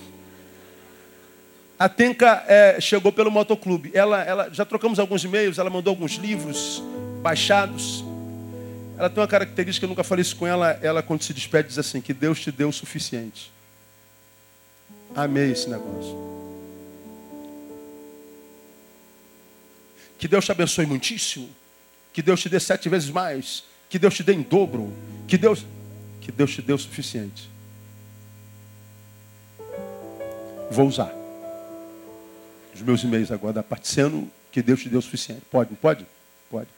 A 1.78 1.88
Tenka 1.88 2.44
é, 2.48 2.80
chegou 2.80 3.12
pelo 3.12 3.30
motoclube. 3.30 3.90
Ela, 3.94 4.22
ela, 4.22 4.48
já 4.52 4.64
trocamos 4.64 4.98
alguns 4.98 5.22
e-mails, 5.22 5.58
ela 5.58 5.70
mandou 5.70 5.92
alguns 5.92 6.12
livros 6.12 6.82
baixados. 7.22 8.04
Ela 8.96 9.08
tem 9.08 9.20
uma 9.20 9.28
característica, 9.28 9.84
eu 9.84 9.88
nunca 9.88 10.02
falei 10.02 10.22
isso 10.22 10.34
com 10.34 10.46
ela. 10.46 10.78
Ela, 10.82 11.02
quando 11.02 11.22
se 11.22 11.32
despede, 11.32 11.68
diz 11.68 11.78
assim: 11.78 12.00
Que 12.00 12.12
Deus 12.12 12.40
te 12.40 12.50
deu 12.50 12.68
o 12.68 12.72
suficiente. 12.72 13.52
Amei 15.14 15.52
esse 15.52 15.68
negócio. 15.70 16.37
Que 20.18 20.26
Deus 20.26 20.44
te 20.44 20.52
abençoe 20.52 20.84
muitíssimo. 20.84 21.48
Que 22.12 22.20
Deus 22.20 22.40
te 22.40 22.48
dê 22.48 22.58
sete 22.58 22.88
vezes 22.88 23.10
mais. 23.10 23.64
Que 23.88 23.98
Deus 23.98 24.14
te 24.14 24.22
dê 24.22 24.32
em 24.32 24.42
dobro. 24.42 24.92
Que 25.26 25.38
Deus, 25.38 25.64
que 26.20 26.32
Deus 26.32 26.52
te 26.52 26.60
dê 26.60 26.72
o 26.72 26.78
suficiente. 26.78 27.48
Vou 30.70 30.86
usar 30.86 31.14
os 32.74 32.82
meus 32.82 33.02
e-mails 33.02 33.30
agora 33.30 33.54
da 33.54 33.62
Particeno. 33.62 34.30
Que 34.50 34.62
Deus 34.62 34.80
te 34.80 34.88
dê 34.88 34.96
o 34.96 35.02
suficiente. 35.02 35.42
Pode, 35.50 35.74
pode? 35.76 36.04
Pode. 36.50 36.68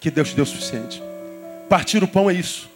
Que 0.00 0.10
Deus 0.10 0.30
te 0.30 0.36
dê 0.36 0.42
o 0.42 0.46
suficiente. 0.46 1.02
Partir 1.68 2.02
o 2.02 2.08
pão 2.08 2.30
é 2.30 2.34
isso. 2.34 2.68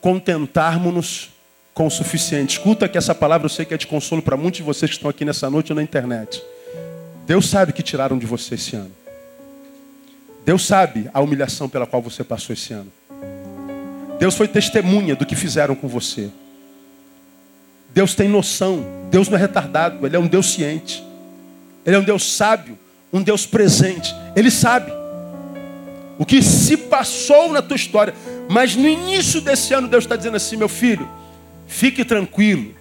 Contentarmos-nos 0.00 1.30
com 1.72 1.86
o 1.86 1.90
suficiente. 1.90 2.58
Escuta 2.58 2.88
que 2.88 2.98
essa 2.98 3.14
palavra 3.14 3.46
eu 3.46 3.50
sei 3.50 3.64
que 3.64 3.72
é 3.72 3.76
de 3.76 3.86
consolo 3.86 4.20
para 4.20 4.36
muitos 4.36 4.58
de 4.58 4.62
vocês 4.62 4.90
que 4.90 4.96
estão 4.96 5.10
aqui 5.10 5.24
nessa 5.24 5.48
noite 5.48 5.72
ou 5.72 5.76
na 5.76 5.82
internet. 5.82 6.42
Deus 7.30 7.48
sabe 7.48 7.72
que 7.72 7.80
tiraram 7.80 8.18
de 8.18 8.26
você 8.26 8.56
esse 8.56 8.74
ano. 8.74 8.90
Deus 10.44 10.66
sabe 10.66 11.08
a 11.14 11.20
humilhação 11.20 11.68
pela 11.68 11.86
qual 11.86 12.02
você 12.02 12.24
passou 12.24 12.54
esse 12.54 12.72
ano. 12.72 12.92
Deus 14.18 14.34
foi 14.34 14.48
testemunha 14.48 15.14
do 15.14 15.24
que 15.24 15.36
fizeram 15.36 15.76
com 15.76 15.86
você. 15.86 16.28
Deus 17.94 18.16
tem 18.16 18.28
noção. 18.28 18.84
Deus 19.12 19.28
não 19.28 19.38
é 19.38 19.40
retardado. 19.40 20.04
Ele 20.04 20.16
é 20.16 20.18
um 20.18 20.26
Deus 20.26 20.54
ciente. 20.54 21.04
Ele 21.86 21.94
é 21.94 21.98
um 22.00 22.02
Deus 22.02 22.32
sábio. 22.32 22.76
Um 23.12 23.22
Deus 23.22 23.46
presente. 23.46 24.12
Ele 24.34 24.50
sabe 24.50 24.92
o 26.18 26.26
que 26.26 26.42
se 26.42 26.76
passou 26.76 27.52
na 27.52 27.62
tua 27.62 27.76
história. 27.76 28.12
Mas 28.48 28.74
no 28.74 28.88
início 28.88 29.40
desse 29.40 29.72
ano, 29.72 29.86
Deus 29.86 30.02
está 30.02 30.16
dizendo 30.16 30.36
assim: 30.36 30.56
meu 30.56 30.68
filho, 30.68 31.08
fique 31.68 32.04
tranquilo. 32.04 32.74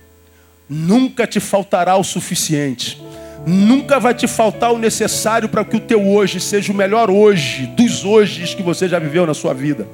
Nunca 0.68 1.28
te 1.28 1.40
faltará 1.40 1.96
o 1.98 2.04
suficiente. 2.04 3.09
Nunca 3.46 4.00
vai 4.00 4.14
te 4.14 4.28
faltar 4.28 4.72
o 4.72 4.78
necessário 4.78 5.50
para 5.50 5.66
que 5.66 5.78
o 5.78 5.80
teu 5.80 6.08
hoje 6.08 6.40
seja 6.40 6.72
o 6.72 6.76
melhor 6.76 7.10
hoje, 7.10 7.66
dos 7.68 8.06
hojes 8.06 8.54
que 8.54 8.62
você 8.62 8.88
já 8.88 9.00
viveu 9.00 9.26
na 9.26 9.34
sua 9.34 9.54
vida. 9.54 9.88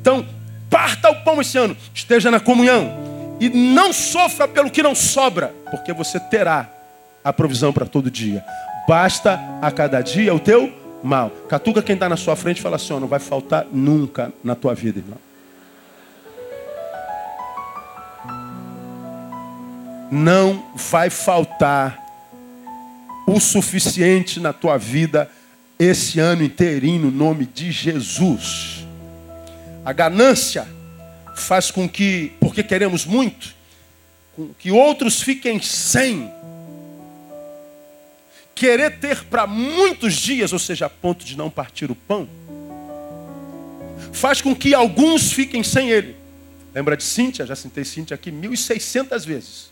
Então, 0.00 0.24
parta 0.70 1.10
o 1.10 1.16
pão 1.22 1.40
esse 1.40 1.58
ano, 1.58 1.76
esteja 1.94 2.30
na 2.30 2.40
comunhão 2.40 3.36
e 3.40 3.48
não 3.48 3.92
sofra 3.92 4.46
pelo 4.46 4.70
que 4.70 4.82
não 4.82 4.94
sobra, 4.94 5.54
porque 5.70 5.92
você 5.92 6.20
terá 6.20 6.70
a 7.24 7.32
provisão 7.32 7.72
para 7.72 7.86
todo 7.86 8.10
dia. 8.10 8.44
Basta 8.86 9.40
a 9.60 9.70
cada 9.70 10.00
dia 10.00 10.34
o 10.34 10.40
teu 10.40 10.72
mal. 11.02 11.30
Catuca 11.48 11.82
quem 11.82 11.94
está 11.94 12.08
na 12.08 12.16
sua 12.16 12.36
frente 12.36 12.58
e 12.58 12.62
fala 12.62 12.76
assim: 12.76 12.92
ó, 12.92 13.00
não 13.00 13.08
vai 13.08 13.18
faltar 13.18 13.66
nunca 13.72 14.32
na 14.42 14.54
tua 14.54 14.74
vida, 14.74 14.98
irmão. 14.98 15.18
Não 20.10 20.66
vai 20.90 21.08
faltar 21.08 22.01
o 23.26 23.40
suficiente 23.40 24.40
na 24.40 24.52
tua 24.52 24.76
vida 24.76 25.30
esse 25.78 26.20
ano 26.20 26.44
inteirinho, 26.44 27.02
no 27.02 27.10
nome 27.10 27.46
de 27.46 27.72
Jesus. 27.72 28.86
A 29.84 29.92
ganância 29.92 30.66
faz 31.34 31.70
com 31.70 31.88
que, 31.88 32.32
porque 32.38 32.62
queremos 32.62 33.04
muito, 33.04 33.54
que 34.58 34.70
outros 34.70 35.20
fiquem 35.20 35.60
sem, 35.60 36.30
querer 38.54 38.98
ter 39.00 39.24
para 39.24 39.46
muitos 39.46 40.14
dias, 40.14 40.52
ou 40.52 40.58
seja, 40.58 40.86
a 40.86 40.90
ponto 40.90 41.24
de 41.24 41.36
não 41.36 41.50
partir 41.50 41.90
o 41.90 41.96
pão, 41.96 42.28
faz 44.12 44.40
com 44.40 44.54
que 44.54 44.74
alguns 44.74 45.32
fiquem 45.32 45.62
sem 45.62 45.90
ele. 45.90 46.14
Lembra 46.74 46.96
de 46.96 47.02
Cíntia? 47.02 47.44
Já 47.44 47.56
citei 47.56 47.84
Cíntia 47.84 48.14
aqui 48.14 48.30
1.600 48.30 49.26
vezes. 49.26 49.71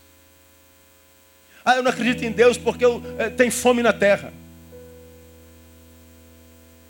Ah, 1.63 1.75
eu 1.75 1.83
não 1.83 1.91
acredito 1.91 2.23
em 2.23 2.31
Deus 2.31 2.57
porque 2.57 2.83
eu 2.83 3.01
é, 3.17 3.29
tenho 3.29 3.51
fome 3.51 3.83
na 3.83 3.93
terra. 3.93 4.33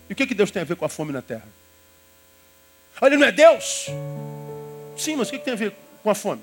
E 0.10 0.14
o 0.14 0.16
que, 0.16 0.28
que 0.28 0.36
Deus 0.36 0.52
tem 0.52 0.62
a 0.62 0.66
ver 0.66 0.76
com 0.76 0.86
a 0.86 0.90
fome 0.90 1.12
na 1.12 1.22
terra? 1.22 1.48
Olha, 3.02 3.18
não 3.18 3.26
é 3.26 3.32
Deus? 3.32 3.88
Sim, 4.98 5.16
mas 5.16 5.28
o 5.28 5.32
que, 5.32 5.40
que 5.40 5.46
tem 5.46 5.54
a 5.54 5.58
ver 5.58 5.74
com 6.04 6.10
a 6.10 6.16
fome? 6.16 6.42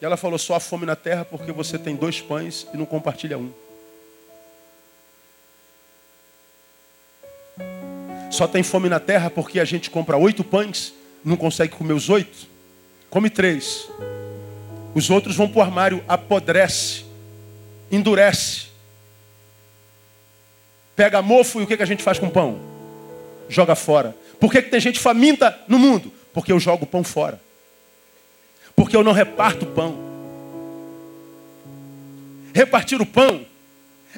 E 0.00 0.04
ela 0.04 0.16
falou: 0.16 0.38
só 0.38 0.54
há 0.54 0.60
fome 0.60 0.84
na 0.84 0.96
terra 0.96 1.24
porque 1.24 1.52
você 1.52 1.78
tem 1.78 1.96
dois 1.96 2.20
pães 2.20 2.66
e 2.74 2.76
não 2.76 2.86
compartilha 2.86 3.38
um. 3.38 3.52
Só 8.30 8.48
tem 8.48 8.62
fome 8.64 8.88
na 8.88 8.98
terra 8.98 9.30
porque 9.30 9.60
a 9.60 9.64
gente 9.64 9.88
compra 9.88 10.16
oito 10.16 10.42
pães, 10.42 10.92
não 11.24 11.36
consegue 11.36 11.72
comer 11.72 11.92
os 11.92 12.10
oito, 12.10 12.48
come 13.08 13.30
três. 13.30 13.88
Os 14.94 15.10
outros 15.10 15.34
vão 15.34 15.48
para 15.48 15.58
o 15.58 15.62
armário, 15.62 16.04
apodrece, 16.06 17.04
endurece. 17.90 18.66
Pega 20.94 21.20
mofo 21.20 21.60
e 21.60 21.64
o 21.64 21.66
que, 21.66 21.76
que 21.76 21.82
a 21.82 21.86
gente 21.86 22.02
faz 22.02 22.18
com 22.18 22.26
o 22.26 22.30
pão? 22.30 22.58
Joga 23.48 23.74
fora. 23.74 24.16
Por 24.38 24.52
que, 24.52 24.62
que 24.62 24.70
tem 24.70 24.80
gente 24.80 25.00
faminta 25.00 25.58
no 25.66 25.78
mundo? 25.78 26.12
Porque 26.32 26.52
eu 26.52 26.60
jogo 26.60 26.84
o 26.84 26.86
pão 26.86 27.02
fora. 27.02 27.40
Porque 28.76 28.96
eu 28.96 29.02
não 29.02 29.12
reparto 29.12 29.64
o 29.64 29.68
pão. 29.68 29.96
Repartir 32.54 33.00
o 33.00 33.06
pão 33.06 33.44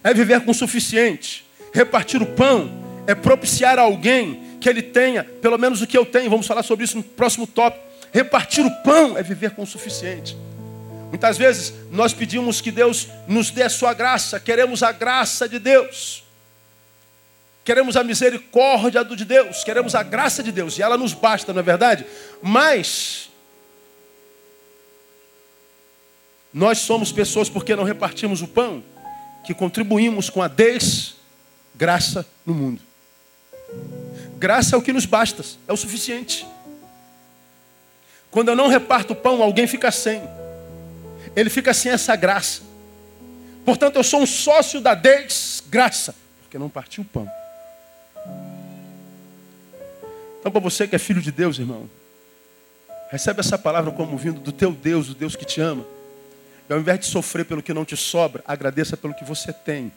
é 0.04 0.12
viver 0.12 0.40
com 0.40 0.50
o 0.50 0.54
suficiente. 0.54 1.44
Repartir 1.72 2.22
o 2.22 2.26
pão 2.26 2.70
é 3.06 3.14
propiciar 3.14 3.78
a 3.78 3.82
alguém 3.82 4.58
que 4.60 4.68
ele 4.68 4.82
tenha 4.82 5.24
pelo 5.24 5.58
menos 5.58 5.80
o 5.80 5.86
que 5.86 5.96
eu 5.96 6.04
tenho. 6.04 6.28
Vamos 6.28 6.46
falar 6.46 6.62
sobre 6.62 6.84
isso 6.84 6.98
no 6.98 7.02
próximo 7.02 7.46
tópico. 7.46 7.84
Repartir 8.12 8.64
o 8.64 8.70
pão 8.82 9.16
é 9.16 9.22
viver 9.22 9.52
com 9.52 9.62
o 9.62 9.66
suficiente. 9.66 10.36
Muitas 11.08 11.38
vezes 11.38 11.72
nós 11.90 12.12
pedimos 12.12 12.60
que 12.60 12.70
Deus 12.70 13.08
nos 13.26 13.50
dê 13.50 13.62
a 13.62 13.70
sua 13.70 13.94
graça, 13.94 14.40
queremos 14.40 14.82
a 14.82 14.92
graça 14.92 15.48
de 15.48 15.58
Deus. 15.58 16.24
Queremos 17.64 17.96
a 17.96 18.04
misericórdia 18.04 19.04
de 19.04 19.24
Deus, 19.24 19.64
queremos 19.64 19.94
a 19.96 20.02
graça 20.02 20.40
de 20.40 20.52
Deus, 20.52 20.78
e 20.78 20.82
ela 20.82 20.96
nos 20.96 21.12
basta, 21.12 21.52
não 21.52 21.60
é 21.60 21.64
verdade? 21.64 22.06
Mas 22.40 23.28
nós 26.54 26.78
somos 26.78 27.10
pessoas 27.10 27.48
porque 27.48 27.74
não 27.74 27.82
repartimos 27.82 28.40
o 28.40 28.46
pão, 28.46 28.84
que 29.44 29.52
contribuímos 29.52 30.30
com 30.30 30.42
a 30.42 30.48
desgraça 30.48 32.24
no 32.44 32.54
mundo. 32.54 32.80
Graça 34.38 34.76
é 34.76 34.78
o 34.78 34.82
que 34.82 34.92
nos 34.92 35.06
basta, 35.06 35.44
é 35.66 35.72
o 35.72 35.76
suficiente. 35.76 36.46
Quando 38.30 38.48
eu 38.48 38.56
não 38.56 38.68
reparto 38.68 39.12
o 39.12 39.16
pão, 39.16 39.42
alguém 39.42 39.66
fica 39.66 39.90
sem 39.90 40.22
ele 41.36 41.50
fica 41.50 41.74
sem 41.74 41.92
essa 41.92 42.16
graça. 42.16 42.62
Portanto, 43.64 43.96
eu 43.96 44.02
sou 44.02 44.22
um 44.22 44.26
sócio 44.26 44.80
da 44.80 44.94
desgraça, 44.94 46.14
porque 46.42 46.58
não 46.58 46.70
partiu 46.70 47.02
o 47.02 47.06
pão. 47.06 47.30
Então, 50.40 50.50
para 50.50 50.60
você 50.60 50.88
que 50.88 50.96
é 50.96 50.98
filho 50.98 51.20
de 51.20 51.30
Deus, 51.30 51.58
irmão, 51.58 51.90
recebe 53.10 53.40
essa 53.40 53.58
palavra 53.58 53.90
como 53.92 54.16
vindo 54.16 54.40
do 54.40 54.50
teu 54.50 54.72
Deus, 54.72 55.08
do 55.08 55.14
Deus 55.14 55.36
que 55.36 55.44
te 55.44 55.60
ama. 55.60 55.84
E 56.68 56.72
ao 56.72 56.78
invés 56.78 57.00
de 57.00 57.06
sofrer 57.06 57.44
pelo 57.44 57.62
que 57.62 57.74
não 57.74 57.84
te 57.84 57.96
sobra, 57.96 58.42
agradeça 58.46 58.96
pelo 58.96 59.14
que 59.14 59.24
você 59.24 59.52
tem. 59.52 59.92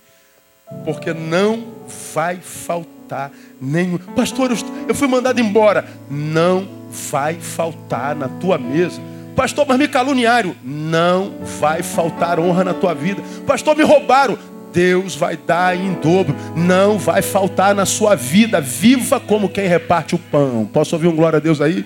Porque 0.84 1.14
não 1.14 1.88
vai 2.14 2.38
faltar 2.38 3.32
nenhum. 3.62 3.98
Pastor, 3.98 4.52
eu 4.88 4.94
fui 4.94 5.08
mandado 5.08 5.40
embora. 5.40 5.88
Não 6.10 6.68
vai 7.12 7.40
faltar 7.40 8.16
na 8.16 8.28
tua 8.28 8.58
mesa 8.58 9.09
Pastor, 9.40 9.66
mas 9.66 9.80
me 9.80 9.88
caluniaram. 9.88 10.54
Não 10.62 11.36
vai 11.62 11.82
faltar 11.82 12.42
honra 12.42 12.62
na 12.62 12.74
tua 12.74 12.94
vida. 12.94 13.24
Pastor, 13.48 13.74
me 13.74 13.84
roubaram. 13.84 14.38
Deus 14.74 15.16
vai 15.16 15.38
dar 15.38 15.78
em 15.78 15.94
dobro. 15.94 16.36
Não 16.58 17.00
vai 17.00 17.22
faltar 17.22 17.74
na 17.74 17.86
sua 17.86 18.16
vida. 18.16 18.60
Viva 18.60 19.18
como 19.18 19.48
quem 19.48 19.66
reparte 19.66 20.14
o 20.14 20.18
pão. 20.20 20.70
Posso 20.74 20.94
ouvir 20.94 21.08
um 21.08 21.16
glória 21.16 21.38
a 21.38 21.40
Deus 21.40 21.62
aí? 21.62 21.86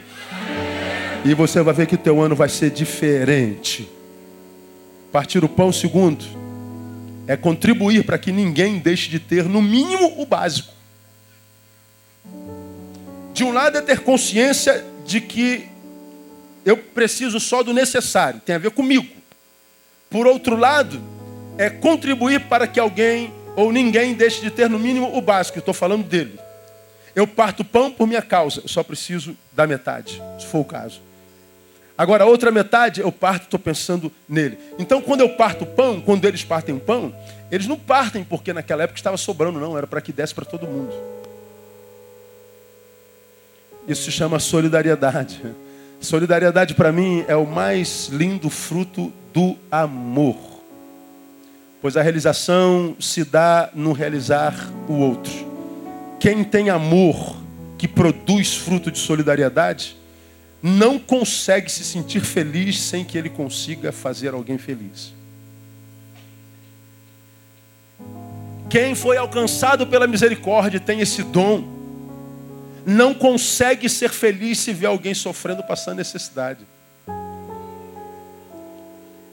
E 1.23 1.35
você 1.35 1.61
vai 1.61 1.75
ver 1.75 1.85
que 1.85 1.95
teu 1.95 2.19
ano 2.19 2.35
vai 2.35 2.49
ser 2.49 2.71
diferente. 2.71 3.87
Partir 5.11 5.43
o 5.43 5.47
pão, 5.47 5.71
segundo, 5.71 6.25
é 7.27 7.37
contribuir 7.37 8.03
para 8.03 8.17
que 8.17 8.31
ninguém 8.31 8.79
deixe 8.79 9.11
de 9.11 9.19
ter, 9.19 9.43
no 9.43 9.61
mínimo, 9.61 10.19
o 10.19 10.25
básico. 10.25 10.73
De 13.31 13.43
um 13.43 13.53
lado 13.53 13.77
é 13.77 13.81
ter 13.81 13.99
consciência 13.99 14.83
de 15.05 15.21
que 15.21 15.71
eu 16.65 16.77
preciso 16.77 17.39
só 17.39 17.63
do 17.63 17.73
necessário, 17.73 18.41
tem 18.45 18.55
a 18.55 18.59
ver 18.59 18.71
comigo. 18.71 19.07
Por 20.09 20.27
outro 20.27 20.55
lado, 20.55 21.01
é 21.57 21.69
contribuir 21.69 22.41
para 22.41 22.67
que 22.67 22.79
alguém 22.79 23.33
ou 23.55 23.71
ninguém 23.71 24.13
deixe 24.13 24.41
de 24.41 24.49
ter 24.49 24.69
no 24.69 24.79
mínimo 24.79 25.15
o 25.15 25.21
básico, 25.21 25.59
estou 25.59 25.73
falando 25.73 26.03
dele. 26.03 26.39
Eu 27.15 27.27
parto 27.27 27.63
pão 27.63 27.91
por 27.91 28.07
minha 28.07 28.21
causa, 28.21 28.61
eu 28.61 28.67
só 28.67 28.83
preciso 28.83 29.37
da 29.51 29.67
metade, 29.67 30.21
se 30.39 30.47
for 30.47 30.59
o 30.59 30.65
caso. 30.65 31.01
Agora, 31.95 32.23
a 32.23 32.27
outra 32.27 32.51
metade 32.51 33.01
eu 33.01 33.11
parto, 33.11 33.43
estou 33.43 33.59
pensando 33.59 34.11
nele. 34.27 34.57
Então, 34.79 34.99
quando 34.99 35.21
eu 35.21 35.29
parto 35.29 35.65
pão, 35.65 36.01
quando 36.01 36.25
eles 36.25 36.43
partem 36.43 36.79
pão, 36.79 37.15
eles 37.51 37.67
não 37.67 37.77
partem 37.77 38.23
porque 38.23 38.51
naquela 38.51 38.83
época 38.83 38.97
estava 38.97 39.15
sobrando, 39.15 39.59
não, 39.59 39.77
era 39.77 39.85
para 39.85 40.01
que 40.01 40.11
desse 40.11 40.33
para 40.33 40.43
todo 40.43 40.65
mundo. 40.65 40.91
Isso 43.87 44.03
se 44.03 44.11
chama 44.11 44.39
solidariedade. 44.39 45.41
Solidariedade 46.03 46.75
para 46.75 46.91
mim 46.91 47.23
é 47.29 47.35
o 47.35 47.47
mais 47.47 48.09
lindo 48.09 48.49
fruto 48.49 49.11
do 49.33 49.55
amor. 49.71 50.35
Pois 51.81 51.95
a 51.95 52.01
realização 52.01 52.93
se 52.99 53.23
dá 53.23 53.69
no 53.73 53.93
realizar 53.93 54.53
o 54.89 54.95
outro. 54.95 55.31
Quem 56.19 56.43
tem 56.43 56.69
amor 56.69 57.37
que 57.77 57.87
produz 57.87 58.53
fruto 58.53 58.91
de 58.91 58.99
solidariedade, 58.99 59.95
não 60.61 60.99
consegue 60.99 61.71
se 61.71 61.85
sentir 61.85 62.19
feliz 62.19 62.81
sem 62.81 63.05
que 63.05 63.17
ele 63.17 63.29
consiga 63.29 63.93
fazer 63.93 64.33
alguém 64.33 64.57
feliz. 64.57 65.13
Quem 68.69 68.93
foi 68.93 69.15
alcançado 69.15 69.87
pela 69.87 70.05
misericórdia 70.05 70.81
tem 70.81 70.99
esse 70.99 71.23
dom 71.23 71.82
não 72.85 73.13
consegue 73.13 73.87
ser 73.87 74.09
feliz 74.09 74.59
se 74.59 74.73
vê 74.73 74.85
alguém 74.85 75.13
sofrendo, 75.13 75.63
passando 75.63 75.97
necessidade. 75.97 76.65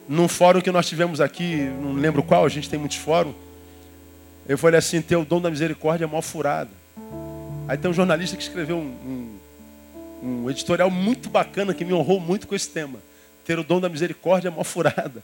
Num 0.08 0.28
fórum 0.28 0.60
que 0.60 0.70
nós 0.70 0.88
tivemos 0.88 1.20
aqui, 1.20 1.70
não 1.80 1.94
lembro 1.94 2.22
qual, 2.22 2.44
a 2.44 2.48
gente 2.48 2.68
tem 2.68 2.78
muitos 2.78 2.98
fóruns, 2.98 3.34
eu 4.48 4.58
falei 4.58 4.78
assim, 4.78 5.00
ter 5.00 5.16
o 5.16 5.24
dom 5.24 5.40
da 5.40 5.50
misericórdia 5.50 6.04
é 6.04 6.08
mal 6.08 6.22
furada. 6.22 6.70
Aí 7.68 7.76
tem 7.76 7.88
um 7.88 7.94
jornalista 7.94 8.36
que 8.36 8.42
escreveu 8.42 8.76
um, 8.78 9.38
um, 10.22 10.44
um 10.44 10.50
editorial 10.50 10.90
muito 10.90 11.30
bacana 11.30 11.72
que 11.72 11.84
me 11.84 11.92
honrou 11.92 12.18
muito 12.18 12.48
com 12.48 12.54
esse 12.56 12.68
tema. 12.68 12.98
Ter 13.44 13.58
o 13.58 13.62
dom 13.62 13.80
da 13.80 13.88
misericórdia 13.88 14.48
é 14.48 14.50
mal 14.50 14.64
furada. 14.64 15.22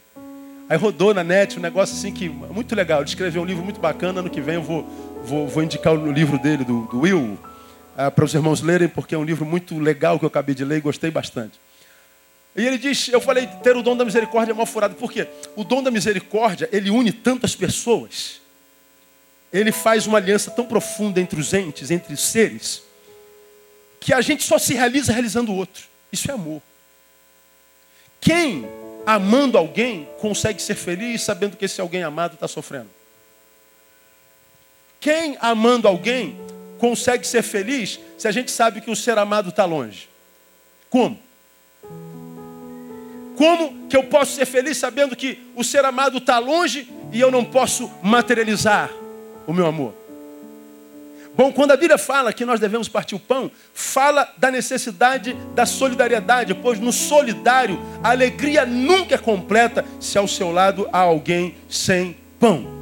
Aí 0.69 0.77
rodou 0.77 1.13
na 1.13 1.25
net 1.25 1.59
um 1.59 1.63
negócio 1.63 1.97
assim 1.97 2.13
que 2.13 2.29
muito 2.29 2.75
legal. 2.75 3.01
Ele 3.01 3.09
escreveu 3.09 3.43
um 3.43 3.45
livro 3.45 3.65
muito 3.65 3.81
bacana. 3.81 4.21
Ano 4.21 4.31
que 4.31 4.41
vem 4.41 4.57
eu 4.57 4.63
vou, 4.63 4.85
vou, 5.25 5.49
vou 5.49 5.63
indicar 5.63 5.93
o 5.93 6.13
livro 6.13 6.39
dele, 6.39 6.65
do, 6.65 6.83
do 6.87 7.01
Will, 7.01 7.37
ah, 7.97 8.11
para 8.11 8.25
os 8.25 8.35
irmãos 8.35 8.61
lerem, 8.61 8.89
porque 8.89 9.15
é 9.15 9.19
um 9.19 9.25
livro 9.25 9.47
muito 9.47 9.79
legal 9.79 10.19
que 10.19 10.25
eu 10.25 10.29
acabei 10.29 10.55
de 10.55 10.65
ler 10.65 10.79
e 10.79 10.81
gostei 10.81 11.11
bastante. 11.11 11.59
E 12.55 12.67
ele 12.67 12.79
diz, 12.79 13.09
eu 13.09 13.21
falei, 13.21 13.47
ter 13.63 13.77
o 13.77 13.83
dom 13.83 13.97
da 13.97 14.05
misericórdia 14.05 14.53
é 14.53 14.55
mal 14.55 14.67
furado. 14.67 14.95
Por 14.95 15.11
quê? 15.11 15.27
O 15.55 15.65
dom 15.65 15.83
da 15.83 15.91
misericórdia, 15.91 16.69
ele 16.73 16.91
une 16.91 17.13
tantas 17.13 17.55
pessoas. 17.55 18.41
Ele 19.53 19.73
faz 19.73 20.07
uma 20.07 20.19
aliança 20.19 20.51
tão 20.51 20.67
profunda 20.67 21.21
entre 21.21 21.41
os 21.41 21.53
entes, 21.55 21.91
entre 21.91 22.13
os 22.13 22.21
seres, 22.21 22.83
que 24.01 24.13
a 24.13 24.21
gente 24.21 24.43
só 24.45 24.59
se 24.59 24.75
realiza 24.75 25.13
realizando 25.13 25.53
o 25.53 25.57
outro. 25.57 25.85
Isso 26.13 26.31
é 26.31 26.35
amor. 26.35 26.63
Quem, 28.21 28.67
amando 29.07 29.57
alguém, 29.57 30.09
consegue 30.19 30.61
ser 30.61 30.75
feliz 30.75 31.23
sabendo 31.23 31.57
que 31.57 31.65
esse 31.65 31.81
alguém 31.81 32.03
amado 32.03 32.35
está 32.35 32.49
sofrendo? 32.49 32.89
Quem, 34.99 35.37
amando 35.41 35.87
alguém, 35.87 36.37
consegue 36.79 37.27
ser 37.27 37.43
feliz 37.43 37.99
se 38.19 38.29
a 38.29 38.33
gente 38.33 38.51
sabe 38.51 38.81
que 38.81 38.91
o 38.91 38.97
ser 38.97 39.19
amado 39.19 39.51
está 39.51 39.65
longe? 39.65 40.09
Como? 40.91 41.19
Como 43.37 43.87
que 43.89 43.97
eu 43.97 44.05
posso 44.05 44.35
ser 44.35 44.47
feliz 44.47 44.79
sabendo 44.79 45.15
que 45.15 45.39
o 45.55 45.63
ser 45.63 45.85
amado 45.85 46.19
está 46.19 46.39
longe 46.39 46.89
e 47.13 47.21
eu 47.21 47.31
não 47.31 47.45
posso 47.45 47.91
materializar 48.03 48.91
o 49.47 49.53
meu 49.53 49.67
amor? 49.67 49.95
Bom, 51.37 51.53
quando 51.53 51.73
a 51.73 51.77
Bíblia 51.77 51.99
fala 51.99 52.33
que 52.33 52.47
nós 52.47 52.59
devemos 52.59 52.89
partir 52.89 53.15
o 53.15 53.21
pão, 53.21 53.51
fala 53.75 54.33
da 54.39 54.51
necessidade 54.51 55.35
da 55.55 55.67
solidariedade, 55.67 56.55
pois 56.55 56.81
no 56.81 56.91
solidário 56.91 57.79
a 58.03 58.11
alegria 58.11 58.65
nunca 58.65 59.17
é 59.17 59.19
completa 59.19 59.85
se 60.01 60.17
ao 60.17 60.27
seu 60.27 60.51
lado 60.51 60.89
há 60.91 61.01
alguém 61.01 61.55
sem 61.69 62.17
pão. 62.41 62.76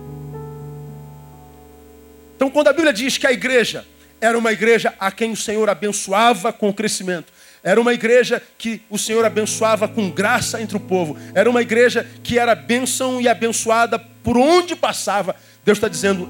Então, 2.44 2.52
quando 2.52 2.68
a 2.68 2.72
Bíblia 2.74 2.92
diz 2.92 3.16
que 3.16 3.26
a 3.26 3.32
igreja 3.32 3.86
era 4.20 4.36
uma 4.36 4.52
igreja 4.52 4.92
a 5.00 5.10
quem 5.10 5.32
o 5.32 5.36
Senhor 5.36 5.66
abençoava 5.70 6.52
com 6.52 6.68
o 6.68 6.74
crescimento, 6.74 7.32
era 7.62 7.80
uma 7.80 7.94
igreja 7.94 8.42
que 8.58 8.82
o 8.90 8.98
Senhor 8.98 9.24
abençoava 9.24 9.88
com 9.88 10.10
graça 10.10 10.60
entre 10.60 10.76
o 10.76 10.80
povo, 10.80 11.16
era 11.34 11.48
uma 11.48 11.62
igreja 11.62 12.06
que 12.22 12.38
era 12.38 12.54
bênção 12.54 13.18
e 13.18 13.26
abençoada 13.26 13.98
por 13.98 14.36
onde 14.36 14.76
passava. 14.76 15.34
Deus 15.64 15.78
está 15.78 15.88
dizendo, 15.88 16.28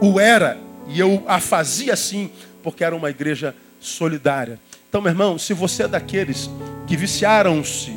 o 0.00 0.18
era 0.18 0.58
e 0.88 0.98
eu 0.98 1.22
a 1.28 1.38
fazia 1.38 1.92
assim, 1.92 2.28
porque 2.60 2.82
era 2.82 2.96
uma 2.96 3.08
igreja 3.08 3.54
solidária. 3.80 4.58
Então, 4.88 5.00
meu 5.00 5.12
irmão, 5.12 5.38
se 5.38 5.54
você 5.54 5.84
é 5.84 5.88
daqueles 5.88 6.50
que 6.88 6.96
viciaram-se 6.96 7.96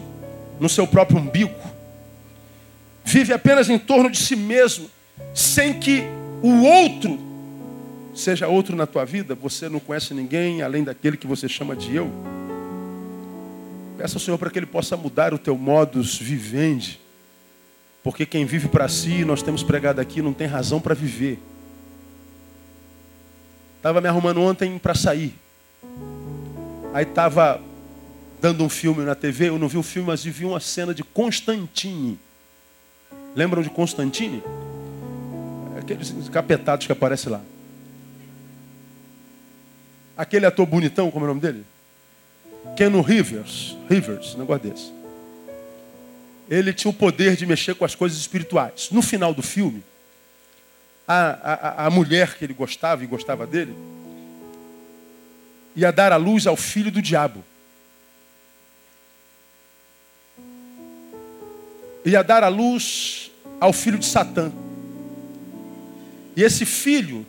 no 0.59 0.69
seu 0.69 0.85
próprio 0.85 1.17
umbigo, 1.17 1.55
vive 3.03 3.33
apenas 3.33 3.71
em 3.71 3.79
torno 3.79 4.11
de 4.11 4.19
si 4.19 4.35
mesmo, 4.35 4.87
sem 5.33 5.73
que 5.79 6.03
o 6.43 6.61
outro 6.61 7.33
seja 8.15 8.47
outro 8.47 8.75
na 8.75 8.87
tua 8.87 9.05
vida, 9.05 9.35
você 9.35 9.67
não 9.67 9.79
conhece 9.79 10.13
ninguém 10.13 10.61
além 10.61 10.83
daquele 10.83 11.17
que 11.17 11.27
você 11.27 11.49
chama 11.49 11.75
de 11.75 11.95
eu. 11.95 12.09
Peça 13.97 14.15
ao 14.15 14.19
Senhor 14.19 14.37
para 14.37 14.49
que 14.49 14.57
Ele 14.57 14.65
possa 14.65 14.95
mudar 14.95 15.33
o 15.33 15.37
teu 15.37 15.57
modus 15.57 16.17
vivendi. 16.17 16.99
Porque 18.03 18.25
quem 18.25 18.45
vive 18.45 18.67
para 18.67 18.87
si, 18.87 19.25
nós 19.25 19.41
temos 19.41 19.63
pregado 19.63 19.99
aqui, 19.99 20.21
não 20.21 20.33
tem 20.33 20.47
razão 20.47 20.79
para 20.79 20.93
viver. 20.95 21.39
Estava 23.77 23.99
me 23.99 24.07
arrumando 24.07 24.41
ontem 24.41 24.77
para 24.77 24.95
sair. 24.95 25.35
Aí 26.93 27.03
estava 27.03 27.61
dando 28.41 28.63
um 28.63 28.69
filme 28.69 29.03
na 29.03 29.15
TV, 29.15 29.49
eu 29.49 29.59
não 29.59 29.67
vi 29.67 29.77
o 29.77 29.83
filme, 29.83 30.07
mas 30.07 30.23
vi 30.23 30.45
uma 30.45 30.59
cena 30.59 30.93
de 30.93 31.03
Constantine. 31.03 32.19
Lembram 33.35 33.61
de 33.61 33.69
Constantine? 33.69 34.41
Aqueles 35.77 36.29
capetados 36.29 36.85
que 36.85 36.91
aparecem 36.91 37.31
lá. 37.31 37.41
Aquele 40.17 40.45
ator 40.45 40.65
bonitão, 40.65 41.11
como 41.11 41.25
é 41.25 41.27
o 41.27 41.29
nome 41.29 41.41
dele? 41.41 41.65
Keno 42.77 43.01
Rivers. 43.01 43.75
Rivers, 43.89 44.35
negócio 44.35 44.69
desse. 44.69 44.91
Ele 46.49 46.73
tinha 46.73 46.91
o 46.91 46.93
poder 46.93 47.35
de 47.35 47.45
mexer 47.45 47.75
com 47.75 47.83
as 47.83 47.95
coisas 47.95 48.17
espirituais. 48.17 48.89
No 48.91 49.01
final 49.01 49.33
do 49.33 49.41
filme, 49.41 49.83
a, 51.07 51.83
a, 51.83 51.85
a 51.87 51.89
mulher 51.89 52.35
que 52.37 52.45
ele 52.45 52.53
gostava 52.53 53.03
e 53.03 53.07
gostava 53.07 53.45
dele, 53.45 53.75
ia 55.75 55.91
dar 55.91 56.11
a 56.11 56.17
luz 56.17 56.47
ao 56.47 56.55
filho 56.55 56.91
do 56.91 57.01
diabo. 57.01 57.43
Ia 62.05 62.23
dar 62.23 62.43
a 62.43 62.47
luz 62.47 63.31
ao 63.59 63.73
filho 63.73 63.97
de 63.97 64.05
Satã. 64.05 64.51
E 66.35 66.43
esse 66.43 66.65
filho 66.65 67.25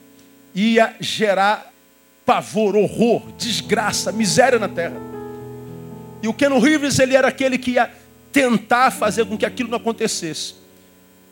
ia 0.54 0.94
gerar 1.00 1.72
pavor, 2.26 2.76
horror, 2.76 3.22
desgraça, 3.38 4.10
miséria 4.10 4.58
na 4.58 4.68
terra. 4.68 4.96
E 6.20 6.26
o 6.26 6.34
Keno 6.34 6.58
Reeves, 6.58 6.98
ele 6.98 7.14
era 7.14 7.28
aquele 7.28 7.56
que 7.56 7.72
ia 7.72 7.88
tentar 8.32 8.90
fazer 8.90 9.24
com 9.24 9.38
que 9.38 9.46
aquilo 9.46 9.70
não 9.70 9.78
acontecesse. 9.78 10.56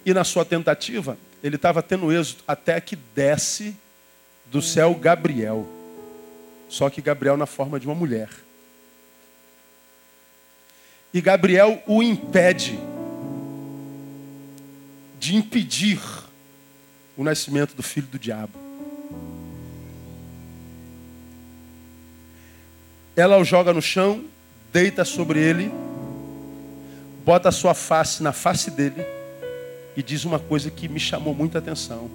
E 0.07 0.15
na 0.15 0.23
sua 0.23 0.45
tentativa, 0.45 1.19
ele 1.43 1.57
estava 1.57 1.83
tendo 1.83 2.13
êxito 2.13 2.45
até 2.47 2.81
que 2.81 2.97
desce 2.97 3.77
do 4.47 4.63
céu 4.63 4.95
Gabriel. 4.95 5.67
Só 6.69 6.89
que 6.89 7.03
Gabriel 7.03 7.37
na 7.37 7.47
forma 7.47 7.81
de 7.81 7.87
uma 7.87 7.95
mulher. 7.95 8.31
E 11.13 11.21
Gabriel 11.21 11.83
o 11.87 12.03
impede 12.03 12.79
de 15.19 15.37
impedir 15.37 16.01
o 17.17 17.25
nascimento 17.25 17.75
do 17.75 17.83
filho 17.83 18.07
do 18.07 18.19
diabo. 18.19 18.59
Ela 23.17 23.39
o 23.39 23.45
joga 23.45 23.73
no 23.73 23.81
chão, 23.81 24.25
deita 24.73 25.05
sobre 25.05 25.39
ele, 25.39 25.71
bota 27.25 27.49
a 27.49 27.53
sua 27.53 27.75
face 27.75 28.23
na 28.23 28.33
face 28.33 28.71
dele 28.71 29.05
e 29.97 30.03
diz 30.03 30.25
uma 30.25 30.39
coisa 30.39 30.71
que 30.71 30.89
me 30.89 30.99
chamou 30.99 31.35
muita 31.35 31.59
atenção. 31.59 32.11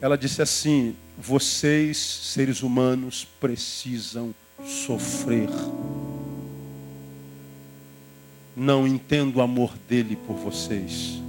Ela 0.00 0.16
disse 0.16 0.40
assim: 0.40 0.94
Vocês, 1.18 1.96
seres 1.96 2.62
humanos, 2.62 3.26
precisam 3.40 4.34
sofrer. 4.64 5.48
Não 8.56 8.86
entendo 8.86 9.36
o 9.36 9.42
amor 9.42 9.72
dele 9.88 10.16
por 10.26 10.36
vocês. 10.36 11.20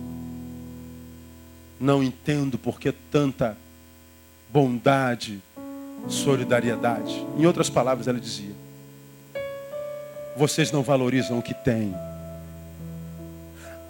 Não 1.80 2.04
entendo 2.04 2.58
por 2.58 2.80
que 2.80 2.92
tanta 2.92 3.58
bondade, 4.52 5.42
solidariedade. 6.08 7.26
Em 7.38 7.46
outras 7.46 7.70
palavras, 7.70 8.08
ela 8.08 8.20
dizia: 8.20 8.53
Vocês 10.36 10.72
não 10.72 10.84
valorizam 10.84 11.40
o 11.40 11.42
que 11.42 11.54
têm 11.54 11.94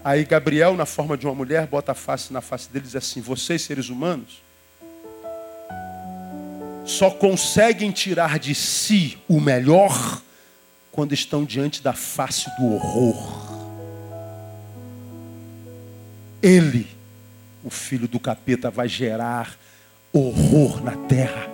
Aí 0.03 0.25
Gabriel, 0.25 0.75
na 0.75 0.85
forma 0.85 1.15
de 1.15 1.25
uma 1.25 1.33
mulher, 1.33 1.65
bota 1.65 1.93
a 1.93 1.95
face 1.95 2.33
na 2.33 2.41
face 2.41 2.69
dele 2.69 2.83
e 2.83 2.87
diz 2.87 2.95
assim: 2.95 3.21
Vocês, 3.21 3.61
seres 3.61 3.87
humanos, 3.87 4.41
só 6.85 7.09
conseguem 7.09 7.89
tirar 7.89 8.37
de 8.37 8.53
si 8.53 9.17
o 9.29 9.39
melhor 9.39 10.21
quando 10.91 11.13
estão 11.13 11.45
diante 11.45 11.81
da 11.81 11.93
face 11.93 12.49
do 12.59 12.73
horror. 12.73 13.53
Ele, 16.41 16.85
o 17.63 17.69
filho 17.69 18.07
do 18.07 18.19
capeta, 18.19 18.69
vai 18.69 18.89
gerar 18.89 19.57
horror 20.11 20.83
na 20.83 20.97
terra. 21.07 21.47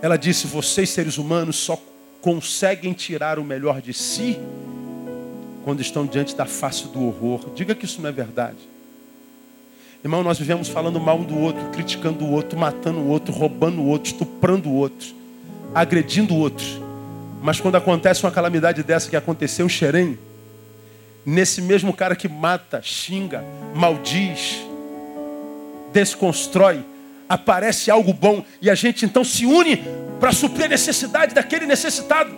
Ela 0.00 0.16
disse: 0.16 0.46
Vocês, 0.46 0.88
seres 0.88 1.18
humanos, 1.18 1.56
só 1.56 1.78
conseguem 2.22 2.92
tirar 2.92 3.38
o 3.38 3.44
melhor 3.44 3.82
de 3.82 3.92
si 3.92 4.38
quando 5.64 5.82
estão 5.82 6.06
diante 6.06 6.34
da 6.34 6.46
face 6.46 6.86
do 6.88 7.04
horror. 7.04 7.50
Diga 7.54 7.74
que 7.74 7.84
isso 7.84 8.00
não 8.00 8.08
é 8.08 8.12
verdade. 8.12 8.58
Irmão, 10.02 10.22
nós 10.22 10.38
vivemos 10.38 10.68
falando 10.68 10.98
mal 10.98 11.18
do 11.18 11.36
outro, 11.38 11.62
criticando 11.70 12.24
o 12.24 12.30
outro, 12.30 12.58
matando 12.58 13.00
o 13.00 13.08
outro, 13.08 13.32
roubando 13.32 13.82
o 13.82 13.86
outro, 13.86 14.12
estuprando 14.12 14.68
o 14.68 14.74
outro, 14.74 15.08
agredindo 15.74 16.34
o 16.34 16.38
outro. 16.38 16.64
Mas 17.42 17.60
quando 17.60 17.76
acontece 17.76 18.24
uma 18.24 18.30
calamidade 18.30 18.82
dessa 18.84 19.10
que 19.10 19.16
aconteceu 19.16 19.66
em 19.66 19.68
Xerém, 19.68 20.18
nesse 21.26 21.60
mesmo 21.60 21.92
cara 21.92 22.14
que 22.14 22.28
mata, 22.28 22.80
xinga, 22.82 23.44
maldiz, 23.74 24.64
desconstrói, 25.92 26.84
aparece 27.28 27.90
algo 27.90 28.12
bom 28.12 28.44
e 28.60 28.68
a 28.70 28.74
gente 28.74 29.04
então 29.04 29.24
se 29.24 29.46
une 29.46 29.82
para 30.22 30.30
suprir 30.30 30.66
a 30.66 30.68
necessidade 30.68 31.34
daquele 31.34 31.66
necessitado. 31.66 32.32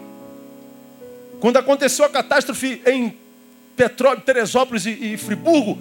Quando 1.38 1.58
aconteceu 1.58 2.06
a 2.06 2.08
catástrofe 2.08 2.80
em 2.86 3.14
Petrópolis, 3.76 4.24
Teresópolis 4.24 4.86
e, 4.86 5.12
e 5.12 5.16
Friburgo, 5.18 5.78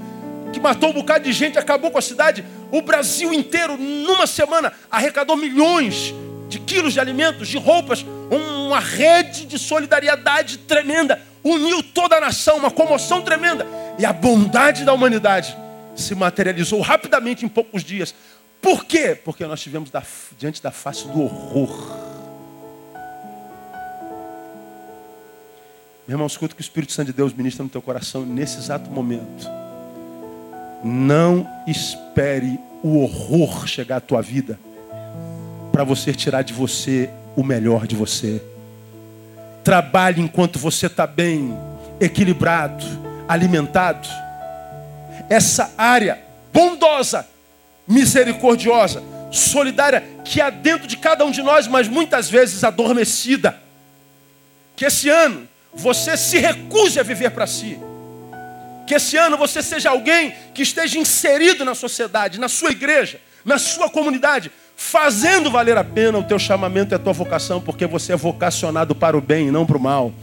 que 0.51 0.59
matou 0.59 0.89
um 0.89 0.93
bocado 0.93 1.23
de 1.23 1.31
gente, 1.31 1.57
acabou 1.57 1.91
com 1.91 1.97
a 1.97 2.01
cidade, 2.01 2.43
o 2.73 2.81
Brasil 2.81 3.33
inteiro, 3.33 3.77
numa 3.77 4.27
semana, 4.27 4.73
arrecadou 4.91 5.37
milhões 5.37 6.13
de 6.49 6.59
quilos 6.59 6.91
de 6.91 6.99
alimentos, 6.99 7.47
de 7.47 7.57
roupas, 7.57 8.05
uma 8.29 8.81
rede 8.81 9.45
de 9.45 9.57
solidariedade 9.57 10.57
tremenda, 10.57 11.21
uniu 11.41 11.81
toda 11.81 12.17
a 12.17 12.19
nação, 12.19 12.57
uma 12.57 12.69
comoção 12.69 13.21
tremenda. 13.21 13.65
E 13.97 14.05
a 14.05 14.11
bondade 14.11 14.83
da 14.83 14.91
humanidade 14.91 15.55
se 15.95 16.13
materializou 16.15 16.81
rapidamente 16.81 17.45
em 17.45 17.47
poucos 17.47 17.81
dias. 17.81 18.13
Por 18.63 18.85
quê? 18.85 19.13
Porque 19.13 19.45
nós 19.45 19.59
estivemos 19.59 19.91
diante 20.39 20.63
da 20.63 20.71
face 20.71 21.05
do 21.05 21.21
horror. 21.21 22.13
Meu 26.07 26.15
irmão, 26.15 26.25
escuta 26.25 26.53
o 26.53 26.55
que 26.55 26.61
o 26.61 26.63
Espírito 26.63 26.93
Santo 26.93 27.07
de 27.07 27.13
Deus 27.13 27.33
ministra 27.33 27.61
no 27.61 27.69
teu 27.69 27.81
coração 27.81 28.25
nesse 28.25 28.57
exato 28.57 28.89
momento. 28.89 29.49
Não 30.81 31.45
espere 31.67 32.57
o 32.81 32.99
horror 32.99 33.67
chegar 33.67 33.97
à 33.97 34.01
tua 34.01 34.21
vida 34.21 34.57
para 35.73 35.83
você 35.83 36.13
tirar 36.13 36.41
de 36.41 36.53
você 36.53 37.09
o 37.35 37.43
melhor 37.43 37.85
de 37.85 37.97
você. 37.97 38.41
Trabalhe 39.61 40.21
enquanto 40.21 40.57
você 40.57 40.87
está 40.87 41.05
bem, 41.05 41.53
equilibrado, 41.99 42.85
alimentado. 43.27 44.07
Essa 45.29 45.73
área 45.77 46.21
bondosa, 46.53 47.27
misericordiosa, 47.87 49.03
solidária 49.31 50.03
que 50.23 50.39
há 50.39 50.49
dentro 50.49 50.87
de 50.87 50.97
cada 50.97 51.25
um 51.25 51.31
de 51.31 51.41
nós, 51.41 51.67
mas 51.67 51.87
muitas 51.87 52.29
vezes 52.29 52.63
adormecida. 52.63 53.57
Que 54.75 54.85
esse 54.85 55.09
ano 55.09 55.47
você 55.73 56.15
se 56.15 56.37
recuse 56.37 56.99
a 56.99 57.03
viver 57.03 57.31
para 57.31 57.47
si. 57.47 57.79
Que 58.85 58.95
esse 58.95 59.17
ano 59.17 59.37
você 59.37 59.61
seja 59.63 59.89
alguém 59.89 60.33
que 60.53 60.61
esteja 60.61 60.99
inserido 60.99 61.65
na 61.65 61.73
sociedade, 61.73 62.39
na 62.39 62.47
sua 62.47 62.71
igreja, 62.71 63.19
na 63.43 63.57
sua 63.57 63.89
comunidade, 63.89 64.51
fazendo 64.75 65.49
valer 65.49 65.77
a 65.77 65.83
pena 65.83 66.17
o 66.17 66.23
teu 66.23 66.37
chamamento 66.37 66.93
e 66.93 66.95
a 66.95 66.99
tua 66.99 67.13
vocação, 67.13 67.61
porque 67.61 67.85
você 67.85 68.13
é 68.13 68.15
vocacionado 68.15 68.93
para 68.93 69.17
o 69.17 69.21
bem 69.21 69.47
e 69.47 69.51
não 69.51 69.65
para 69.65 69.77
o 69.77 69.81
mal. 69.81 70.13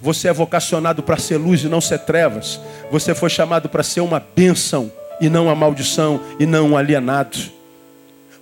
Você 0.00 0.28
é 0.28 0.32
vocacionado 0.32 1.02
para 1.02 1.16
ser 1.16 1.36
luz 1.36 1.62
e 1.62 1.68
não 1.68 1.80
ser 1.80 2.00
trevas. 2.00 2.60
Você 2.90 3.14
foi 3.14 3.30
chamado 3.30 3.68
para 3.68 3.82
ser 3.82 4.00
uma 4.00 4.20
bênção 4.20 4.92
e 5.22 5.30
não 5.30 5.44
uma 5.44 5.54
maldição 5.54 6.20
e 6.40 6.44
não 6.44 6.70
um 6.70 6.76
alienado. 6.76 7.38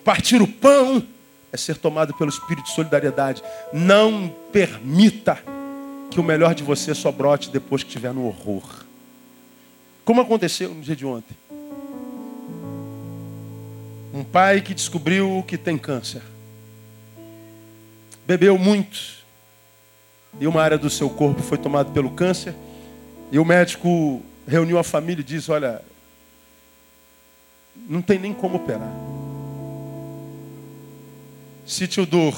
Partir 0.03 0.41
o 0.41 0.49
pão 0.49 1.07
é 1.53 1.57
ser 1.57 1.77
tomado 1.77 2.15
pelo 2.15 2.31
espírito 2.31 2.65
de 2.65 2.75
solidariedade. 2.75 3.43
Não 3.71 4.35
permita 4.51 5.39
que 6.11 6.19
o 6.19 6.23
melhor 6.23 6.55
de 6.55 6.63
você 6.63 6.95
só 6.95 7.13
brote 7.13 7.51
depois 7.51 7.83
que 7.83 7.91
estiver 7.91 8.15
no 8.15 8.27
horror. 8.27 8.65
Como 10.07 10.23
aconteceu 10.23 10.75
no 10.75 10.81
dia 10.81 10.97
de 10.97 11.05
ontem. 11.05 11.37
Um 14.15 14.25
pai 14.25 14.63
que 14.63 14.73
descobriu 14.73 15.45
que 15.47 15.59
tem 15.59 15.77
câncer. 15.77 16.23
Bebeu 18.27 18.57
muito. 18.57 19.21
E 20.41 20.47
uma 20.47 20.63
área 20.63 20.79
do 20.79 20.89
seu 20.89 21.11
corpo 21.11 21.43
foi 21.43 21.59
tomada 21.59 21.91
pelo 21.91 22.11
câncer. 22.13 22.55
E 23.31 23.39
o 23.39 23.45
médico 23.45 24.23
reuniu 24.49 24.79
a 24.79 24.83
família 24.83 25.21
e 25.21 25.25
disse: 25.25 25.53
Olha, 25.53 25.83
não 27.75 28.03
tem 28.03 28.19
nem 28.19 28.33
como 28.33 28.57
operar. 28.57 28.93
Se 31.67 31.87
Dor, 32.05 32.37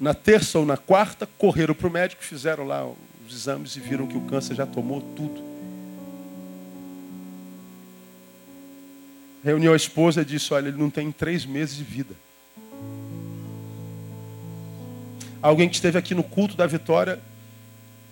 na 0.00 0.14
terça 0.14 0.58
ou 0.58 0.64
na 0.64 0.76
quarta, 0.76 1.26
correram 1.38 1.74
para 1.74 1.86
o 1.86 1.90
médico, 1.90 2.22
fizeram 2.22 2.64
lá 2.64 2.86
os 2.86 3.34
exames 3.34 3.76
e 3.76 3.80
viram 3.80 4.06
que 4.06 4.16
o 4.16 4.22
câncer 4.22 4.54
já 4.54 4.66
tomou 4.66 5.00
tudo. 5.00 5.42
Reuniu 9.44 9.72
a 9.72 9.76
esposa 9.76 10.22
e 10.22 10.24
disse: 10.24 10.52
Olha, 10.52 10.68
ele 10.68 10.78
não 10.78 10.90
tem 10.90 11.12
três 11.12 11.44
meses 11.44 11.76
de 11.76 11.84
vida. 11.84 12.14
Alguém 15.40 15.68
que 15.68 15.74
esteve 15.74 15.98
aqui 15.98 16.14
no 16.14 16.24
culto 16.24 16.56
da 16.56 16.66
vitória, 16.66 17.20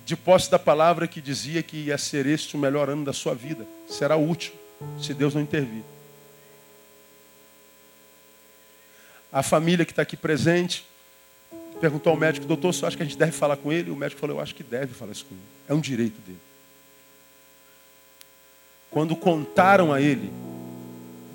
de 0.05 0.15
posse 0.15 0.51
da 0.51 0.59
palavra 0.59 1.09
que 1.09 1.21
dizia 1.21 1.63
que 1.63 1.77
ia 1.77 1.99
ser 1.99 2.27
este 2.27 2.55
o 2.55 2.59
melhor 2.59 2.89
ano 2.89 3.05
da 3.05 3.13
sua 3.13 3.35
vida. 3.35 3.67
Será 3.89 4.15
o 4.17 4.21
último, 4.21 4.57
se 5.01 5.15
Deus 5.15 5.35
não 5.35 5.43
intervir. 5.43 5.83
A 9.33 9.43
família 9.43 9.85
que 9.85 9.93
está 9.93 10.03
aqui 10.03 10.17
presente 10.17 10.87
perguntou 11.81 12.13
ao 12.13 12.17
médico, 12.17 12.47
doutor, 12.47 12.73
você 12.73 12.87
acha 12.87 12.97
que 12.97 13.03
a 13.03 13.07
gente 13.07 13.19
deve 13.19 13.33
falar 13.33 13.57
com 13.57 13.73
ele? 13.73 13.91
O 13.91 13.97
médico 13.97 14.21
falou, 14.21 14.37
eu 14.37 14.43
acho 14.43 14.55
que 14.55 14.63
deve 14.63 14.95
falar 14.95 15.13
isso 15.13 15.25
com 15.25 15.35
ele. 15.35 15.45
É 15.69 15.75
um 15.75 15.81
direito 15.81 16.21
dele. 16.21 16.39
Quando 18.91 19.17
contaram 19.17 19.93
a 19.93 20.01
ele 20.01 20.33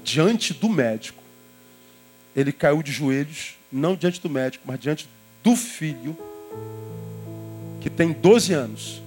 diante 0.03 0.53
do 0.53 0.69
médico, 0.69 1.21
ele 2.35 2.53
caiu 2.53 2.81
de 2.81 2.91
joelhos, 2.91 3.55
não 3.71 3.95
diante 3.95 4.21
do 4.21 4.29
médico, 4.29 4.63
mas 4.65 4.79
diante 4.79 5.09
do 5.43 5.55
filho, 5.55 6.17
que 7.81 7.89
tem 7.89 8.13
12 8.13 8.53
anos. 8.53 9.01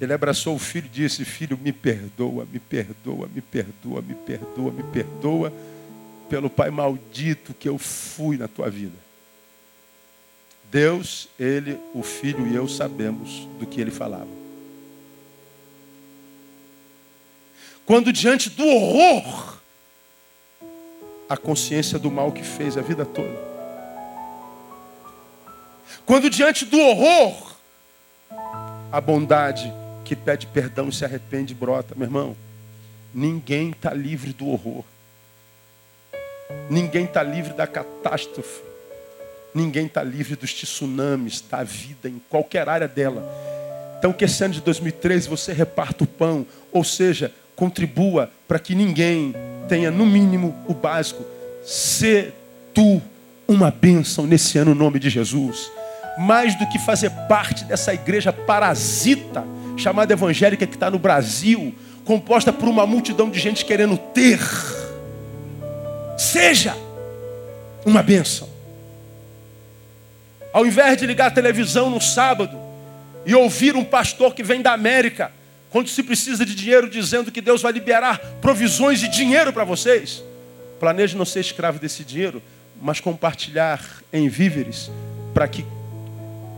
Ele 0.00 0.12
abraçou 0.12 0.54
o 0.54 0.58
filho 0.58 0.86
e 0.86 0.88
disse: 0.88 1.24
Filho, 1.24 1.56
me 1.56 1.72
perdoa, 1.72 2.46
me 2.50 2.58
perdoa, 2.58 3.28
me 3.32 3.40
perdoa, 3.40 4.02
me 4.02 4.14
perdoa, 4.14 4.72
me 4.72 4.82
perdoa 4.82 5.52
pelo 6.28 6.50
pai 6.50 6.70
maldito 6.70 7.54
que 7.54 7.68
eu 7.68 7.78
fui 7.78 8.36
na 8.36 8.48
tua 8.48 8.68
vida. 8.68 8.96
Deus, 10.70 11.28
ele, 11.38 11.78
o 11.94 12.02
filho 12.02 12.46
e 12.46 12.54
eu 12.54 12.68
sabemos 12.68 13.48
do 13.58 13.66
que 13.66 13.80
ele 13.80 13.90
falava. 13.90 14.28
Quando 17.86 18.12
diante 18.12 18.50
do 18.50 18.66
horror 18.66 19.56
a 21.28 21.36
consciência 21.36 21.98
do 21.98 22.10
mal 22.10 22.32
que 22.32 22.42
fez 22.42 22.76
a 22.76 22.82
vida 22.82 23.04
toda. 23.04 23.56
Quando 26.04 26.30
diante 26.30 26.64
do 26.64 26.78
horror, 26.78 27.56
a 28.92 29.00
bondade 29.00 29.72
que 30.06 30.14
pede 30.14 30.46
perdão 30.46 30.88
e 30.88 30.92
se 30.92 31.04
arrepende 31.04 31.52
brota, 31.52 31.92
meu 31.96 32.06
irmão. 32.06 32.36
Ninguém 33.12 33.70
está 33.70 33.92
livre 33.92 34.32
do 34.32 34.46
horror. 34.46 34.84
Ninguém 36.70 37.06
está 37.06 37.24
livre 37.24 37.52
da 37.54 37.66
catástrofe. 37.66 38.62
Ninguém 39.52 39.86
está 39.86 40.04
livre 40.04 40.36
dos 40.36 40.54
tsunamis, 40.54 41.40
da 41.40 41.64
vida, 41.64 42.08
em 42.08 42.22
qualquer 42.30 42.68
área 42.68 42.86
dela. 42.86 43.28
Então, 43.98 44.12
que 44.12 44.24
esse 44.24 44.44
ano 44.44 44.54
de 44.54 44.60
2013 44.60 45.28
você 45.28 45.52
reparta 45.52 46.04
o 46.04 46.06
pão, 46.06 46.46
ou 46.70 46.84
seja, 46.84 47.32
contribua 47.56 48.30
para 48.46 48.60
que 48.60 48.76
ninguém 48.76 49.34
tenha 49.68 49.90
no 49.90 50.06
mínimo 50.06 50.54
o 50.68 50.74
básico. 50.74 51.24
Ser 51.64 52.32
tu 52.72 53.02
uma 53.48 53.72
bênção 53.72 54.24
nesse 54.24 54.56
ano, 54.56 54.72
no 54.72 54.84
nome 54.84 55.00
de 55.00 55.10
Jesus. 55.10 55.68
Mais 56.16 56.56
do 56.56 56.68
que 56.68 56.78
fazer 56.78 57.10
parte 57.28 57.64
dessa 57.64 57.92
igreja 57.92 58.32
parasita, 58.32 59.42
chamada 59.76 60.12
evangélica, 60.12 60.66
que 60.66 60.74
está 60.74 60.90
no 60.90 60.98
Brasil, 60.98 61.74
composta 62.04 62.52
por 62.52 62.68
uma 62.68 62.86
multidão 62.86 63.30
de 63.30 63.38
gente 63.38 63.64
querendo 63.64 63.96
ter. 63.98 64.40
Seja 66.16 66.76
uma 67.84 68.02
bênção. 68.02 68.48
Ao 70.52 70.64
invés 70.66 70.96
de 70.96 71.06
ligar 71.06 71.26
a 71.26 71.30
televisão 71.30 71.90
no 71.90 72.00
sábado 72.00 72.58
e 73.26 73.34
ouvir 73.34 73.76
um 73.76 73.84
pastor 73.84 74.34
que 74.34 74.42
vem 74.42 74.62
da 74.62 74.72
América 74.72 75.30
quando 75.68 75.88
se 75.88 76.02
precisa 76.02 76.46
de 76.46 76.54
dinheiro, 76.54 76.88
dizendo 76.88 77.30
que 77.30 77.42
Deus 77.42 77.60
vai 77.60 77.72
liberar 77.72 78.18
provisões 78.40 79.02
e 79.02 79.08
dinheiro 79.08 79.52
para 79.52 79.64
vocês. 79.64 80.22
Planeje 80.80 81.16
não 81.16 81.24
ser 81.24 81.40
escravo 81.40 81.78
desse 81.78 82.02
dinheiro, 82.02 82.42
mas 82.80 83.00
compartilhar 83.00 83.84
em 84.12 84.28
víveres, 84.28 84.90
para 85.34 85.46
que 85.46 85.66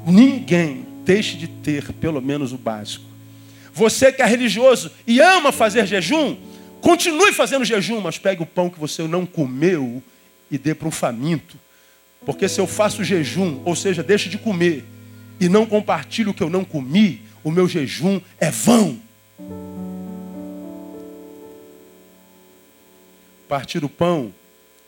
ninguém 0.07 0.87
deixe 1.05 1.37
de 1.37 1.49
ter 1.49 1.93
pelo 1.95 2.21
menos 2.21 2.53
o 2.53 2.59
básico. 2.59 3.08
Você 3.79 4.11
que 4.11 4.21
é 4.21 4.27
religioso 4.27 4.91
e 5.07 5.21
ama 5.21 5.53
fazer 5.53 5.87
jejum, 5.87 6.37
continue 6.81 7.33
fazendo 7.33 7.65
jejum, 7.65 8.01
mas 8.01 8.19
pegue 8.19 8.43
o 8.43 8.47
pão 8.47 8.69
que 8.69 8.79
você 8.79 9.05
não 9.05 9.25
comeu 9.25 10.03
e 10.51 10.59
dê 10.59 10.75
para 10.75 10.89
um 10.89 10.91
faminto. 10.91 11.57
Porque 12.27 12.49
se 12.49 12.61
eu 12.61 12.67
faço 12.67 13.05
jejum, 13.05 13.63
ou 13.65 13.77
seja, 13.77 14.03
deixo 14.03 14.29
de 14.29 14.37
comer, 14.37 14.85
e 15.39 15.49
não 15.49 15.65
compartilho 15.65 16.33
o 16.33 16.35
que 16.35 16.43
eu 16.43 16.51
não 16.51 16.65
comi, 16.65 17.23
o 17.45 17.53
meu 17.53 17.69
jejum 17.69 18.21
é 18.41 18.51
vão. 18.51 18.99
Partir 23.49 23.85
o 23.85 23.89
pão 23.89 24.35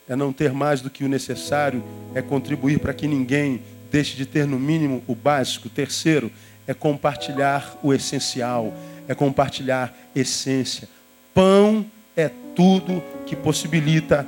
é 0.08 0.16
não 0.16 0.32
ter 0.32 0.52
mais 0.52 0.80
do 0.80 0.90
que 0.90 1.04
o 1.04 1.08
necessário, 1.08 1.84
é 2.12 2.20
contribuir 2.20 2.80
para 2.80 2.92
que 2.92 3.06
ninguém 3.06 3.62
deixe 3.88 4.16
de 4.16 4.26
ter 4.26 4.48
no 4.48 4.58
mínimo 4.58 5.00
o 5.06 5.14
básico. 5.14 5.68
Terceiro, 5.68 6.28
é 6.70 6.74
compartilhar 6.74 7.76
o 7.82 7.92
essencial, 7.92 8.72
é 9.08 9.14
compartilhar 9.14 9.92
essência. 10.14 10.88
Pão 11.34 11.84
é 12.16 12.30
tudo 12.54 13.02
que 13.26 13.34
possibilita 13.34 14.24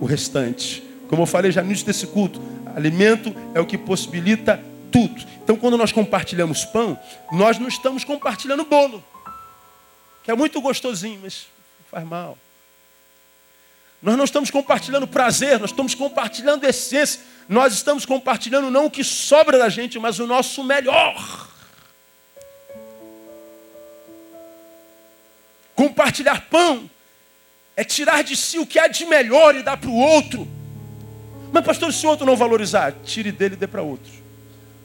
o 0.00 0.06
restante. 0.06 0.82
Como 1.06 1.20
eu 1.20 1.26
falei 1.26 1.52
já 1.52 1.60
no 1.60 1.68
início 1.68 1.84
desse 1.84 2.06
culto, 2.06 2.40
alimento 2.74 3.34
é 3.54 3.60
o 3.60 3.66
que 3.66 3.76
possibilita 3.76 4.58
tudo. 4.90 5.22
Então, 5.44 5.54
quando 5.54 5.76
nós 5.76 5.92
compartilhamos 5.92 6.64
pão, 6.64 6.98
nós 7.30 7.58
não 7.58 7.68
estamos 7.68 8.04
compartilhando 8.04 8.64
bolo 8.64 9.04
que 10.22 10.30
é 10.30 10.34
muito 10.34 10.60
gostosinho, 10.60 11.20
mas 11.22 11.46
faz 11.90 12.06
mal. 12.06 12.38
Nós 14.00 14.16
não 14.16 14.24
estamos 14.24 14.50
compartilhando 14.50 15.06
prazer, 15.06 15.58
nós 15.58 15.70
estamos 15.70 15.94
compartilhando 15.94 16.64
essência. 16.64 17.20
Nós 17.48 17.74
estamos 17.74 18.06
compartilhando 18.06 18.70
não 18.70 18.86
o 18.86 18.90
que 18.90 19.02
sobra 19.02 19.58
da 19.58 19.68
gente, 19.68 19.98
mas 19.98 20.18
o 20.20 20.26
nosso 20.26 20.62
melhor. 20.62 21.49
Compartilhar 25.80 26.42
pão 26.50 26.90
é 27.74 27.82
tirar 27.82 28.22
de 28.22 28.36
si 28.36 28.58
o 28.58 28.66
que 28.66 28.78
há 28.78 28.86
de 28.86 29.06
melhor 29.06 29.56
e 29.56 29.62
dar 29.62 29.78
para 29.78 29.88
o 29.88 29.96
outro. 29.96 30.46
Mas, 31.50 31.64
pastor, 31.64 31.90
se 31.90 32.04
o 32.06 32.10
outro 32.10 32.26
não 32.26 32.36
valorizar, 32.36 32.92
tire 33.02 33.32
dele 33.32 33.54
e 33.54 33.56
dê 33.56 33.66
para 33.66 33.80
outro. 33.80 34.12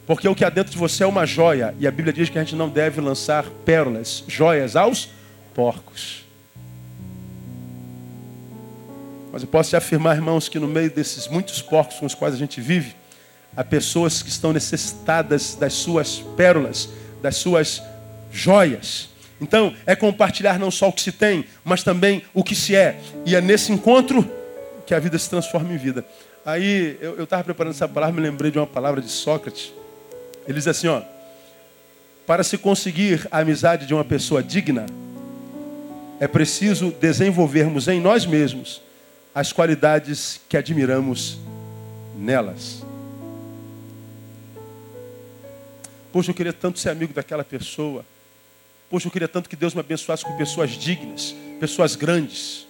Porque 0.06 0.26
o 0.26 0.34
que 0.34 0.42
há 0.42 0.48
dentro 0.48 0.72
de 0.72 0.78
você 0.78 1.04
é 1.04 1.06
uma 1.06 1.26
joia. 1.26 1.74
E 1.78 1.86
a 1.86 1.90
Bíblia 1.90 2.14
diz 2.14 2.30
que 2.30 2.38
a 2.38 2.42
gente 2.42 2.56
não 2.56 2.70
deve 2.70 2.98
lançar 3.02 3.44
pérolas, 3.66 4.24
joias 4.26 4.74
aos 4.74 5.10
porcos. 5.54 6.24
Mas 9.30 9.42
eu 9.42 9.48
posso 9.48 9.68
te 9.68 9.76
afirmar, 9.76 10.16
irmãos, 10.16 10.48
que 10.48 10.58
no 10.58 10.66
meio 10.66 10.90
desses 10.90 11.28
muitos 11.28 11.60
porcos 11.60 11.98
com 11.98 12.06
os 12.06 12.14
quais 12.14 12.34
a 12.34 12.38
gente 12.38 12.58
vive, 12.58 12.96
há 13.54 13.62
pessoas 13.62 14.22
que 14.22 14.30
estão 14.30 14.50
necessitadas 14.50 15.56
das 15.56 15.74
suas 15.74 16.20
pérolas, 16.38 16.88
das 17.20 17.36
suas 17.36 17.82
joias. 18.32 19.14
Então, 19.40 19.74
é 19.84 19.94
compartilhar 19.94 20.58
não 20.58 20.70
só 20.70 20.88
o 20.88 20.92
que 20.92 21.02
se 21.02 21.12
tem, 21.12 21.44
mas 21.64 21.82
também 21.82 22.22
o 22.32 22.42
que 22.42 22.54
se 22.54 22.74
é. 22.74 22.98
E 23.24 23.34
é 23.34 23.40
nesse 23.40 23.70
encontro 23.72 24.28
que 24.86 24.94
a 24.94 24.98
vida 24.98 25.18
se 25.18 25.28
transforma 25.28 25.72
em 25.72 25.76
vida. 25.76 26.04
Aí, 26.44 26.96
eu 27.00 27.24
estava 27.24 27.44
preparando 27.44 27.74
essa 27.74 27.88
palavra, 27.88 28.14
me 28.14 28.20
lembrei 28.20 28.50
de 28.50 28.58
uma 28.58 28.66
palavra 28.66 29.00
de 29.02 29.10
Sócrates. 29.10 29.72
Ele 30.46 30.56
diz 30.56 30.66
assim, 30.66 30.88
ó. 30.88 31.02
Para 32.26 32.42
se 32.42 32.56
conseguir 32.58 33.26
a 33.30 33.38
amizade 33.38 33.86
de 33.86 33.94
uma 33.94 34.04
pessoa 34.04 34.42
digna, 34.42 34.86
é 36.18 36.26
preciso 36.26 36.90
desenvolvermos 36.90 37.88
em 37.88 38.00
nós 38.00 38.24
mesmos 38.24 38.80
as 39.34 39.52
qualidades 39.52 40.40
que 40.48 40.56
admiramos 40.56 41.38
nelas. 42.16 42.82
Poxa, 46.10 46.30
eu 46.30 46.34
queria 46.34 46.52
tanto 46.52 46.78
ser 46.78 46.88
amigo 46.88 47.12
daquela 47.12 47.44
pessoa. 47.44 48.04
Poxa, 48.88 49.08
eu 49.08 49.12
queria 49.12 49.28
tanto 49.28 49.48
que 49.48 49.56
Deus 49.56 49.74
me 49.74 49.80
abençoasse 49.80 50.24
com 50.24 50.36
pessoas 50.36 50.70
dignas, 50.70 51.34
pessoas 51.58 51.96
grandes. 51.96 52.66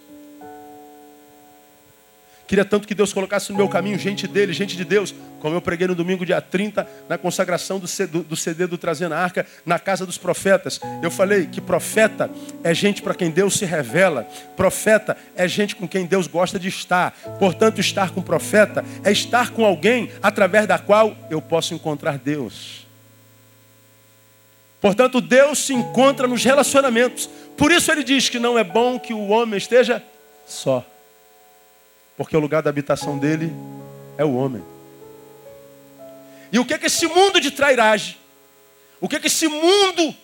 Queria 2.46 2.64
tanto 2.64 2.86
que 2.86 2.94
Deus 2.94 3.12
colocasse 3.12 3.50
no 3.50 3.58
meu 3.58 3.68
caminho 3.68 3.98
gente 3.98 4.28
dele, 4.28 4.52
gente 4.52 4.76
de 4.76 4.84
Deus. 4.84 5.12
Como 5.40 5.54
eu 5.54 5.60
preguei 5.60 5.88
no 5.88 5.96
domingo, 5.96 6.24
dia 6.24 6.40
30, 6.40 6.88
na 7.08 7.18
consagração 7.18 7.80
do 7.80 7.88
CD 7.88 8.66
do, 8.66 8.78
Trazendo 8.78 9.14
a 9.14 9.18
Arca, 9.18 9.44
na 9.64 9.80
casa 9.80 10.06
dos 10.06 10.16
profetas. 10.16 10.80
Eu 11.02 11.10
falei 11.10 11.46
que 11.46 11.60
profeta 11.60 12.30
é 12.62 12.72
gente 12.72 13.02
para 13.02 13.14
quem 13.14 13.30
Deus 13.30 13.54
se 13.54 13.64
revela. 13.64 14.22
Profeta 14.56 15.16
é 15.34 15.48
gente 15.48 15.74
com 15.74 15.88
quem 15.88 16.06
Deus 16.06 16.28
gosta 16.28 16.58
de 16.58 16.68
estar. 16.68 17.10
Portanto, 17.38 17.80
estar 17.80 18.10
com 18.10 18.22
profeta 18.22 18.84
é 19.02 19.10
estar 19.10 19.50
com 19.50 19.64
alguém 19.64 20.10
através 20.22 20.68
da 20.68 20.78
qual 20.78 21.16
eu 21.28 21.42
posso 21.42 21.74
encontrar 21.74 22.16
Deus. 22.16 22.85
Portanto, 24.86 25.20
Deus 25.20 25.58
se 25.58 25.74
encontra 25.74 26.28
nos 26.28 26.44
relacionamentos. 26.44 27.28
Por 27.56 27.72
isso 27.72 27.90
ele 27.90 28.04
diz 28.04 28.28
que 28.28 28.38
não 28.38 28.56
é 28.56 28.62
bom 28.62 29.00
que 29.00 29.12
o 29.12 29.26
homem 29.30 29.58
esteja 29.58 30.00
só. 30.46 30.86
Porque 32.16 32.36
o 32.36 32.38
lugar 32.38 32.62
da 32.62 32.70
habitação 32.70 33.18
dele 33.18 33.52
é 34.16 34.24
o 34.24 34.36
homem. 34.36 34.62
E 36.52 36.60
o 36.60 36.64
que 36.64 36.72
é 36.72 36.78
que 36.78 36.86
esse 36.86 37.04
mundo 37.08 37.40
de 37.40 37.50
trairagem, 37.50 38.16
o 39.00 39.08
que 39.08 39.16
é 39.16 39.18
que 39.18 39.26
esse 39.26 39.48
mundo 39.48 40.14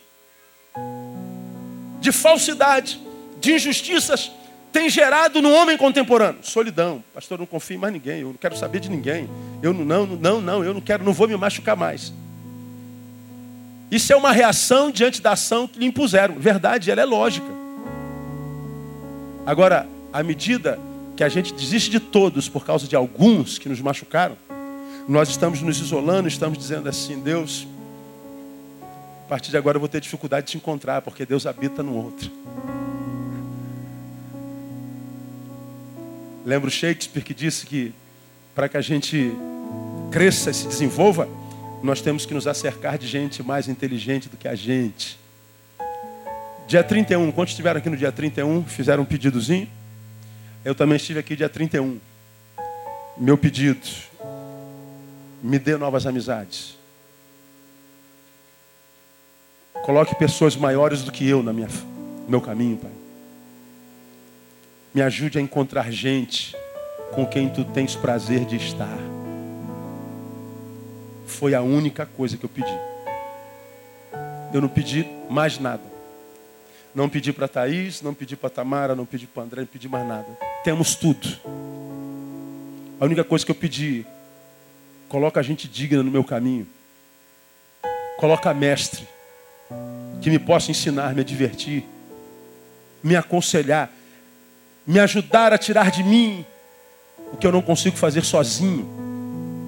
de 1.99 2.13
falsidade, 2.13 3.01
de 3.41 3.55
injustiças, 3.55 4.31
tem 4.73 4.89
gerado 4.89 5.43
no 5.43 5.53
homem 5.53 5.77
contemporâneo? 5.77 6.39
Solidão. 6.45 7.03
Pastor, 7.13 7.35
eu 7.35 7.41
não 7.41 7.47
confio 7.47 7.75
em 7.75 7.81
mais 7.81 7.93
ninguém, 7.93 8.21
eu 8.21 8.29
não 8.29 8.35
quero 8.35 8.57
saber 8.57 8.79
de 8.79 8.89
ninguém. 8.89 9.29
Eu 9.61 9.73
não, 9.73 9.85
não, 9.85 10.07
não, 10.07 10.41
não, 10.41 10.65
eu 10.65 10.73
não 10.73 10.81
quero, 10.81 11.03
não 11.03 11.13
vou 11.13 11.27
me 11.27 11.37
machucar 11.37 11.75
mais. 11.75 12.13
Isso 13.93 14.11
é 14.11 14.17
uma 14.17 14.33
reação 14.33 14.91
diante 14.91 15.21
da 15.21 15.33
ação 15.33 15.69
que 15.69 15.79
lhe 15.79 15.85
impuseram. 15.85 16.37
Verdade, 16.37 16.91
ela 16.91 17.03
é 17.03 17.05
lógica. 17.05 17.47
Agora, 19.45 19.87
à 20.11 20.23
medida 20.23 20.81
que 21.15 21.23
a 21.23 21.29
gente 21.29 21.53
desiste 21.53 21.91
de 21.91 22.01
todos 22.01 22.49
por 22.49 22.65
causa 22.65 22.89
de 22.89 22.97
alguns 22.97 23.59
que 23.59 23.69
nos 23.69 23.83
machucaram, 23.83 24.35
nós 25.07 25.29
estamos 25.29 25.61
nos 25.61 25.79
isolando, 25.79 26.27
estamos 26.27 26.57
dizendo 26.57 26.89
assim, 26.89 27.21
Deus, 27.21 27.69
a 29.27 29.29
partir 29.29 29.51
de 29.51 29.59
agora 29.59 29.77
eu 29.77 29.81
vou 29.81 29.91
ter 29.91 30.01
dificuldade 30.01 30.47
de 30.47 30.53
te 30.53 30.57
encontrar, 30.57 31.03
porque 31.03 31.27
Deus 31.27 31.45
habita 31.45 31.83
no 31.83 31.95
outro. 31.95 32.31
Lembro 36.47 36.71
Shakespeare 36.71 37.23
que 37.23 37.35
disse 37.35 37.67
que 37.67 37.93
para 38.55 38.71
que 38.71 38.79
a 38.79 38.81
gente 38.81 39.31
cresça 40.11 40.51
e 40.51 40.55
se 40.55 40.67
desenvolva, 40.67 41.29
nós 41.83 42.01
temos 42.01 42.25
que 42.25 42.33
nos 42.33 42.47
acercar 42.47 42.97
de 42.97 43.07
gente 43.07 43.43
mais 43.43 43.69
inteligente 43.69 44.29
do 44.29 44.37
que 44.37 44.47
a 44.47 44.55
gente. 44.55 45.19
Dia 46.69 46.85
31, 46.85 47.33
quantos 47.33 47.53
estiveram 47.53 47.79
aqui 47.79 47.91
no 47.91 47.97
dia 47.97 48.13
31, 48.13 48.65
fizeram 48.65 49.03
um 49.03 49.07
pedidozinho? 49.07 49.69
Eu 50.65 50.75
também 50.75 50.97
estive 50.97 51.19
aqui 51.19 51.35
dia 51.35 51.49
31. 51.49 51.99
Meu 53.19 53.37
pedido, 53.37 53.87
me 55.43 55.59
dê 55.59 55.77
novas 55.77 56.07
amizades. 56.07 56.79
Coloque 59.85 60.15
pessoas 60.15 60.55
maiores 60.55 61.03
do 61.03 61.11
que 61.11 61.29
eu 61.29 61.43
na 61.43 61.53
minha, 61.53 61.67
no 61.67 62.31
meu 62.31 62.41
caminho, 62.41 62.77
Pai. 62.77 62.93
Me 64.95 65.03
ajude 65.03 65.39
a 65.39 65.41
encontrar 65.41 65.91
gente 65.91 66.55
com 67.13 67.27
quem 67.27 67.49
tu 67.49 67.65
tens 67.65 67.97
prazer 67.97 68.45
de 68.45 68.57
estar. 68.57 69.22
Foi 71.27 71.55
a 71.55 71.63
única 71.63 72.07
coisa 72.07 72.37
que 72.37 72.45
eu 72.45 72.49
pedi. 72.49 72.79
Eu 74.53 74.61
não 74.61 74.69
pedi 74.69 75.07
mais 75.31 75.59
nada. 75.59 75.83
Não 76.95 77.09
pedi 77.09 77.33
para 77.33 77.49
Thaís, 77.49 78.03
não 78.03 78.13
pedi 78.13 78.37
para 78.37 78.51
Tamara, 78.51 78.95
não 78.95 79.07
pedi 79.07 79.27
para 79.27 79.43
André, 79.43 79.61
não 79.63 79.67
pedi 79.67 79.89
mais 79.89 80.07
nada. 80.07 80.27
Temos 80.63 80.95
tudo. 80.95 81.27
A 83.01 83.05
única 83.05 83.25
coisa 83.25 83.45
que 83.45 83.51
eu 83.51 83.55
pedi, 83.55 84.07
coloca 85.09 85.41
a 85.41 85.43
gente 85.43 85.67
digna 85.67 86.03
no 86.03 86.11
meu 86.11 86.23
caminho. 86.23 86.67
Coloca 88.19 88.53
mestre, 88.53 89.09
que 90.21 90.31
me 90.31 90.39
possa 90.39 90.71
ensinar, 90.71 91.15
me 91.15 91.25
divertir, 91.25 91.85
me 93.03 93.17
aconselhar, 93.17 93.91
me 94.87 95.01
ajudar 95.01 95.53
a 95.53 95.59
tirar 95.59 95.91
de 95.91 96.05
mim 96.05 96.45
o 97.33 97.37
que 97.37 97.47
eu 97.47 97.53
não 97.53 97.63
consigo 97.63 97.97
fazer 97.97 98.23
sozinho. 98.23 98.87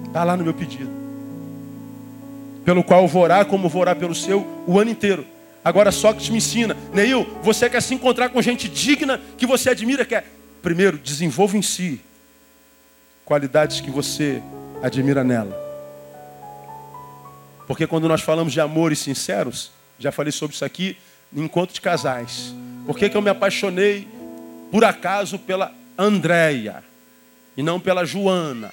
Está 0.05 0.23
lá 0.23 0.37
no 0.37 0.43
meu 0.43 0.53
pedido. 0.53 1.04
Pelo 2.65 2.83
qual 2.83 3.03
eu 3.03 3.07
vou 3.07 3.21
orar 3.21 3.45
como 3.45 3.69
vou 3.69 3.81
orar 3.81 3.95
pelo 3.95 4.15
seu 4.15 4.45
o 4.67 4.79
ano 4.79 4.89
inteiro. 4.91 5.25
Agora 5.63 5.91
Sócrates 5.91 6.29
me 6.29 6.37
ensina, 6.37 6.75
Neil, 6.93 7.25
você 7.41 7.69
quer 7.69 7.81
se 7.81 7.93
encontrar 7.93 8.29
com 8.29 8.41
gente 8.41 8.67
digna 8.67 9.21
que 9.37 9.45
você 9.45 9.69
admira, 9.69 10.03
quer. 10.03 10.25
Primeiro, 10.61 10.97
desenvolva 10.97 11.57
em 11.57 11.61
si 11.61 12.01
qualidades 13.23 13.81
que 13.81 13.89
você 13.89 14.41
admira 14.83 15.23
nela. 15.23 15.55
Porque 17.67 17.87
quando 17.87 18.07
nós 18.07 18.21
falamos 18.21 18.53
de 18.53 18.61
amores 18.61 18.99
sinceros, 18.99 19.71
já 19.97 20.11
falei 20.11 20.31
sobre 20.31 20.55
isso 20.55 20.65
aqui 20.65 20.97
no 21.31 21.43
encontro 21.43 21.73
de 21.73 21.81
casais. 21.81 22.53
Por 22.85 22.97
que, 22.97 23.09
que 23.09 23.17
eu 23.17 23.21
me 23.21 23.29
apaixonei, 23.29 24.07
por 24.71 24.85
acaso, 24.85 25.39
pela 25.39 25.73
Andréia 25.97 26.83
e 27.57 27.63
não 27.63 27.79
pela 27.79 28.05
Joana? 28.05 28.71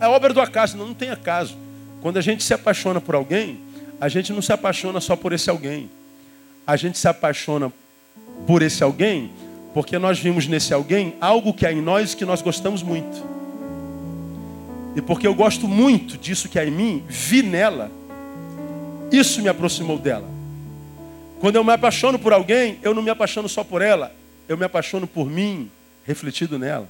É 0.00 0.06
obra 0.06 0.32
do 0.32 0.40
acaso, 0.40 0.76
não, 0.76 0.88
não 0.88 0.94
tem 0.94 1.10
acaso. 1.10 1.56
Quando 2.00 2.16
a 2.18 2.20
gente 2.20 2.44
se 2.44 2.54
apaixona 2.54 3.00
por 3.00 3.14
alguém, 3.14 3.58
a 4.00 4.08
gente 4.08 4.32
não 4.32 4.42
se 4.42 4.52
apaixona 4.52 5.00
só 5.00 5.16
por 5.16 5.32
esse 5.32 5.50
alguém. 5.50 5.90
A 6.66 6.76
gente 6.76 6.98
se 6.98 7.08
apaixona 7.08 7.72
por 8.46 8.62
esse 8.62 8.82
alguém 8.82 9.30
porque 9.74 9.98
nós 9.98 10.18
vimos 10.18 10.46
nesse 10.46 10.72
alguém 10.72 11.14
algo 11.20 11.52
que 11.52 11.66
há 11.66 11.72
em 11.72 11.80
nós 11.80 12.14
que 12.14 12.24
nós 12.24 12.42
gostamos 12.42 12.82
muito. 12.82 13.24
E 14.96 15.00
porque 15.00 15.26
eu 15.26 15.34
gosto 15.34 15.68
muito 15.68 16.16
disso 16.18 16.48
que 16.48 16.58
há 16.58 16.64
em 16.64 16.70
mim, 16.70 17.04
vi 17.08 17.42
nela, 17.42 17.90
isso 19.12 19.40
me 19.40 19.48
aproximou 19.48 19.98
dela. 19.98 20.28
Quando 21.40 21.56
eu 21.56 21.62
me 21.62 21.72
apaixono 21.72 22.18
por 22.18 22.32
alguém, 22.32 22.78
eu 22.82 22.92
não 22.94 23.02
me 23.02 23.10
apaixono 23.10 23.48
só 23.48 23.62
por 23.62 23.80
ela, 23.80 24.12
eu 24.48 24.56
me 24.56 24.64
apaixono 24.64 25.06
por 25.06 25.30
mim, 25.30 25.70
refletido 26.04 26.58
nela. 26.58 26.88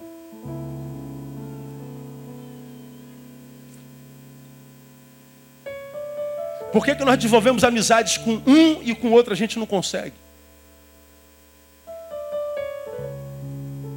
Por 6.72 6.84
que, 6.84 6.94
que 6.94 7.04
nós 7.04 7.16
desenvolvemos 7.16 7.64
amizades 7.64 8.18
com 8.18 8.42
um 8.46 8.82
e 8.82 8.94
com 8.94 9.10
outro 9.10 9.32
a 9.32 9.36
gente 9.36 9.58
não 9.58 9.66
consegue? 9.66 10.14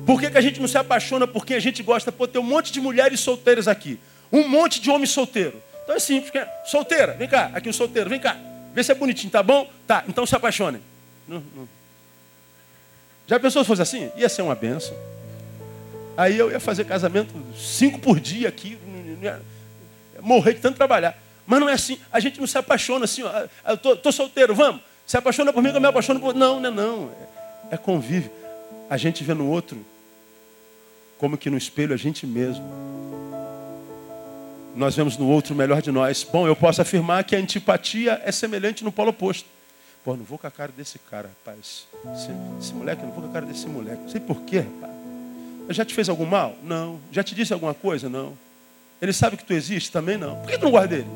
Por 0.06 0.20
que, 0.20 0.30
que 0.30 0.38
a 0.38 0.42
gente 0.42 0.60
não 0.60 0.68
se 0.68 0.78
apaixona 0.78 1.28
por 1.28 1.46
quem 1.46 1.56
a 1.56 1.60
gente 1.60 1.84
gosta? 1.84 2.12
Pô, 2.12 2.28
tem 2.28 2.42
um 2.42 2.46
monte 2.46 2.72
de 2.72 2.82
mulheres 2.82 3.20
solteiras 3.20 3.68
aqui. 3.68 4.00
Um 4.32 4.48
monte 4.48 4.80
de 4.80 4.90
homem 4.90 5.06
solteiro. 5.06 5.62
Então 5.84 5.96
é 5.96 6.00
simples. 6.00 6.32
Solteira, 6.66 7.14
vem 7.14 7.28
cá. 7.28 7.52
Aqui 7.54 7.70
o 7.70 7.74
solteiro, 7.74 8.10
vem 8.10 8.20
cá. 8.20 8.38
Vê 8.74 8.84
se 8.84 8.92
é 8.92 8.96
bonitinho, 8.96 9.32
tá 9.32 9.44
bom? 9.44 9.70
Tá, 9.86 10.04
então 10.08 10.26
se 10.26 10.36
apaixonem. 10.36 10.82
Não, 11.28 11.44
não. 11.56 11.70
Já 13.28 13.40
pensou 13.40 13.64
se 13.64 13.68
fosse 13.68 13.82
assim? 13.82 14.10
Ia 14.16 14.30
ser 14.30 14.42
uma 14.42 14.56
benção. 14.56 14.96
Aí 16.18 16.38
eu 16.38 16.52
ia 16.52 16.60
fazer 16.60 16.86
casamento 16.86 17.34
cinco 17.58 18.00
por 18.00 18.20
dia 18.20 18.50
aqui. 18.50 18.78
Morrer 20.22 20.54
de 20.54 20.60
tanto 20.60 20.78
trabalhar. 20.78 21.21
Mas 21.46 21.60
não 21.60 21.70
é 21.70 21.74
assim. 21.74 22.00
A 22.12 22.20
gente 22.20 22.40
não 22.40 22.48
se 22.48 22.58
apaixona 22.58 23.06
assim. 23.06 23.24
Ó, 23.24 23.32
eu 23.68 23.78
tô, 23.78 23.96
tô 23.96 24.12
solteiro, 24.12 24.56
vamos. 24.56 24.82
Se 25.06 25.18
apaixona 25.18 25.52
por 25.52 25.62
mim, 25.62 25.70
eu 25.70 25.82
me 25.82 25.88
apaixono 25.88 26.20
por. 26.20 26.34
Não, 26.34 26.60
não 26.60 26.70
é 26.70 26.74
não. 26.74 27.12
É, 27.72 27.76
é 27.76 27.78
convívio. 27.78 28.32
A 28.90 28.98
gente 28.98 29.24
vê 29.24 29.34
no 29.34 29.50
outro 29.50 29.86
como 31.18 31.38
que 31.38 31.50
no 31.50 31.58
espelho 31.58 31.94
a 31.94 31.98
gente 31.98 32.26
mesmo. 32.26 32.64
Nós 34.76 34.96
vemos 34.96 35.18
no 35.18 35.28
outro 35.28 35.54
o 35.54 35.58
melhor 35.58 35.82
de 35.82 35.92
nós. 35.92 36.24
Bom, 36.24 36.48
eu 36.48 36.56
posso 36.56 36.82
afirmar 36.82 37.24
que 37.24 37.36
a 37.36 37.40
antipatia 37.40 38.22
é 38.24 38.32
semelhante 38.32 38.84
no 38.84 38.92
polo 38.92 39.10
oposto. 39.10 39.48
Pô, 40.04 40.16
não 40.16 40.24
vou 40.24 40.38
com 40.38 40.48
a 40.48 40.52
cara 40.52 40.72
desse 40.76 40.98
cara, 40.98 41.30
rapaz. 41.46 41.86
Esse, 42.16 42.30
esse 42.60 42.74
moleque, 42.74 43.04
não 43.04 43.12
vou 43.12 43.22
com 43.22 43.30
a 43.30 43.34
cara 43.34 43.46
desse 43.46 43.68
moleque. 43.68 44.02
Não 44.02 44.10
sei 44.10 44.20
porquê, 44.20 44.60
rapaz. 44.60 44.92
Já 45.70 45.86
te 45.86 45.94
fez 45.94 46.10
algum 46.10 46.26
mal? 46.26 46.56
Não. 46.64 47.00
Já 47.12 47.24
te 47.24 47.36
disse 47.36 47.54
alguma 47.54 47.74
coisa? 47.74 48.10
Não. 48.10 48.34
Ele 49.02 49.14
sabe 49.14 49.38
que 49.38 49.46
tu 49.46 49.54
existe? 49.54 49.92
Também 49.92 50.18
não. 50.18 50.38
Por 50.38 50.50
que 50.50 50.58
tu 50.58 50.64
não 50.64 50.72
guarda 50.72 50.96
ele? 50.96 51.08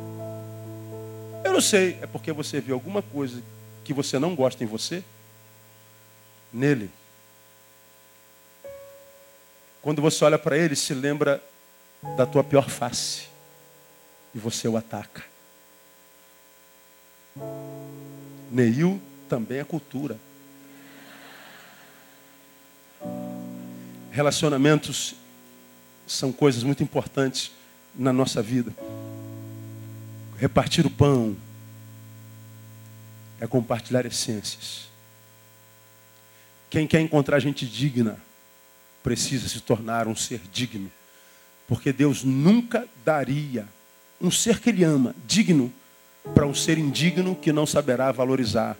Eu 1.45 1.53
não 1.53 1.61
sei. 1.61 1.99
É 2.01 2.07
porque 2.07 2.31
você 2.31 2.59
viu 2.59 2.73
alguma 2.73 3.03
coisa 3.03 3.41
que 3.83 3.93
você 3.93 4.17
não 4.17 4.35
gosta 4.35 4.63
em 4.63 4.67
você? 4.67 5.03
Nele. 6.51 6.89
Quando 9.79 10.01
você 10.01 10.25
olha 10.25 10.39
para 10.39 10.57
ele, 10.57 10.75
se 10.75 10.91
lembra 10.95 11.41
da 12.17 12.25
tua 12.25 12.43
pior 12.43 12.67
face. 12.67 13.27
E 14.33 14.39
você 14.39 14.67
o 14.67 14.75
ataca. 14.75 15.23
Neil 18.51 18.99
também 19.29 19.59
é 19.59 19.63
cultura. 19.63 20.17
Relacionamentos 24.09 25.13
são 26.07 26.31
coisas 26.31 26.63
muito 26.63 26.81
importantes 26.81 27.51
na 27.93 28.11
nossa 28.11 28.41
vida. 28.41 28.73
Repartir 30.38 30.86
o 30.86 30.89
pão 30.89 31.36
é 33.39 33.47
compartilhar 33.47 34.05
essências. 34.05 34.88
Quem 36.69 36.86
quer 36.86 36.99
encontrar 36.99 37.39
gente 37.39 37.65
digna 37.65 38.17
precisa 39.01 39.47
se 39.47 39.61
tornar 39.61 40.07
um 40.07 40.15
ser 40.15 40.41
digno. 40.51 40.91
Porque 41.67 41.93
Deus 41.93 42.23
nunca 42.23 42.88
daria 43.03 43.67
um 44.19 44.31
ser 44.31 44.59
que 44.59 44.69
Ele 44.69 44.83
ama, 44.83 45.15
digno, 45.25 45.71
para 46.33 46.45
um 46.45 46.53
ser 46.53 46.77
indigno 46.77 47.36
que 47.36 47.53
não 47.53 47.65
saberá 47.65 48.11
valorizar 48.11 48.77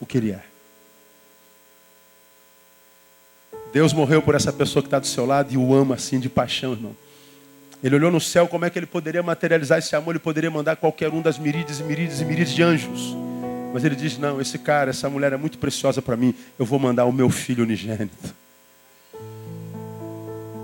o 0.00 0.06
que 0.06 0.18
Ele 0.18 0.32
é. 0.32 0.44
Deus 3.72 3.92
morreu 3.92 4.22
por 4.22 4.34
essa 4.34 4.52
pessoa 4.52 4.82
que 4.82 4.86
está 4.86 4.98
do 4.98 5.06
seu 5.06 5.26
lado 5.26 5.52
e 5.52 5.56
o 5.56 5.74
ama 5.74 5.96
assim 5.96 6.18
de 6.18 6.28
paixão, 6.28 6.72
irmão. 6.72 6.96
Ele 7.82 7.94
olhou 7.94 8.10
no 8.10 8.20
céu 8.20 8.48
como 8.48 8.64
é 8.64 8.70
que 8.70 8.78
ele 8.78 8.86
poderia 8.86 9.22
materializar 9.22 9.78
esse 9.78 9.94
amor, 9.94 10.12
ele 10.12 10.18
poderia 10.18 10.50
mandar 10.50 10.76
qualquer 10.76 11.10
um 11.10 11.20
das 11.20 11.38
miríades 11.38 11.80
e 11.80 11.82
miríades 11.82 12.20
e 12.20 12.24
miríades 12.24 12.54
de 12.54 12.62
anjos. 12.62 13.16
Mas 13.72 13.84
ele 13.84 13.94
diz: 13.94 14.18
Não, 14.18 14.40
esse 14.40 14.58
cara, 14.58 14.90
essa 14.90 15.08
mulher 15.10 15.32
é 15.32 15.36
muito 15.36 15.58
preciosa 15.58 16.00
para 16.00 16.16
mim, 16.16 16.34
eu 16.58 16.64
vou 16.64 16.78
mandar 16.78 17.04
o 17.04 17.12
meu 17.12 17.28
filho 17.28 17.64
unigênito. 17.64 18.34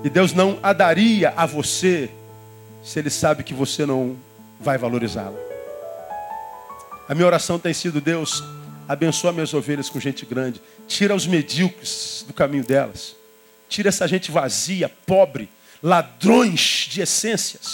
E 0.04 0.10
Deus 0.10 0.32
não 0.32 0.58
a 0.62 0.72
daria 0.72 1.32
a 1.36 1.46
você 1.46 2.10
se 2.82 2.98
Ele 2.98 3.10
sabe 3.10 3.44
que 3.44 3.54
você 3.54 3.86
não 3.86 4.16
vai 4.58 4.76
valorizá-la. 4.76 5.38
A 7.08 7.14
minha 7.14 7.26
oração 7.26 7.58
tem 7.58 7.74
sido: 7.74 8.00
Deus, 8.00 8.42
abençoa 8.88 9.32
minhas 9.32 9.52
ovelhas 9.52 9.88
com 9.88 10.00
gente 10.00 10.24
grande, 10.24 10.60
tira 10.88 11.14
os 11.14 11.26
medíocres 11.26 12.24
do 12.26 12.32
caminho 12.32 12.64
delas, 12.64 13.14
tira 13.68 13.90
essa 13.90 14.08
gente 14.08 14.30
vazia, 14.30 14.88
pobre, 14.88 15.48
ladrões 15.82 16.86
de 16.90 17.00
essências. 17.02 17.72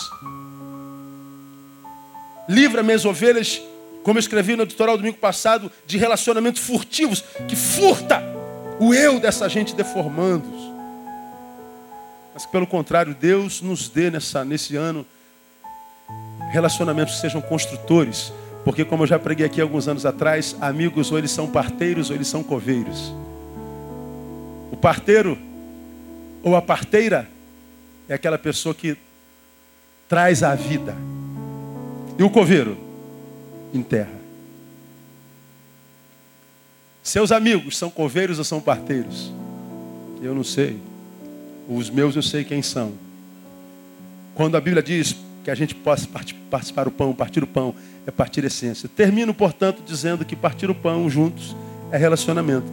Livra 2.48 2.82
minhas 2.82 3.04
ovelhas, 3.04 3.60
como 4.02 4.18
eu 4.18 4.20
escrevi 4.20 4.56
no 4.56 4.62
editorial 4.62 4.96
domingo 4.96 5.18
passado, 5.18 5.70
de 5.86 5.98
relacionamentos 5.98 6.62
furtivos, 6.62 7.22
que 7.46 7.54
furta 7.54 8.22
o 8.80 8.94
eu 8.94 9.20
dessa 9.20 9.48
gente 9.48 9.74
deformando 9.74 10.68
mas 12.38 12.46
pelo 12.46 12.68
contrário, 12.68 13.16
Deus 13.20 13.60
nos 13.60 13.88
dê 13.88 14.12
nessa, 14.12 14.44
nesse 14.44 14.76
ano 14.76 15.04
relacionamentos 16.52 17.16
que 17.16 17.20
sejam 17.20 17.40
construtores. 17.40 18.32
Porque, 18.64 18.84
como 18.84 19.02
eu 19.02 19.08
já 19.08 19.18
preguei 19.18 19.44
aqui 19.44 19.60
alguns 19.60 19.88
anos 19.88 20.06
atrás, 20.06 20.54
amigos 20.60 21.10
ou 21.10 21.18
eles 21.18 21.32
são 21.32 21.48
parteiros 21.48 22.10
ou 22.10 22.14
eles 22.14 22.28
são 22.28 22.44
coveiros. 22.44 23.12
O 24.70 24.76
parteiro 24.76 25.36
ou 26.40 26.54
a 26.54 26.62
parteira 26.62 27.28
é 28.08 28.14
aquela 28.14 28.38
pessoa 28.38 28.74
que 28.74 28.96
traz 30.08 30.42
a 30.42 30.54
vida. 30.54 30.96
E 32.18 32.22
o 32.22 32.30
coveiro? 32.30 32.76
Enterra. 33.72 34.18
Seus 37.02 37.30
amigos 37.32 37.76
são 37.76 37.90
coveiros 37.90 38.38
ou 38.38 38.44
são 38.44 38.60
parteiros? 38.60 39.32
Eu 40.22 40.34
não 40.34 40.44
sei. 40.44 40.78
Os 41.68 41.90
meus 41.90 42.16
eu 42.16 42.22
sei 42.22 42.44
quem 42.44 42.62
são. 42.62 42.92
Quando 44.34 44.56
a 44.56 44.60
Bíblia 44.60 44.82
diz 44.82 45.16
que 45.44 45.50
a 45.50 45.54
gente 45.54 45.74
possa 45.74 46.06
participar 46.50 46.88
o 46.88 46.90
pão, 46.90 47.14
partir 47.14 47.42
o 47.42 47.46
pão, 47.46 47.74
é 48.06 48.10
partir 48.10 48.44
a 48.44 48.46
essência. 48.46 48.88
Termino, 48.88 49.32
portanto, 49.32 49.82
dizendo 49.86 50.24
que 50.24 50.36
partir 50.36 50.70
o 50.70 50.74
pão 50.74 51.08
juntos 51.08 51.54
é 51.90 51.96
relacionamento. 51.96 52.66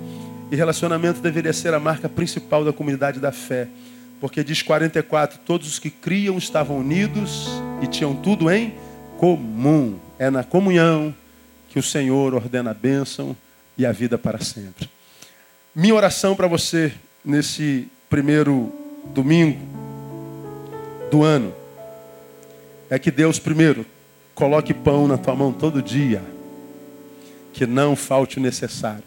E 0.52 0.56
relacionamento 0.56 1.22
deveria 1.22 1.54
ser 1.54 1.74
a 1.74 1.80
marca 1.80 2.08
principal 2.08 2.64
da 2.64 2.72
comunidade 2.72 3.20
da 3.20 3.32
fé. 3.32 3.68
Porque 4.20 4.44
diz 4.44 4.62
44, 4.62 5.40
todos 5.46 5.68
os 5.68 5.80
que 5.80 5.90
criam 5.90 6.38
estavam 6.38 6.78
unidos 6.78 7.48
e 7.82 7.88
tinham 7.88 8.16
tudo 8.16 8.50
em 8.50 8.74
comum. 9.18 10.00
É 10.18 10.30
na 10.30 10.44
comunhão 10.44 11.14
que 11.70 11.80
o 11.80 11.84
Senhor 11.84 12.34
ordena 12.34 12.72
a 12.72 12.74
bênção 12.74 13.36
e 13.78 13.86
a 13.86 13.92
vida 13.92 14.18
para 14.18 14.40
sempre. 14.40 14.90
Minha 15.76 15.96
oração 15.96 16.36
para 16.36 16.48
você 16.48 16.94
nesse 17.24 17.88
primeiro 18.10 18.74
domingo 19.14 19.60
do 21.12 21.24
ano 21.24 21.54
é 22.90 22.98
que 22.98 23.12
Deus, 23.12 23.40
primeiro, 23.40 23.86
coloque 24.34 24.74
pão 24.74 25.08
na 25.08 25.18
tua 25.18 25.36
mão 25.36 25.52
todo 25.52 25.82
dia, 25.82 26.22
que 27.54 27.66
não 27.66 27.96
falte 27.96 28.38
o 28.38 28.42
necessário. 28.42 29.04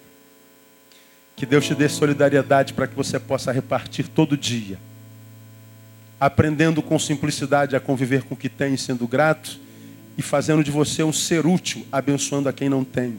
Que 1.36 1.46
Deus 1.46 1.64
te 1.66 1.74
dê 1.74 1.88
solidariedade 1.88 2.74
para 2.74 2.86
que 2.86 2.94
você 2.94 3.18
possa 3.18 3.52
repartir 3.52 4.08
todo 4.08 4.36
dia, 4.36 4.78
aprendendo 6.20 6.82
com 6.82 6.98
simplicidade 6.98 7.76
a 7.76 7.80
conviver 7.80 8.22
com 8.22 8.34
o 8.34 8.36
que 8.36 8.48
tem, 8.48 8.76
sendo 8.76 9.06
grato 9.06 9.58
e 10.16 10.22
fazendo 10.22 10.64
de 10.64 10.70
você 10.70 11.02
um 11.02 11.12
ser 11.12 11.46
útil, 11.46 11.86
abençoando 11.92 12.48
a 12.48 12.52
quem 12.52 12.68
não 12.68 12.82
tem. 12.82 13.18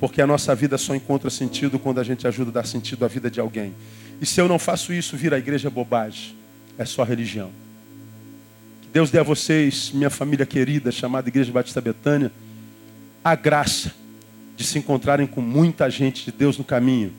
Porque 0.00 0.22
a 0.22 0.26
nossa 0.26 0.54
vida 0.54 0.78
só 0.78 0.94
encontra 0.94 1.28
sentido 1.28 1.78
quando 1.78 2.00
a 2.00 2.04
gente 2.04 2.26
ajuda 2.26 2.50
a 2.50 2.54
dar 2.54 2.66
sentido 2.66 3.04
à 3.04 3.08
vida 3.08 3.30
de 3.30 3.40
alguém. 3.40 3.74
E 4.20 4.26
se 4.26 4.40
eu 4.40 4.48
não 4.48 4.58
faço 4.58 4.92
isso, 4.92 5.16
vira 5.16 5.36
a 5.36 5.38
igreja 5.38 5.68
bobagem. 5.68 6.34
É 6.78 6.84
só 6.84 7.02
religião. 7.02 7.50
Que 8.82 8.88
Deus 8.88 9.10
dê 9.10 9.18
a 9.18 9.22
vocês, 9.22 9.90
minha 9.92 10.08
família 10.08 10.46
querida, 10.46 10.90
chamada 10.90 11.28
Igreja 11.28 11.52
Batista 11.52 11.80
Betânia, 11.80 12.32
a 13.22 13.34
graça 13.34 13.92
de 14.56 14.64
se 14.64 14.78
encontrarem 14.78 15.26
com 15.26 15.40
muita 15.40 15.90
gente 15.90 16.24
de 16.24 16.32
Deus 16.32 16.56
no 16.56 16.64
caminho. 16.64 17.12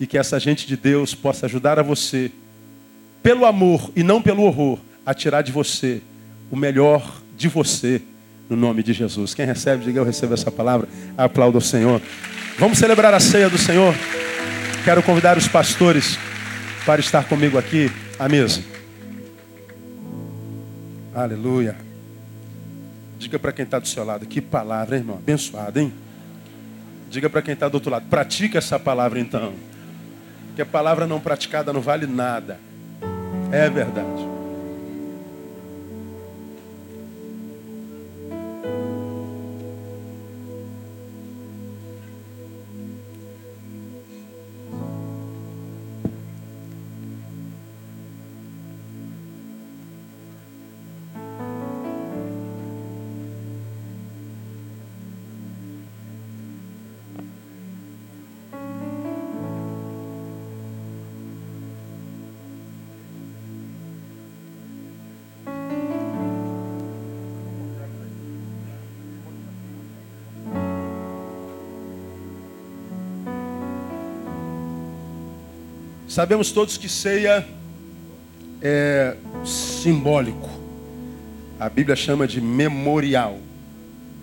E 0.00 0.06
que 0.06 0.16
essa 0.16 0.38
gente 0.40 0.66
de 0.66 0.76
Deus 0.76 1.14
possa 1.14 1.46
ajudar 1.46 1.78
a 1.78 1.82
você, 1.82 2.30
pelo 3.26 3.44
amor 3.44 3.90
e 3.96 4.04
não 4.04 4.22
pelo 4.22 4.44
horror, 4.44 4.78
a 5.04 5.12
tirar 5.12 5.42
de 5.42 5.50
você 5.50 6.00
o 6.48 6.54
melhor 6.54 7.20
de 7.36 7.48
você, 7.48 8.00
no 8.48 8.56
nome 8.56 8.84
de 8.84 8.92
Jesus. 8.92 9.34
Quem 9.34 9.44
recebe, 9.44 9.82
diga 9.82 9.98
eu 9.98 10.04
recebo 10.04 10.32
essa 10.32 10.48
palavra, 10.48 10.86
aplauda 11.18 11.58
o 11.58 11.60
Senhor. 11.60 12.00
Vamos 12.56 12.78
celebrar 12.78 13.12
a 13.12 13.18
ceia 13.18 13.50
do 13.50 13.58
Senhor. 13.58 13.92
Quero 14.84 15.02
convidar 15.02 15.36
os 15.36 15.48
pastores 15.48 16.16
para 16.84 17.00
estar 17.00 17.24
comigo 17.24 17.58
aqui 17.58 17.90
à 18.16 18.28
mesa. 18.28 18.62
Aleluia. 21.12 21.74
Diga 23.18 23.40
para 23.40 23.50
quem 23.50 23.64
está 23.64 23.80
do 23.80 23.88
seu 23.88 24.04
lado, 24.04 24.24
que 24.24 24.40
palavra, 24.40 24.94
hein, 24.94 25.02
irmão? 25.02 25.16
Abençoada, 25.16 25.82
hein? 25.82 25.92
Diga 27.10 27.28
para 27.28 27.42
quem 27.42 27.54
está 27.54 27.68
do 27.68 27.74
outro 27.74 27.90
lado, 27.90 28.06
pratica 28.08 28.58
essa 28.58 28.78
palavra 28.78 29.18
então. 29.18 29.52
Porque 30.46 30.62
a 30.62 30.66
palavra 30.66 31.08
não 31.08 31.18
praticada 31.18 31.72
não 31.72 31.80
vale 31.80 32.06
nada. 32.06 32.65
É 33.52 33.70
verdade. 33.70 34.25
Sabemos 76.16 76.50
todos 76.50 76.78
que 76.78 76.88
ceia 76.88 77.46
é 78.62 79.18
simbólico. 79.44 80.48
A 81.60 81.68
Bíblia 81.68 81.94
chama 81.94 82.26
de 82.26 82.40
memorial. 82.40 83.38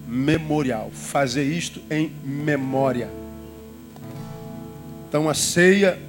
Memorial. 0.08 0.90
Fazer 0.92 1.44
isto 1.44 1.84
em 1.92 2.12
memória. 2.24 3.12
Então 5.08 5.30
a 5.30 5.36
ceia, 5.36 6.00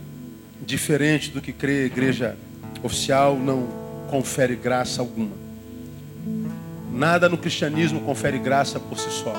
diferente 0.64 1.30
do 1.30 1.42
que 1.42 1.52
crê 1.52 1.82
a 1.82 1.84
igreja 1.84 2.36
oficial, 2.82 3.36
não 3.36 3.68
confere 4.08 4.56
graça 4.56 5.02
alguma. 5.02 5.36
Nada 6.94 7.28
no 7.28 7.36
cristianismo 7.36 8.00
confere 8.00 8.38
graça 8.38 8.80
por 8.80 8.98
si 8.98 9.10
só. 9.10 9.34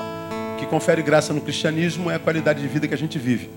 O 0.54 0.60
que 0.60 0.66
confere 0.66 1.02
graça 1.02 1.32
no 1.32 1.40
cristianismo 1.40 2.08
é 2.08 2.14
a 2.14 2.20
qualidade 2.20 2.62
de 2.62 2.68
vida 2.68 2.86
que 2.86 2.94
a 2.94 2.98
gente 2.98 3.18
vive. 3.18 3.50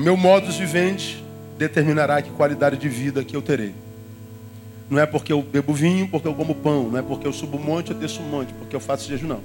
Meu 0.00 0.16
modus 0.16 0.56
vivendi 0.56 1.22
determinará 1.58 2.22
que 2.22 2.30
qualidade 2.30 2.78
de 2.78 2.88
vida 2.88 3.22
que 3.22 3.36
eu 3.36 3.42
terei. 3.42 3.74
Não 4.88 4.98
é 4.98 5.04
porque 5.04 5.30
eu 5.30 5.42
bebo 5.42 5.74
vinho, 5.74 6.08
porque 6.08 6.26
eu 6.26 6.34
como 6.34 6.54
pão. 6.54 6.88
Não 6.88 6.98
é 6.98 7.02
porque 7.02 7.26
eu 7.26 7.32
subo 7.34 7.58
um 7.58 7.62
monte, 7.62 7.90
eu 7.90 7.96
desço 7.98 8.22
um 8.22 8.24
monte, 8.24 8.50
porque 8.54 8.74
eu 8.74 8.80
faço 8.80 9.06
jejum, 9.06 9.26
não. 9.26 9.40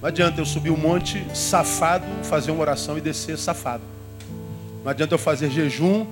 Não 0.00 0.08
adianta 0.08 0.40
eu 0.40 0.46
subir 0.46 0.70
um 0.70 0.76
monte 0.76 1.22
safado, 1.34 2.06
fazer 2.22 2.50
uma 2.50 2.62
oração 2.62 2.96
e 2.96 3.00
descer 3.02 3.36
safado. 3.36 3.82
Não 4.82 4.90
adianta 4.90 5.12
eu 5.12 5.18
fazer 5.18 5.50
jejum 5.50 6.06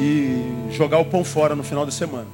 e 0.00 0.72
jogar 0.72 0.98
o 0.98 1.04
pão 1.04 1.22
fora 1.22 1.54
no 1.54 1.62
final 1.62 1.86
da 1.86 1.92
semana. 1.92 2.26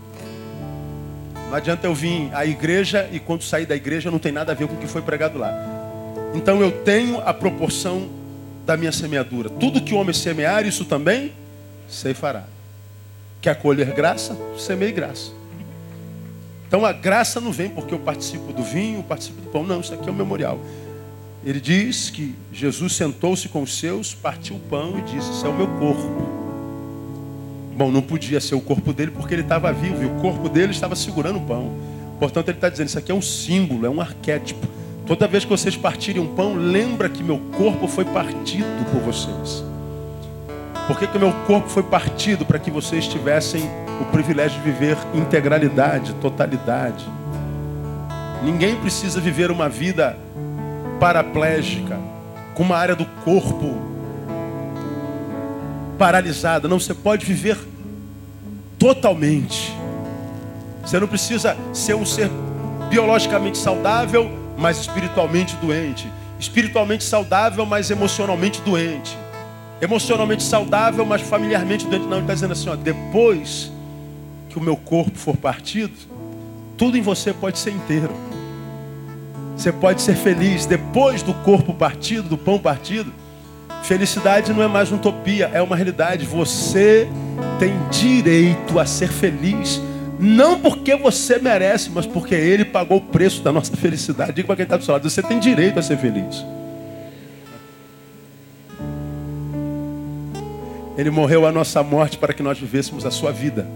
Não 1.51 1.55
adianta 1.55 1.87
eu 1.87 1.95
vir 1.95 2.31
à 2.33 2.47
igreja 2.47 3.07
e 3.13 3.21
quando 3.21 3.43
sair 3.43 3.67
da 3.67 3.77
igreja 3.77 4.11
não 4.11 4.19
tem 4.19 4.33
nada 4.33 4.53
a 4.53 4.55
ver 4.55 4.67
com 4.67 4.75
o 4.75 4.79
que 4.79 4.87
foi 4.87 5.03
pregado 5.03 5.39
lá. 5.39 5.53
Então 6.35 6.63
eu 6.63 6.73
tenho 6.83 7.21
a 7.21 7.35
proporção 7.35 8.09
da 8.69 8.77
minha 8.77 8.93
semeadura. 8.93 9.49
Tudo 9.49 9.81
que 9.81 9.95
o 9.95 9.97
homem 9.97 10.13
semear, 10.13 10.67
isso 10.67 10.85
também 10.85 11.33
ceifará. 11.89 12.45
Quer 13.41 13.55
colher 13.55 13.95
graça? 13.95 14.37
Semeie 14.59 14.93
graça. 14.93 15.33
Então 16.67 16.85
a 16.85 16.93
graça 16.93 17.41
não 17.41 17.51
vem 17.51 17.71
porque 17.71 17.95
eu 17.95 17.99
participo 17.99 18.53
do 18.53 18.63
vinho, 18.63 19.03
participo 19.03 19.41
do 19.41 19.49
pão. 19.49 19.65
Não, 19.65 19.81
isso 19.81 19.95
aqui 19.95 20.07
é 20.07 20.13
um 20.13 20.15
memorial. 20.15 20.61
Ele 21.43 21.59
diz 21.59 22.11
que 22.11 22.35
Jesus 22.53 22.93
sentou-se 22.93 23.49
com 23.49 23.63
os 23.63 23.79
seus, 23.79 24.15
partiu 24.15 24.57
o 24.57 24.61
pão 24.61 24.99
e 24.99 25.01
disse: 25.01 25.31
Isso 25.31 25.47
é 25.47 25.49
o 25.49 25.55
meu 25.55 25.69
corpo. 25.79 26.29
Bom, 27.75 27.91
não 27.91 28.03
podia 28.03 28.39
ser 28.39 28.55
o 28.55 28.61
corpo 28.61 28.93
dele 28.93 29.13
porque 29.13 29.35
ele 29.35 29.43
estava 29.43 29.73
vivo 29.73 30.03
e 30.03 30.07
o 30.07 30.21
corpo 30.21 30.47
dele 30.47 30.73
estava 30.73 30.95
segurando 30.95 31.39
o 31.39 31.47
pão. 31.47 31.73
Portanto, 32.19 32.49
ele 32.49 32.59
está 32.59 32.69
dizendo: 32.69 32.89
Isso 32.89 32.99
aqui 32.99 33.11
é 33.11 33.15
um 33.15 33.23
símbolo, 33.23 33.87
é 33.87 33.89
um 33.89 33.99
arquétipo. 33.99 34.69
Toda 35.09 35.27
vez 35.27 35.43
que 35.43 35.49
vocês 35.49 35.75
partirem 35.75 36.21
um 36.21 36.27
pão, 36.27 36.55
lembra 36.55 37.09
que 37.09 37.23
meu 37.23 37.39
corpo 37.57 37.89
foi 37.89 38.05
partido 38.05 38.85
por 38.93 39.01
vocês. 39.01 39.65
Por 40.87 40.99
que, 40.99 41.07
que 41.07 41.19
meu 41.19 41.33
corpo 41.47 41.67
foi 41.67 41.83
partido? 41.83 42.45
Para 42.45 42.59
que 42.59 42.71
vocês 42.71 43.09
tivessem 43.09 43.63
o 44.03 44.05
privilégio 44.13 44.61
de 44.61 44.71
viver 44.71 44.99
integralidade, 45.15 46.13
totalidade. 46.17 47.07
Ninguém 48.45 48.77
precisa 48.77 49.19
viver 49.19 49.51
uma 49.51 49.67
vida 49.67 50.15
paraplégica, 51.01 51.99
com 52.55 52.63
uma 52.63 52.77
área 52.77 52.95
do 52.95 53.07
corpo 53.25 53.81
paralisada. 55.99 56.69
Não, 56.69 56.79
você 56.79 56.93
pode 56.93 57.25
viver 57.25 57.57
totalmente. 58.79 59.75
Você 60.83 61.01
não 61.01 61.09
precisa 61.09 61.57
ser 61.73 61.95
um 61.95 62.05
ser 62.05 62.31
biologicamente 62.91 63.57
saudável, 63.57 64.38
mas 64.59 64.79
espiritualmente 64.79 65.57
doente. 65.57 66.11
Espiritualmente 66.39 67.05
saudável, 67.05 67.65
mas 67.65 67.91
emocionalmente 67.91 68.61
doente 68.61 69.17
emocionalmente 69.81 70.43
saudável, 70.43 71.05
mas 71.05 71.23
familiarmente 71.23 71.87
doente. 71.87 72.07
Não, 72.07 72.17
ele 72.17 72.23
está 72.23 72.35
dizendo 72.35 72.53
assim: 72.53 72.69
ó, 72.69 72.77
depois 72.77 73.73
que 74.49 74.59
o 74.59 74.61
meu 74.61 74.77
corpo 74.77 75.17
for 75.17 75.37
partido, 75.37 75.95
tudo 76.77 76.97
em 76.97 77.03
você 77.03 77.33
pode 77.33 77.59
ser 77.59 77.71
inteiro. 77.71 78.15
Você 79.57 79.73
pode 79.73 80.01
ser 80.03 80.15
feliz 80.15 80.67
depois 80.67 81.23
do 81.23 81.35
corpo 81.35 81.75
partido, 81.75 82.29
do 82.29 82.39
pão 82.39 82.59
partido. 82.59 83.13
Felicidade 83.83 84.53
não 84.53 84.63
é 84.63 84.69
mais 84.69 84.93
utopia, 84.93 85.51
é 85.53 85.61
uma 85.61 85.75
realidade. 85.75 86.25
Você 86.25 87.09
tem 87.59 87.75
direito 87.91 88.79
a 88.79 88.87
ser 88.87 89.09
feliz, 89.09 89.81
não 90.19 90.59
porque 90.59 90.97
você 90.97 91.39
merece, 91.39 91.91
mas 91.91 92.07
porque 92.07 92.35
Ele 92.35 92.65
pagou 92.65 92.99
o 92.99 93.01
preço 93.01 93.43
da 93.43 93.53
nossa 93.53 93.77
felicidade. 93.77 94.33
Diga 94.33 94.47
para 94.47 94.57
quem 94.57 94.63
está 94.65 94.77
do 94.77 94.85
seu 94.85 94.93
lado: 94.93 95.09
você 95.09 95.23
tem 95.23 95.39
direito 95.39 95.79
a 95.79 95.83
ser 95.83 95.97
feliz. 95.97 96.45
Ele 100.97 101.11
morreu 101.11 101.47
a 101.47 101.53
nossa 101.53 101.81
morte 101.83 102.19
para 102.19 102.35
que 102.35 102.43
nós 102.43 102.59
vivêssemos 102.59 103.07
a 103.07 103.11
sua 103.11 103.31
vida. 103.31 103.69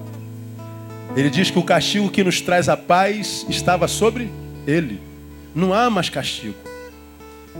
Ele 1.16 1.30
diz 1.30 1.51
que 1.51 1.59
o 1.59 1.62
castigo 1.62 2.11
que 2.11 2.24
nos 2.24 2.40
traz 2.40 2.68
a 2.68 2.76
paz 2.76 3.47
estava 3.49 3.86
sobre 3.86 4.28
ele. 4.66 5.01
Não 5.55 5.72
há 5.72 5.88
mais 5.88 6.09
castigo. 6.09 6.57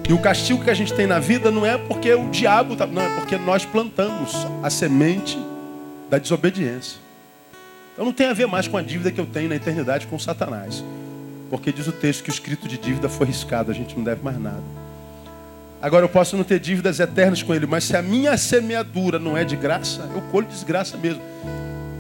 E 0.09 0.13
o 0.13 0.19
castigo 0.19 0.65
que 0.65 0.71
a 0.71 0.75
gente 0.75 0.93
tem 0.93 1.07
na 1.07 1.21
vida 1.21 1.51
não 1.51 1.65
é 1.65 1.79
porque 1.79 2.13
o 2.13 2.29
diabo, 2.31 2.75
tá, 2.75 2.87
não, 2.87 3.03
é 3.03 3.15
porque 3.15 3.37
nós 3.37 3.65
plantamos 3.65 4.35
a 4.63 4.71
semente 4.71 5.39
da 6.11 6.19
desobediência. 6.19 6.99
Então 8.03 8.11
não 8.11 8.17
tem 8.17 8.27
a 8.27 8.33
ver 8.33 8.49
mais 8.49 8.67
com 8.67 8.77
a 8.77 8.83
dívida 8.83 9.13
que 9.13 9.21
eu 9.21 9.27
tenho 9.27 9.49
na 9.49 9.55
eternidade 9.55 10.09
com 10.09 10.19
Satanás. 10.19 10.83
Porque 11.49 11.71
diz 11.71 11.87
o 11.87 11.93
texto 11.93 12.25
que 12.25 12.31
o 12.31 12.33
escrito 12.33 12.67
de 12.67 12.77
dívida 12.77 13.09
foi 13.09 13.29
riscado, 13.29 13.71
a 13.71 13.75
gente 13.75 13.97
não 13.97 14.03
deve 14.03 14.25
mais 14.25 14.37
nada. 14.41 14.61
Agora 15.81 16.05
eu 16.05 16.09
posso 16.09 16.37
não 16.37 16.43
ter 16.43 16.59
dívidas 16.59 16.99
eternas 16.99 17.45
com 17.45 17.55
Ele, 17.55 17.65
mas 17.65 17.85
se 17.85 17.97
a 17.97 18.03
minha 18.03 18.37
semeadura 18.37 19.21
não 19.21 19.37
é 19.37 19.45
de 19.45 19.55
graça, 19.55 20.11
eu 20.17 20.21
colho 20.33 20.49
desgraça 20.49 20.97
mesmo. 20.97 21.23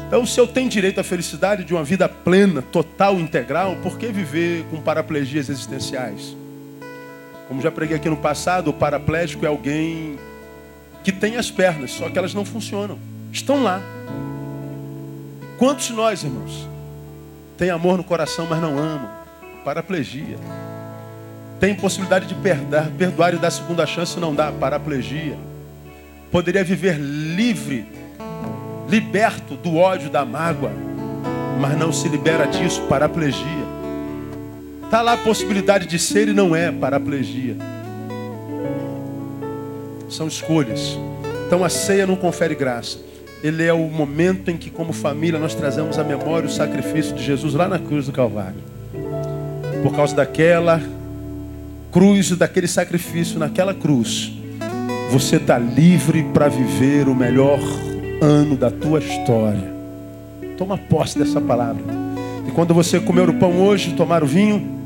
Então, 0.09 0.27
se 0.27 0.41
eu 0.41 0.49
tenho 0.49 0.69
direito 0.69 0.99
à 0.99 1.05
felicidade 1.05 1.63
de 1.63 1.73
uma 1.73 1.85
vida 1.85 2.09
plena, 2.09 2.63
total, 2.63 3.21
integral, 3.21 3.77
por 3.77 3.97
que 3.97 4.09
viver 4.09 4.65
com 4.73 4.81
paraplegias 4.81 5.49
existenciais? 5.49 6.37
Como 7.47 7.63
já 7.63 7.71
preguei 7.71 7.97
aqui 7.97 8.11
no 8.11 8.17
passado, 8.17 8.71
o 8.71 8.73
paraplégico 8.73 9.45
é 9.45 9.49
alguém 9.49 10.19
que 11.05 11.13
tem 11.13 11.37
as 11.37 11.49
pernas, 11.49 11.93
só 11.93 12.11
que 12.11 12.19
elas 12.19 12.35
não 12.35 12.45
funcionam. 12.45 12.99
Estão 13.31 13.63
lá. 13.63 13.81
Quantos 15.63 15.87
de 15.87 15.93
nós, 15.93 16.25
irmãos, 16.25 16.69
tem 17.57 17.71
amor 17.71 17.97
no 17.97 18.03
coração, 18.03 18.49
mas 18.51 18.61
não 18.61 18.77
amam? 18.77 19.09
Paraplegia. 19.65 20.37
Tem 21.61 21.73
possibilidade 21.73 22.27
de 22.27 22.35
perdoar, 22.35 22.91
perdoar 22.99 23.35
e 23.35 23.37
dar 23.37 23.53
segunda 23.53 23.87
chance, 23.87 24.19
não 24.19 24.35
dá, 24.35 24.51
paraplegia. 24.51 25.39
Poderia 26.33 26.65
viver 26.65 26.99
livre, 26.99 27.87
liberto 28.89 29.55
do 29.55 29.77
ódio, 29.77 30.11
da 30.11 30.25
mágoa, 30.25 30.73
mas 31.61 31.79
não 31.79 31.93
se 31.93 32.09
libera 32.09 32.45
disso, 32.45 32.83
paraplegia. 32.89 33.65
Está 34.85 35.01
lá 35.01 35.13
a 35.13 35.19
possibilidade 35.19 35.87
de 35.87 35.97
ser 35.97 36.27
e 36.27 36.33
não 36.33 36.57
é, 36.57 36.73
paraplegia. 36.73 37.57
São 40.11 40.27
escolhas. 40.27 40.99
Então 41.47 41.63
a 41.63 41.69
ceia 41.69 42.05
não 42.05 42.17
confere 42.17 42.57
graça. 42.57 43.12
Ele 43.43 43.64
é 43.64 43.72
o 43.72 43.88
momento 43.88 44.51
em 44.51 44.57
que, 44.57 44.70
como 44.70 44.93
família, 44.93 45.38
nós 45.38 45.55
trazemos 45.55 45.99
à 45.99 46.05
memória 46.05 46.49
o 46.49 46.53
sacrifício 46.53 47.14
de 47.14 47.24
Jesus 47.24 47.55
lá 47.55 47.66
na 47.66 47.78
cruz 47.78 48.07
do 48.07 48.12
Calvário. 48.12 48.61
Por 49.82 49.95
causa 49.95 50.14
daquela 50.14 50.80
cruz 51.90 52.30
e 52.30 52.36
daquele 52.36 52.68
sacrifício 52.68 53.38
naquela 53.38 53.74
cruz, 53.74 54.32
você 55.11 55.36
está 55.36 55.59
livre 55.59 56.22
para 56.32 56.49
viver 56.49 57.09
o 57.09 57.14
melhor 57.14 57.59
ano 58.20 58.57
da 58.57 58.70
tua 58.70 59.01
história. 59.01 59.72
Toma 60.57 60.78
posse 60.78 61.18
dessa 61.18 61.40
palavra. 61.40 61.82
E 62.47 62.53
quando 62.53 62.72
você 62.72 63.01
comer 63.01 63.28
o 63.28 63.34
pão 63.34 63.61
hoje, 63.61 63.95
tomar 63.95 64.22
o 64.22 64.26
vinho, 64.26 64.80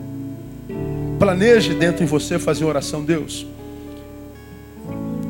planeje 1.18 1.74
dentro 1.74 2.02
em 2.02 2.06
você 2.06 2.38
fazer 2.38 2.64
oração, 2.64 3.04
Deus. 3.04 3.46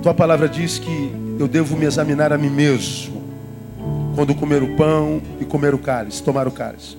Tua 0.06 0.14
palavra 0.14 0.48
diz 0.48 0.78
que 0.78 1.12
eu 1.36 1.48
devo 1.48 1.76
me 1.76 1.84
examinar 1.84 2.32
a 2.32 2.38
mim 2.38 2.48
mesmo 2.48 3.24
quando 4.14 4.36
comer 4.36 4.62
o 4.62 4.76
pão 4.76 5.20
e 5.40 5.44
comer 5.44 5.74
o 5.74 5.78
cálice, 5.78 6.22
tomar 6.22 6.46
o 6.46 6.52
cálice. 6.52 6.96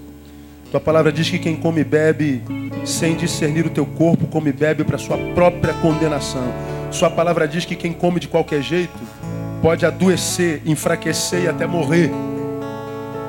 Tua 0.70 0.82
palavra 0.82 1.10
diz 1.10 1.30
que 1.30 1.39
quem 1.39 1.55
come 1.55 1.80
e 1.80 1.84
bebe 1.86 2.43
sem 2.84 3.16
discernir 3.16 3.66
o 3.66 3.70
teu 3.70 3.86
corpo, 3.86 4.28
come 4.28 4.49
e 4.49 4.51
bebe 4.51 4.84
para 4.84 4.97
sua 4.97 5.18
própria 5.34 5.74
condenação. 5.76 6.51
Sua 6.91 7.10
palavra 7.10 7.47
diz 7.47 7.64
que 7.64 7.78
quem 7.78 7.93
come 7.93 8.20
de 8.20 8.28
qualquer 8.28 8.62
jeito 8.62 8.99
pode 9.62 9.86
adoecer, 9.86 10.62
enfraquecer 10.66 11.43
e 11.43 11.47
até 11.47 11.66
morrer. 11.66 12.12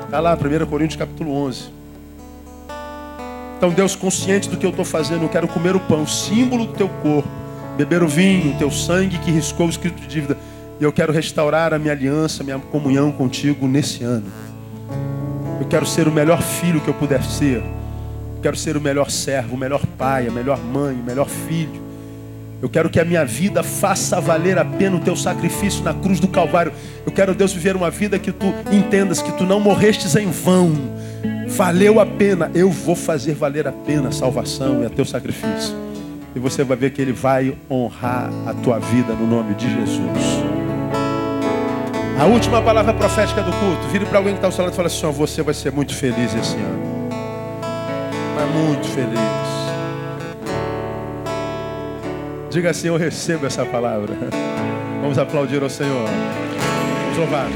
Está 0.03 0.19
lá, 0.19 0.35
1 0.37 0.65
Coríntios 0.65 0.99
capítulo 0.99 1.31
11. 1.31 1.69
Então, 3.55 3.69
Deus, 3.69 3.95
consciente 3.95 4.49
do 4.49 4.57
que 4.57 4.65
eu 4.65 4.71
estou 4.71 4.83
fazendo, 4.83 5.23
eu 5.23 5.29
quero 5.29 5.47
comer 5.47 5.73
o 5.73 5.79
pão, 5.79 6.05
símbolo 6.05 6.65
do 6.65 6.73
teu 6.73 6.89
corpo, 6.89 7.29
beber 7.79 8.03
o 8.03 8.09
vinho, 8.09 8.53
o 8.53 8.57
teu 8.57 8.69
sangue 8.69 9.17
que 9.19 9.31
riscou 9.31 9.65
o 9.65 9.69
escrito 9.69 10.01
de 10.01 10.07
dívida. 10.07 10.35
E 10.81 10.83
eu 10.83 10.91
quero 10.91 11.13
restaurar 11.13 11.73
a 11.73 11.79
minha 11.79 11.93
aliança, 11.93 12.43
a 12.43 12.45
minha 12.45 12.59
comunhão 12.59 13.09
contigo 13.09 13.69
nesse 13.69 14.03
ano. 14.03 14.25
Eu 15.61 15.65
quero 15.65 15.85
ser 15.85 16.05
o 16.05 16.11
melhor 16.11 16.41
filho 16.41 16.81
que 16.81 16.89
eu 16.89 16.93
puder 16.93 17.23
ser. 17.23 17.59
Eu 17.59 18.41
quero 18.41 18.57
ser 18.57 18.75
o 18.75 18.81
melhor 18.81 19.09
servo, 19.09 19.55
o 19.55 19.57
melhor 19.57 19.85
pai, 19.97 20.27
a 20.27 20.31
melhor 20.31 20.59
mãe, 20.59 20.93
o 20.93 21.03
melhor 21.03 21.29
filho. 21.29 21.81
Eu 22.61 22.67
quero 22.67 22.89
que 22.89 22.99
a 22.99 23.05
minha 23.05 23.23
vida 23.23 23.63
faça 23.63 24.19
valer 24.19 24.57
a 24.57 24.65
pena 24.65 24.97
o 24.97 24.99
teu 24.99 25.15
sacrifício 25.15 25.81
na 25.81 25.93
cruz 25.93 26.19
do 26.19 26.27
Calvário. 26.27 26.73
Eu 27.05 27.13
quero, 27.13 27.33
Deus, 27.33 27.53
viver 27.53 27.77
uma 27.77 27.89
vida 27.89 28.19
que 28.19 28.33
tu 28.33 28.53
entendas 28.69 29.21
que 29.21 29.31
tu 29.31 29.45
não 29.45 29.61
morrestes 29.61 30.17
em 30.17 30.29
vão. 30.29 30.73
Valeu 31.47 32.01
a 32.01 32.05
pena. 32.05 32.51
Eu 32.53 32.69
vou 32.69 32.95
fazer 32.95 33.35
valer 33.35 33.69
a 33.69 33.71
pena 33.71 34.09
a 34.09 34.11
salvação 34.11 34.83
e 34.83 34.85
a 34.85 34.89
teu 34.89 35.05
sacrifício. 35.05 35.88
E 36.39 36.41
você 36.41 36.63
vai 36.63 36.77
ver 36.77 36.91
que 36.91 37.01
ele 37.01 37.11
vai 37.11 37.53
honrar 37.69 38.29
a 38.47 38.53
tua 38.53 38.79
vida 38.79 39.11
no 39.11 39.27
nome 39.27 39.53
de 39.55 39.69
Jesus. 39.69 40.41
A 42.17 42.25
última 42.27 42.61
palavra 42.61 42.93
profética 42.93 43.41
do 43.41 43.51
culto. 43.51 43.89
Vire 43.91 44.05
para 44.05 44.19
alguém 44.19 44.35
que 44.35 44.37
está 44.37 44.47
ao 44.47 44.51
seu 44.53 44.63
lado 44.63 44.71
e 44.71 44.75
fala 44.77 44.87
assim: 44.87 45.11
Você 45.11 45.41
vai 45.41 45.53
ser 45.53 45.73
muito 45.73 45.93
feliz 45.93 46.33
esse 46.33 46.55
ano. 46.55 47.09
Vai 48.37 48.45
muito 48.45 48.87
feliz. 48.87 49.19
Diga 52.49 52.69
assim: 52.69 52.87
Eu 52.87 52.95
recebo 52.95 53.45
essa 53.45 53.65
palavra. 53.65 54.15
Vamos 55.01 55.17
aplaudir 55.17 55.61
ao 55.61 55.69
Senhor. 55.69 56.07
Vamos 56.07 57.17
louvar. 57.17 57.49